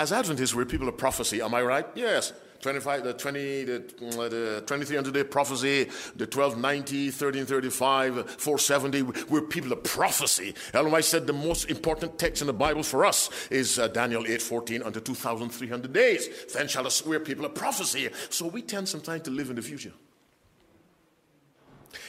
As 0.00 0.12
Adventists, 0.12 0.54
we're 0.54 0.64
people 0.64 0.88
of 0.88 0.96
prophecy. 0.96 1.42
Am 1.42 1.54
I 1.54 1.60
right? 1.60 1.86
Yes. 1.94 2.32
25, 2.62 3.04
the 3.04 3.12
20, 3.12 3.64
the, 3.64 3.76
uh, 3.76 4.28
the 4.30 4.64
2300 4.66 5.12
day 5.12 5.24
prophecy, 5.24 5.84
the 6.16 6.24
1290, 6.24 7.08
1335, 7.08 8.30
470. 8.30 9.02
We're 9.28 9.42
people 9.42 9.72
of 9.72 9.84
prophecy. 9.84 10.54
Ellen 10.72 10.90
White 10.90 11.04
said 11.04 11.26
the 11.26 11.34
most 11.34 11.68
important 11.68 12.18
text 12.18 12.40
in 12.40 12.46
the 12.46 12.54
Bible 12.54 12.82
for 12.82 13.04
us 13.04 13.28
is 13.50 13.78
uh, 13.78 13.88
Daniel 13.88 14.26
8, 14.26 14.40
14, 14.40 14.82
unto 14.84 15.00
2300 15.00 15.92
days. 15.92 16.46
Then 16.54 16.66
shall 16.66 16.86
us, 16.86 17.04
we're 17.04 17.20
people 17.20 17.44
of 17.44 17.54
prophecy. 17.54 18.08
So 18.30 18.46
we 18.46 18.62
tend 18.62 18.88
sometimes 18.88 19.24
to 19.24 19.30
live 19.30 19.50
in 19.50 19.56
the 19.56 19.62
future. 19.62 19.92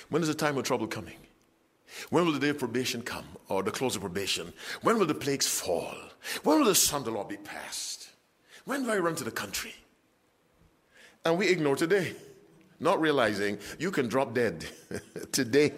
When 0.08 0.22
is 0.22 0.30
the 0.30 0.34
time 0.34 0.58
of 0.58 0.64
trouble 0.64 0.88
coming? 0.88 1.18
When 2.10 2.26
will 2.26 2.34
the 2.34 2.40
day 2.40 2.50
of 2.50 2.60
probation 2.60 3.02
come, 3.02 3.26
or 3.50 3.64
the 3.64 3.72
close 3.72 3.96
of 3.96 4.02
probation? 4.02 4.54
When 4.82 4.98
will 4.98 5.06
the 5.06 5.14
plagues 5.14 5.48
fall? 5.48 5.96
When 6.44 6.60
will 6.60 6.66
the 6.66 6.76
Son 6.76 7.00
of 7.00 7.06
the 7.06 7.12
Lord 7.12 7.28
be 7.28 7.38
passed? 7.38 8.10
When 8.66 8.84
will 8.84 8.92
I 8.92 8.98
run 8.98 9.16
to 9.16 9.24
the 9.24 9.32
country? 9.32 9.74
And 11.26 11.38
we 11.38 11.50
ignore 11.50 11.76
today, 11.76 12.16
not 12.80 13.00
realizing 13.00 13.60
you 13.80 13.92
can 13.92 14.08
drop 14.08 14.34
dead 14.34 14.66
today. 15.32 15.74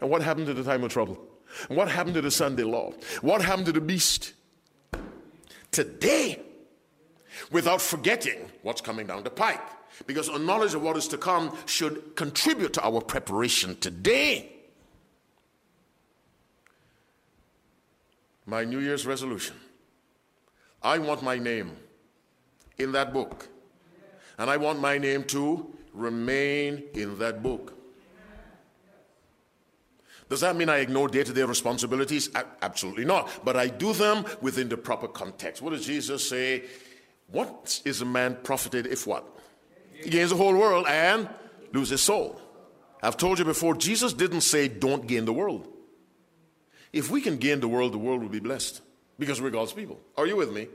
And 0.00 0.10
what 0.10 0.22
happened 0.22 0.46
to 0.46 0.54
the 0.54 0.64
time 0.64 0.82
of 0.84 0.92
trouble? 0.92 1.20
What 1.68 1.88
happened 1.88 2.14
to 2.14 2.22
the 2.22 2.30
Sunday 2.30 2.62
law? 2.62 2.92
What 3.20 3.42
happened 3.42 3.66
to 3.66 3.72
the 3.72 3.80
beast? 3.80 4.32
Today, 5.70 6.40
without 7.50 7.80
forgetting 7.80 8.50
what's 8.62 8.80
coming 8.80 9.06
down 9.06 9.24
the 9.24 9.30
pipe. 9.30 9.62
Because 10.06 10.28
a 10.28 10.38
knowledge 10.38 10.74
of 10.74 10.82
what 10.82 10.96
is 10.96 11.08
to 11.08 11.18
come 11.18 11.56
should 11.66 12.16
contribute 12.16 12.72
to 12.74 12.84
our 12.84 13.00
preparation 13.00 13.76
today. 13.76 14.52
My 18.50 18.64
New 18.64 18.80
Year's 18.80 19.06
resolution 19.06 19.54
I 20.82 20.98
want 20.98 21.22
my 21.22 21.38
name 21.38 21.76
in 22.78 22.90
that 22.92 23.12
book 23.12 23.48
and 24.38 24.50
I 24.50 24.56
want 24.56 24.80
my 24.80 24.98
name 24.98 25.22
to 25.24 25.72
remain 25.92 26.82
in 26.94 27.18
that 27.20 27.42
book. 27.42 27.74
Does 30.28 30.40
that 30.40 30.56
mean 30.56 30.68
I 30.68 30.78
ignore 30.78 31.06
day 31.08 31.22
to 31.22 31.32
day 31.32 31.42
responsibilities? 31.44 32.28
absolutely 32.62 33.04
not. 33.04 33.30
But 33.44 33.56
I 33.56 33.68
do 33.68 33.92
them 33.92 34.24
within 34.40 34.68
the 34.68 34.76
proper 34.76 35.06
context. 35.06 35.62
What 35.62 35.70
does 35.70 35.86
Jesus 35.86 36.28
say? 36.28 36.64
What 37.28 37.80
is 37.84 38.00
a 38.00 38.04
man 38.04 38.38
profited 38.42 38.86
if 38.86 39.06
what? 39.06 39.24
He 39.92 40.10
gains 40.10 40.30
the 40.30 40.36
whole 40.36 40.56
world 40.56 40.86
and 40.88 41.28
loses 41.72 41.90
his 41.90 42.00
soul. 42.00 42.40
I've 43.02 43.16
told 43.16 43.38
you 43.38 43.44
before, 43.44 43.74
Jesus 43.76 44.12
didn't 44.12 44.40
say 44.40 44.66
don't 44.66 45.06
gain 45.06 45.24
the 45.24 45.32
world. 45.32 45.68
If 46.92 47.10
we 47.10 47.20
can 47.20 47.36
gain 47.36 47.60
the 47.60 47.68
world, 47.68 47.92
the 47.92 47.98
world 47.98 48.22
will 48.22 48.28
be 48.28 48.40
blessed 48.40 48.80
because 49.18 49.40
we're 49.40 49.50
God's 49.50 49.72
people. 49.72 50.00
Are 50.16 50.26
you 50.26 50.36
with 50.36 50.52
me? 50.52 50.68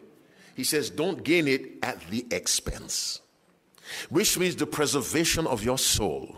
He 0.55 0.63
says 0.63 0.89
don't 0.89 1.23
gain 1.23 1.47
it 1.47 1.83
at 1.83 1.99
the 2.09 2.25
expense 2.31 3.21
which 4.09 4.37
means 4.37 4.55
the 4.55 4.65
preservation 4.65 5.47
of 5.47 5.63
your 5.63 5.77
soul 5.77 6.37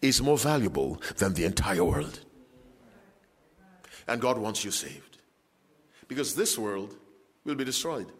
is 0.00 0.22
more 0.22 0.38
valuable 0.38 1.00
than 1.16 1.34
the 1.34 1.44
entire 1.44 1.84
world. 1.84 2.20
And 4.06 4.20
God 4.20 4.38
wants 4.38 4.64
you 4.64 4.70
saved 4.70 5.18
because 6.06 6.34
this 6.34 6.58
world 6.58 6.96
will 7.44 7.54
be 7.54 7.64
destroyed. 7.64 8.10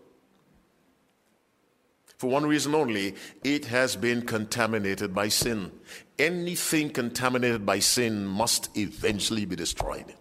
For 2.19 2.29
one 2.29 2.47
reason 2.47 2.75
only, 2.75 3.15
it 3.45 3.67
has 3.67 3.95
been 3.95 4.23
contaminated 4.23 5.15
by 5.15 5.29
sin. 5.29 5.71
Anything 6.19 6.91
contaminated 6.91 7.65
by 7.65 7.79
sin 7.79 8.27
must 8.27 8.77
eventually 8.77 9.45
be 9.45 9.55
destroyed. 9.55 10.13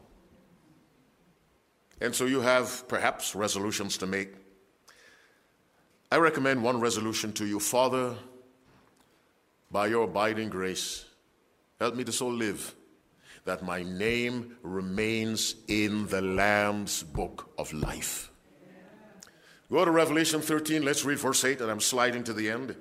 And 1.99 2.13
so 2.13 2.25
you 2.25 2.41
have 2.41 2.87
perhaps 2.87 3.35
resolutions 3.35 3.97
to 3.97 4.07
make. 4.07 4.33
I 6.11 6.17
recommend 6.17 6.63
one 6.63 6.79
resolution 6.79 7.33
to 7.33 7.45
you 7.45 7.59
Father, 7.59 8.15
by 9.71 9.87
your 9.87 10.03
abiding 10.03 10.49
grace, 10.49 11.05
help 11.79 11.95
me 11.95 12.03
to 12.05 12.11
so 12.11 12.27
live 12.27 12.73
that 13.45 13.63
my 13.63 13.83
name 13.83 14.57
remains 14.61 15.55
in 15.67 16.07
the 16.07 16.21
Lamb's 16.21 17.03
book 17.03 17.49
of 17.57 17.73
life. 17.73 18.31
Go 19.69 19.83
to 19.83 19.91
Revelation 19.91 20.41
13, 20.41 20.83
let's 20.83 21.03
read 21.03 21.19
verse 21.19 21.43
8, 21.43 21.59
and 21.61 21.69
I'm 21.69 21.81
sliding 21.81 22.23
to 22.25 22.33
the 22.33 22.49
end. 22.49 22.75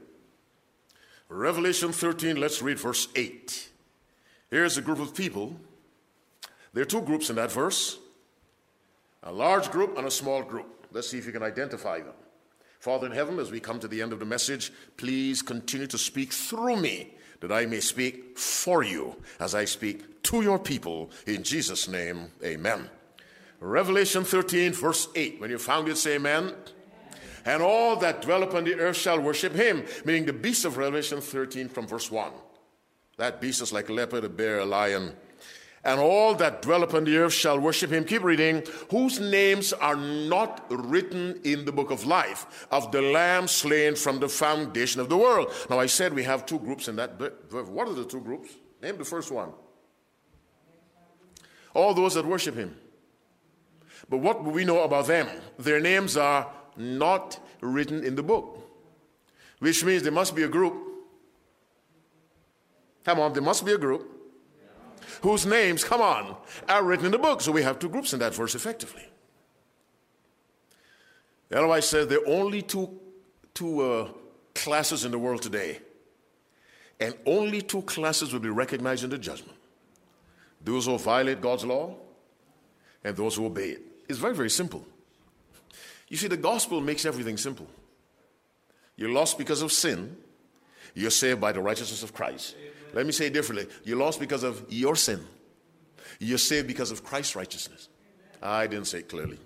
Revelation 1.29 1.91
13, 1.91 2.37
let's 2.37 2.62
read 2.62 2.79
verse 2.79 3.09
8. 3.17 3.71
Here's 4.51 4.79
a 4.79 4.83
group 4.83 5.01
of 5.01 5.14
people. 5.14 5.57
There 6.73 6.83
are 6.83 6.87
two 6.87 7.01
groups 7.01 7.29
in 7.29 7.37
that 7.37 7.51
verse 7.51 7.99
a 9.27 9.33
large 9.33 9.70
group 9.70 9.99
and 9.99 10.07
a 10.07 10.11
small 10.11 10.43
group. 10.43 10.87
Let's 10.93 11.11
see 11.11 11.18
if 11.18 11.27
you 11.27 11.33
can 11.33 11.43
identify 11.43 11.99
them. 11.99 12.14
Father 12.79 13.07
in 13.07 13.12
heaven, 13.12 13.39
as 13.41 13.51
we 13.51 13.59
come 13.59 13.81
to 13.81 13.89
the 13.89 14.01
end 14.01 14.12
of 14.12 14.20
the 14.20 14.24
message, 14.24 14.72
please 14.97 15.43
continue 15.43 15.89
to 15.89 15.99
speak 15.99 16.33
through 16.33 16.77
me 16.77 17.14
that 17.41 17.51
I 17.51 17.66
may 17.66 17.81
speak 17.81 18.39
for 18.39 18.85
you 18.85 19.16
as 19.41 19.55
I 19.55 19.64
speak 19.64 20.22
to 20.24 20.43
your 20.43 20.59
people. 20.59 21.11
In 21.27 21.43
Jesus' 21.43 21.89
name, 21.89 22.31
amen. 22.45 22.89
Revelation 23.61 24.22
13, 24.22 24.72
verse 24.72 25.09
8. 25.14 25.41
When 25.41 25.51
you 25.51 25.59
found 25.59 25.89
it, 25.89 25.97
say 25.97 26.14
amen. 26.14 26.55
And 27.45 27.62
all 27.62 27.97
that 27.97 28.22
dwell 28.22 28.45
upon 28.45 28.64
the 28.64 28.74
earth 28.77 28.97
shall 28.97 29.20
worship 29.20 29.55
him, 29.55 29.85
meaning 30.05 30.27
the 30.27 30.33
beast 30.33 30.64
of 30.64 30.77
Revelation 30.77 31.20
13 31.20 31.68
from 31.68 31.87
verse 31.87 32.11
1. 32.11 32.31
That 33.16 33.41
beast 33.41 33.62
is 33.62 33.72
like 33.72 33.89
a 33.89 33.93
leopard, 33.93 34.24
a 34.24 34.29
bear, 34.29 34.61
a 34.61 34.64
lion, 34.64 35.16
and 35.87 36.01
all 36.01 36.34
that 36.34 36.62
dwell 36.62 36.82
upon 36.82 37.05
the 37.05 37.16
earth 37.16 37.32
shall 37.32 37.61
worship 37.61 37.93
him. 37.93 38.05
Keep 38.05 38.24
reading. 38.24 38.64
Whose 38.91 39.20
names 39.20 39.72
are 39.72 39.95
not 39.95 40.66
written 40.68 41.41
in 41.45 41.64
the 41.64 41.70
book 41.70 41.93
of 41.93 42.05
life 42.05 42.66
of 42.72 42.91
the 42.91 43.01
Lamb 43.01 43.47
slain 43.47 43.95
from 43.95 44.18
the 44.18 44.28
foundation 44.28 45.01
of 45.01 45.09
the 45.09 45.16
world. 45.16 45.53
Now, 45.70 45.78
I 45.78 45.87
said 45.87 46.12
we 46.12 46.24
have 46.24 46.45
two 46.45 46.59
groups 46.59 46.89
in 46.89 46.97
that. 46.97 47.12
What 47.51 47.87
are 47.87 47.95
the 47.95 48.05
two 48.05 48.20
groups? 48.20 48.51
Name 48.82 48.99
the 48.99 49.05
first 49.05 49.30
one. 49.30 49.53
All 51.72 51.95
those 51.95 52.14
that 52.14 52.26
worship 52.26 52.57
him. 52.57 52.76
But 54.09 54.18
what 54.18 54.45
do 54.45 54.51
we 54.51 54.64
know 54.64 54.82
about 54.82 55.07
them? 55.07 55.28
Their 55.57 55.78
names 55.78 56.16
are 56.16 56.51
not 56.76 57.39
written 57.61 58.03
in 58.03 58.16
the 58.16 58.24
book, 58.24 58.59
which 59.61 59.84
means 59.84 60.03
there 60.03 60.11
must 60.11 60.34
be 60.34 60.43
a 60.43 60.49
group. 60.49 60.74
Come 63.05 63.20
on, 63.20 63.32
there 63.32 63.43
must 63.43 63.64
be 63.64 63.72
a 63.72 63.78
group 63.78 64.16
whose 65.23 65.47
names, 65.47 65.85
come 65.85 66.01
on, 66.01 66.37
are 66.69 66.85
written 66.85 67.07
in 67.07 67.12
the 67.12 67.19
book. 67.19 67.41
So 67.41 67.53
we 67.53 67.62
have 67.62 67.79
two 67.79 67.89
groups 67.89 68.12
in 68.12 68.19
that 68.21 68.35
verse 68.35 68.55
effectively. 68.55 69.05
Otherwise 71.53 71.89
said 71.89 72.09
there 72.09 72.21
are 72.21 72.27
only 72.27 72.62
two, 72.62 72.99
two 73.55 73.81
uh, 73.81 74.09
classes 74.55 75.05
in 75.05 75.12
the 75.12 75.19
world 75.19 75.43
today, 75.43 75.79
and 76.99 77.14
only 77.27 77.62
two 77.62 77.83
classes 77.83 78.33
will 78.33 78.41
be 78.41 78.49
recognized 78.49 79.05
in 79.05 79.11
the 79.11 79.19
judgment 79.19 79.57
those 80.62 80.87
who 80.87 80.99
violate 80.99 81.41
God's 81.41 81.64
law 81.64 81.95
and 83.05 83.17
those 83.17 83.37
who 83.37 83.47
obey 83.47 83.71
it. 83.71 83.83
It's 84.09 84.19
very, 84.19 84.35
very 84.35 84.51
simple. 84.51 84.85
You 86.09 86.17
see, 86.17 86.27
the 86.27 86.37
gospel 86.37 86.81
makes 86.81 87.05
everything 87.05 87.37
simple. 87.37 87.69
You're 88.97 89.11
lost 89.11 89.39
because 89.39 89.62
of 89.62 89.71
sin, 89.71 90.17
you're 90.95 91.11
saved 91.11 91.41
by 91.41 91.53
the 91.53 91.61
righteousness 91.61 92.03
of 92.03 92.12
Christ. 92.12 92.57
Amen. 92.59 92.73
Let 92.93 93.07
me 93.07 93.12
say 93.12 93.26
it 93.26 93.32
differently. 93.32 93.66
You're 93.84 93.99
lost 93.99 94.20
because 94.20 94.43
of 94.43 94.64
your 94.68 94.97
sin, 94.97 95.20
you're 96.18 96.39
saved 96.39 96.66
because 96.66 96.91
of 96.91 97.05
Christ's 97.05 97.37
righteousness. 97.37 97.89
I 98.43 98.66
didn't 98.66 98.87
say 98.87 98.99
it 98.99 99.09
clearly. 99.09 99.39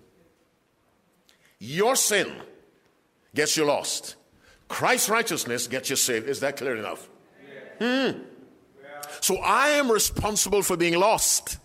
Your 1.59 1.95
sin 1.97 2.33
gets 3.35 3.57
you 3.57 3.65
lost. 3.65 4.17
Christ's 4.69 5.09
righteousness 5.09 5.67
gets 5.67 5.91
you 5.91 5.97
saved. 5.97 6.29
Is 6.29 6.41
that 6.41 6.57
clear 6.57 6.77
enough? 6.77 7.09
Hmm. 7.79 8.23
So 9.21 9.37
I 9.39 9.71
am 9.71 9.91
responsible 9.91 10.63
for 10.63 10.77
being 10.77 10.99
lost. 10.99 11.59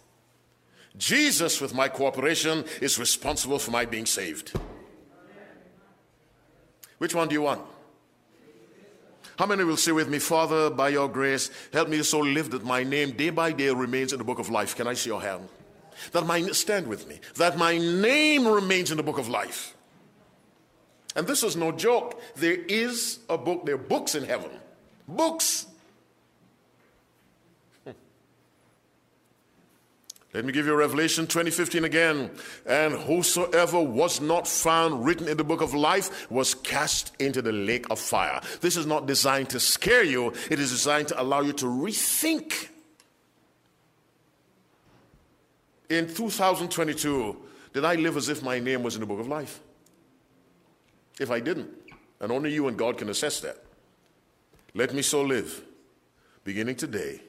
Jesus, 0.98 1.62
with 1.62 1.74
my 1.74 1.88
cooperation, 1.88 2.66
is 2.82 2.98
responsible 3.00 3.60
for 3.60 3.72
my 3.72 3.86
being 3.86 4.06
saved. 4.06 4.54
Which 6.98 7.14
one 7.14 7.28
do 7.28 7.34
you 7.34 7.42
want? 7.42 7.62
How 9.38 9.46
many 9.46 9.64
will 9.64 9.78
say 9.78 9.92
with 9.92 10.08
me, 10.08 10.20
Father, 10.20 10.70
by 10.70 10.90
your 10.90 11.10
grace, 11.10 11.52
help 11.74 11.90
me 11.90 12.02
so 12.04 12.20
live 12.20 12.52
that 12.52 12.64
my 12.64 12.84
name 12.84 13.12
day 13.12 13.30
by 13.30 13.52
day 13.52 13.70
remains 13.70 14.14
in 14.14 14.18
the 14.18 14.24
book 14.24 14.40
of 14.40 14.50
life? 14.50 14.76
Can 14.76 14.88
I 14.88 14.94
see 14.94 15.10
your 15.10 15.22
hand? 15.22 15.50
That 16.12 16.26
my 16.26 16.42
stand 16.52 16.88
with 16.88 17.08
me, 17.08 17.20
that 17.36 17.58
my 17.58 17.78
name 17.78 18.48
remains 18.48 18.92
in 18.92 18.98
the 18.98 19.04
book 19.04 19.18
of 19.18 19.28
life. 19.28 19.76
And 21.16 21.26
this 21.28 21.44
is 21.44 21.56
no 21.56 21.72
joke. 21.72 22.22
There 22.36 22.54
is 22.56 23.20
a 23.30 23.38
book, 23.38 23.66
there 23.66 23.76
are 23.76 23.80
books 23.80 24.16
in 24.16 24.24
heaven. 24.26 24.52
Books. 25.08 25.68
Let 30.36 30.44
me 30.44 30.52
give 30.52 30.66
you 30.66 30.76
Revelation 30.76 31.28
20:15 31.28 31.86
again. 31.86 32.30
And 32.66 32.94
whosoever 32.94 33.80
was 33.80 34.20
not 34.20 34.50
found 34.50 35.06
written 35.06 35.30
in 35.30 35.38
the 35.38 35.46
book 35.46 35.62
of 35.62 35.74
life 35.74 36.30
was 36.30 36.54
cast 36.54 37.14
into 37.20 37.42
the 37.42 37.54
lake 37.54 37.90
of 37.90 38.00
fire. 38.00 38.42
This 38.60 38.76
is 38.76 38.86
not 38.86 39.06
designed 39.06 39.50
to 39.52 39.62
scare 39.62 40.04
you, 40.04 40.34
it 40.52 40.60
is 40.60 40.72
designed 40.72 41.08
to 41.08 41.22
allow 41.22 41.40
you 41.40 41.54
to 41.54 41.66
rethink. 41.66 42.68
In 45.90 46.14
2022, 46.14 47.38
did 47.72 47.86
I 47.86 47.96
live 47.96 48.18
as 48.18 48.28
if 48.28 48.44
my 48.44 48.60
name 48.60 48.84
was 48.84 48.96
in 48.96 49.00
the 49.00 49.08
book 49.08 49.22
of 49.22 49.30
life? 49.30 49.62
if 51.18 51.32
I 51.32 51.40
didn't. 51.40 51.70
And 52.20 52.30
only 52.30 52.54
you 52.54 52.68
and 52.68 52.78
God 52.78 52.98
can 52.98 53.10
assess 53.10 53.40
that. 53.40 53.64
Let 54.74 54.94
me 54.94 55.02
so 55.02 55.22
live, 55.22 55.64
beginning 56.44 56.76
today, 56.76 57.22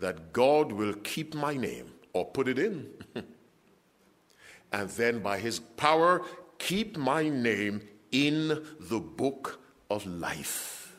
that 0.00 0.32
God 0.32 0.72
will 0.72 0.94
keep 0.94 1.32
my 1.32 1.54
name 1.54 1.92
or 2.14 2.24
put 2.24 2.48
it 2.48 2.58
in. 2.58 2.88
and 4.72 4.88
then 4.90 5.20
by 5.20 5.38
his 5.38 5.58
power, 5.58 6.22
keep 6.58 6.96
my 6.96 7.28
name 7.28 7.82
in 8.10 8.64
the 8.80 9.00
book 9.00 9.60
of 9.90 10.06
life. 10.06 10.96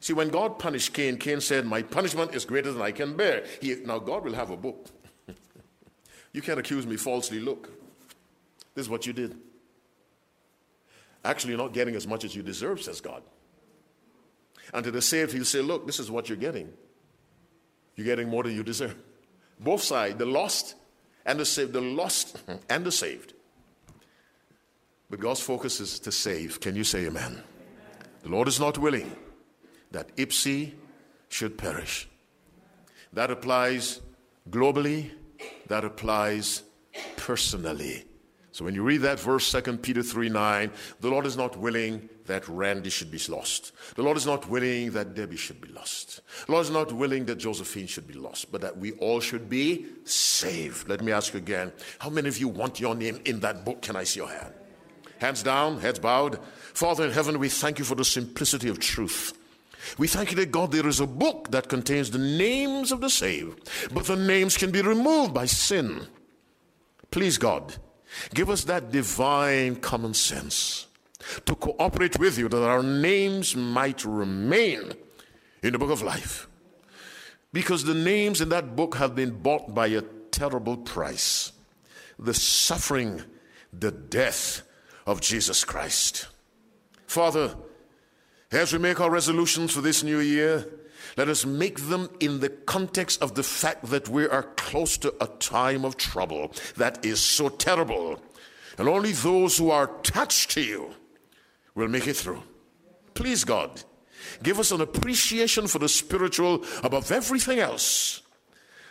See, 0.00 0.12
when 0.12 0.28
God 0.28 0.58
punished 0.58 0.92
Cain, 0.92 1.16
Cain 1.16 1.40
said, 1.40 1.64
My 1.66 1.82
punishment 1.82 2.34
is 2.34 2.44
greater 2.44 2.72
than 2.72 2.82
I 2.82 2.92
can 2.92 3.16
bear. 3.16 3.44
He, 3.60 3.74
now, 3.86 3.98
God 3.98 4.24
will 4.24 4.34
have 4.34 4.50
a 4.50 4.56
book. 4.56 4.86
you 6.32 6.42
can't 6.42 6.58
accuse 6.58 6.86
me 6.86 6.96
falsely. 6.96 7.40
Look, 7.40 7.70
this 8.74 8.84
is 8.84 8.90
what 8.90 9.06
you 9.06 9.14
did. 9.14 9.34
Actually, 11.24 11.52
you're 11.52 11.62
not 11.62 11.72
getting 11.72 11.94
as 11.94 12.06
much 12.06 12.22
as 12.22 12.36
you 12.36 12.42
deserve, 12.42 12.82
says 12.82 13.00
God. 13.00 13.22
And 14.74 14.84
to 14.84 14.90
the 14.90 15.00
saved, 15.00 15.32
he'll 15.32 15.44
say, 15.46 15.62
Look, 15.62 15.86
this 15.86 15.98
is 15.98 16.10
what 16.10 16.28
you're 16.28 16.36
getting. 16.36 16.70
You're 17.96 18.06
getting 18.06 18.28
more 18.28 18.42
than 18.42 18.54
you 18.54 18.62
deserve. 18.62 18.96
Both 19.64 19.82
sides, 19.82 20.18
the 20.18 20.26
lost 20.26 20.74
and 21.24 21.40
the 21.40 21.44
saved, 21.44 21.72
the 21.72 21.80
lost 21.80 22.36
and 22.68 22.84
the 22.84 22.92
saved. 22.92 23.32
But 25.10 25.20
God's 25.20 25.40
focus 25.40 25.80
is 25.80 25.98
to 26.00 26.12
save. 26.12 26.60
Can 26.60 26.76
you 26.76 26.84
say 26.84 27.06
amen? 27.06 27.24
amen? 27.32 27.42
The 28.22 28.28
Lord 28.28 28.48
is 28.48 28.60
not 28.60 28.78
willing 28.78 29.16
that 29.90 30.14
Ipsy 30.16 30.72
should 31.28 31.56
perish. 31.56 32.08
That 33.12 33.30
applies 33.30 34.00
globally, 34.50 35.10
that 35.68 35.84
applies 35.84 36.62
personally. 37.16 38.04
So 38.54 38.64
when 38.64 38.76
you 38.76 38.84
read 38.84 38.98
that 38.98 39.18
verse, 39.18 39.50
2 39.50 39.78
Peter 39.78 40.00
3 40.00 40.28
9, 40.28 40.70
the 41.00 41.08
Lord 41.08 41.26
is 41.26 41.36
not 41.36 41.56
willing 41.56 42.08
that 42.26 42.46
Randy 42.46 42.88
should 42.88 43.10
be 43.10 43.18
lost. 43.28 43.72
The 43.96 44.02
Lord 44.04 44.16
is 44.16 44.26
not 44.26 44.48
willing 44.48 44.92
that 44.92 45.12
Debbie 45.12 45.36
should 45.36 45.60
be 45.60 45.72
lost. 45.72 46.20
The 46.46 46.52
Lord 46.52 46.66
is 46.66 46.70
not 46.70 46.92
willing 46.92 47.24
that 47.24 47.38
Josephine 47.38 47.88
should 47.88 48.06
be 48.06 48.14
lost, 48.14 48.52
but 48.52 48.60
that 48.60 48.78
we 48.78 48.92
all 48.92 49.18
should 49.18 49.50
be 49.50 49.86
saved. 50.04 50.88
Let 50.88 51.02
me 51.02 51.10
ask 51.10 51.34
again 51.34 51.72
how 51.98 52.10
many 52.10 52.28
of 52.28 52.38
you 52.38 52.46
want 52.46 52.78
your 52.78 52.94
name 52.94 53.20
in 53.24 53.40
that 53.40 53.64
book? 53.64 53.82
Can 53.82 53.96
I 53.96 54.04
see 54.04 54.20
your 54.20 54.28
hand? 54.28 54.54
Hands 55.18 55.42
down, 55.42 55.80
heads 55.80 55.98
bowed. 55.98 56.38
Father 56.74 57.06
in 57.06 57.10
heaven, 57.10 57.40
we 57.40 57.48
thank 57.48 57.80
you 57.80 57.84
for 57.84 57.96
the 57.96 58.04
simplicity 58.04 58.68
of 58.68 58.78
truth. 58.78 59.36
We 59.98 60.06
thank 60.06 60.30
you 60.30 60.36
that 60.36 60.52
God, 60.52 60.70
there 60.70 60.86
is 60.86 61.00
a 61.00 61.08
book 61.08 61.50
that 61.50 61.68
contains 61.68 62.12
the 62.12 62.18
names 62.18 62.92
of 62.92 63.00
the 63.00 63.10
saved, 63.10 63.68
but 63.92 64.04
the 64.04 64.14
names 64.14 64.56
can 64.56 64.70
be 64.70 64.80
removed 64.80 65.34
by 65.34 65.46
sin. 65.46 66.06
Please, 67.10 67.36
God, 67.36 67.78
Give 68.32 68.50
us 68.50 68.64
that 68.64 68.90
divine 68.90 69.76
common 69.76 70.14
sense 70.14 70.86
to 71.46 71.54
cooperate 71.54 72.18
with 72.18 72.38
you 72.38 72.48
that 72.48 72.64
our 72.64 72.82
names 72.82 73.56
might 73.56 74.04
remain 74.04 74.92
in 75.62 75.72
the 75.72 75.78
book 75.78 75.90
of 75.90 76.02
life. 76.02 76.48
Because 77.52 77.84
the 77.84 77.94
names 77.94 78.40
in 78.40 78.48
that 78.50 78.76
book 78.76 78.96
have 78.96 79.14
been 79.14 79.30
bought 79.30 79.74
by 79.74 79.88
a 79.88 80.02
terrible 80.30 80.76
price 80.76 81.52
the 82.18 82.34
suffering, 82.34 83.22
the 83.72 83.90
death 83.90 84.62
of 85.06 85.20
Jesus 85.20 85.64
Christ. 85.64 86.28
Father, 87.06 87.56
as 88.52 88.72
we 88.72 88.78
make 88.78 89.00
our 89.00 89.10
resolutions 89.10 89.72
for 89.72 89.80
this 89.80 90.04
new 90.04 90.20
year, 90.20 90.66
let 91.16 91.28
us 91.28 91.46
make 91.46 91.88
them 91.88 92.08
in 92.20 92.40
the 92.40 92.48
context 92.48 93.22
of 93.22 93.34
the 93.34 93.42
fact 93.42 93.86
that 93.86 94.08
we 94.08 94.26
are 94.26 94.42
close 94.56 94.98
to 94.98 95.14
a 95.20 95.26
time 95.26 95.84
of 95.84 95.96
trouble 95.96 96.52
that 96.76 97.04
is 97.04 97.20
so 97.20 97.48
terrible. 97.48 98.20
And 98.78 98.88
only 98.88 99.12
those 99.12 99.58
who 99.58 99.70
are 99.70 99.90
attached 99.98 100.50
to 100.52 100.60
you 100.60 100.90
will 101.74 101.88
make 101.88 102.08
it 102.08 102.16
through. 102.16 102.42
Please, 103.14 103.44
God, 103.44 103.82
give 104.42 104.58
us 104.58 104.72
an 104.72 104.80
appreciation 104.80 105.68
for 105.68 105.78
the 105.78 105.88
spiritual 105.88 106.64
above 106.82 107.12
everything 107.12 107.60
else, 107.60 108.22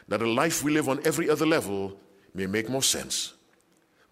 that 0.08 0.22
a 0.22 0.30
life 0.30 0.64
we 0.64 0.72
live 0.72 0.88
on 0.88 1.06
every 1.06 1.30
other 1.30 1.46
level 1.46 2.00
may 2.34 2.46
make 2.46 2.70
more 2.70 2.84
sense. 2.84 3.34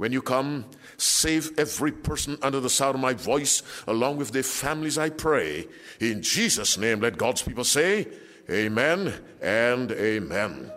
When 0.01 0.11
you 0.11 0.23
come, 0.23 0.65
save 0.97 1.59
every 1.59 1.91
person 1.91 2.35
under 2.41 2.59
the 2.59 2.71
sound 2.71 2.95
of 2.95 3.01
my 3.01 3.13
voice, 3.13 3.61
along 3.85 4.17
with 4.17 4.31
their 4.31 4.41
families, 4.41 4.97
I 4.97 5.11
pray. 5.11 5.67
In 5.99 6.23
Jesus' 6.23 6.75
name, 6.75 7.01
let 7.01 7.19
God's 7.19 7.43
people 7.43 7.63
say, 7.63 8.07
Amen 8.49 9.13
and 9.43 9.91
Amen. 9.91 10.71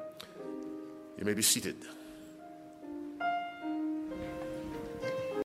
You 1.17 1.25
may 1.25 1.33
be 1.33 1.41
seated. 1.41 1.77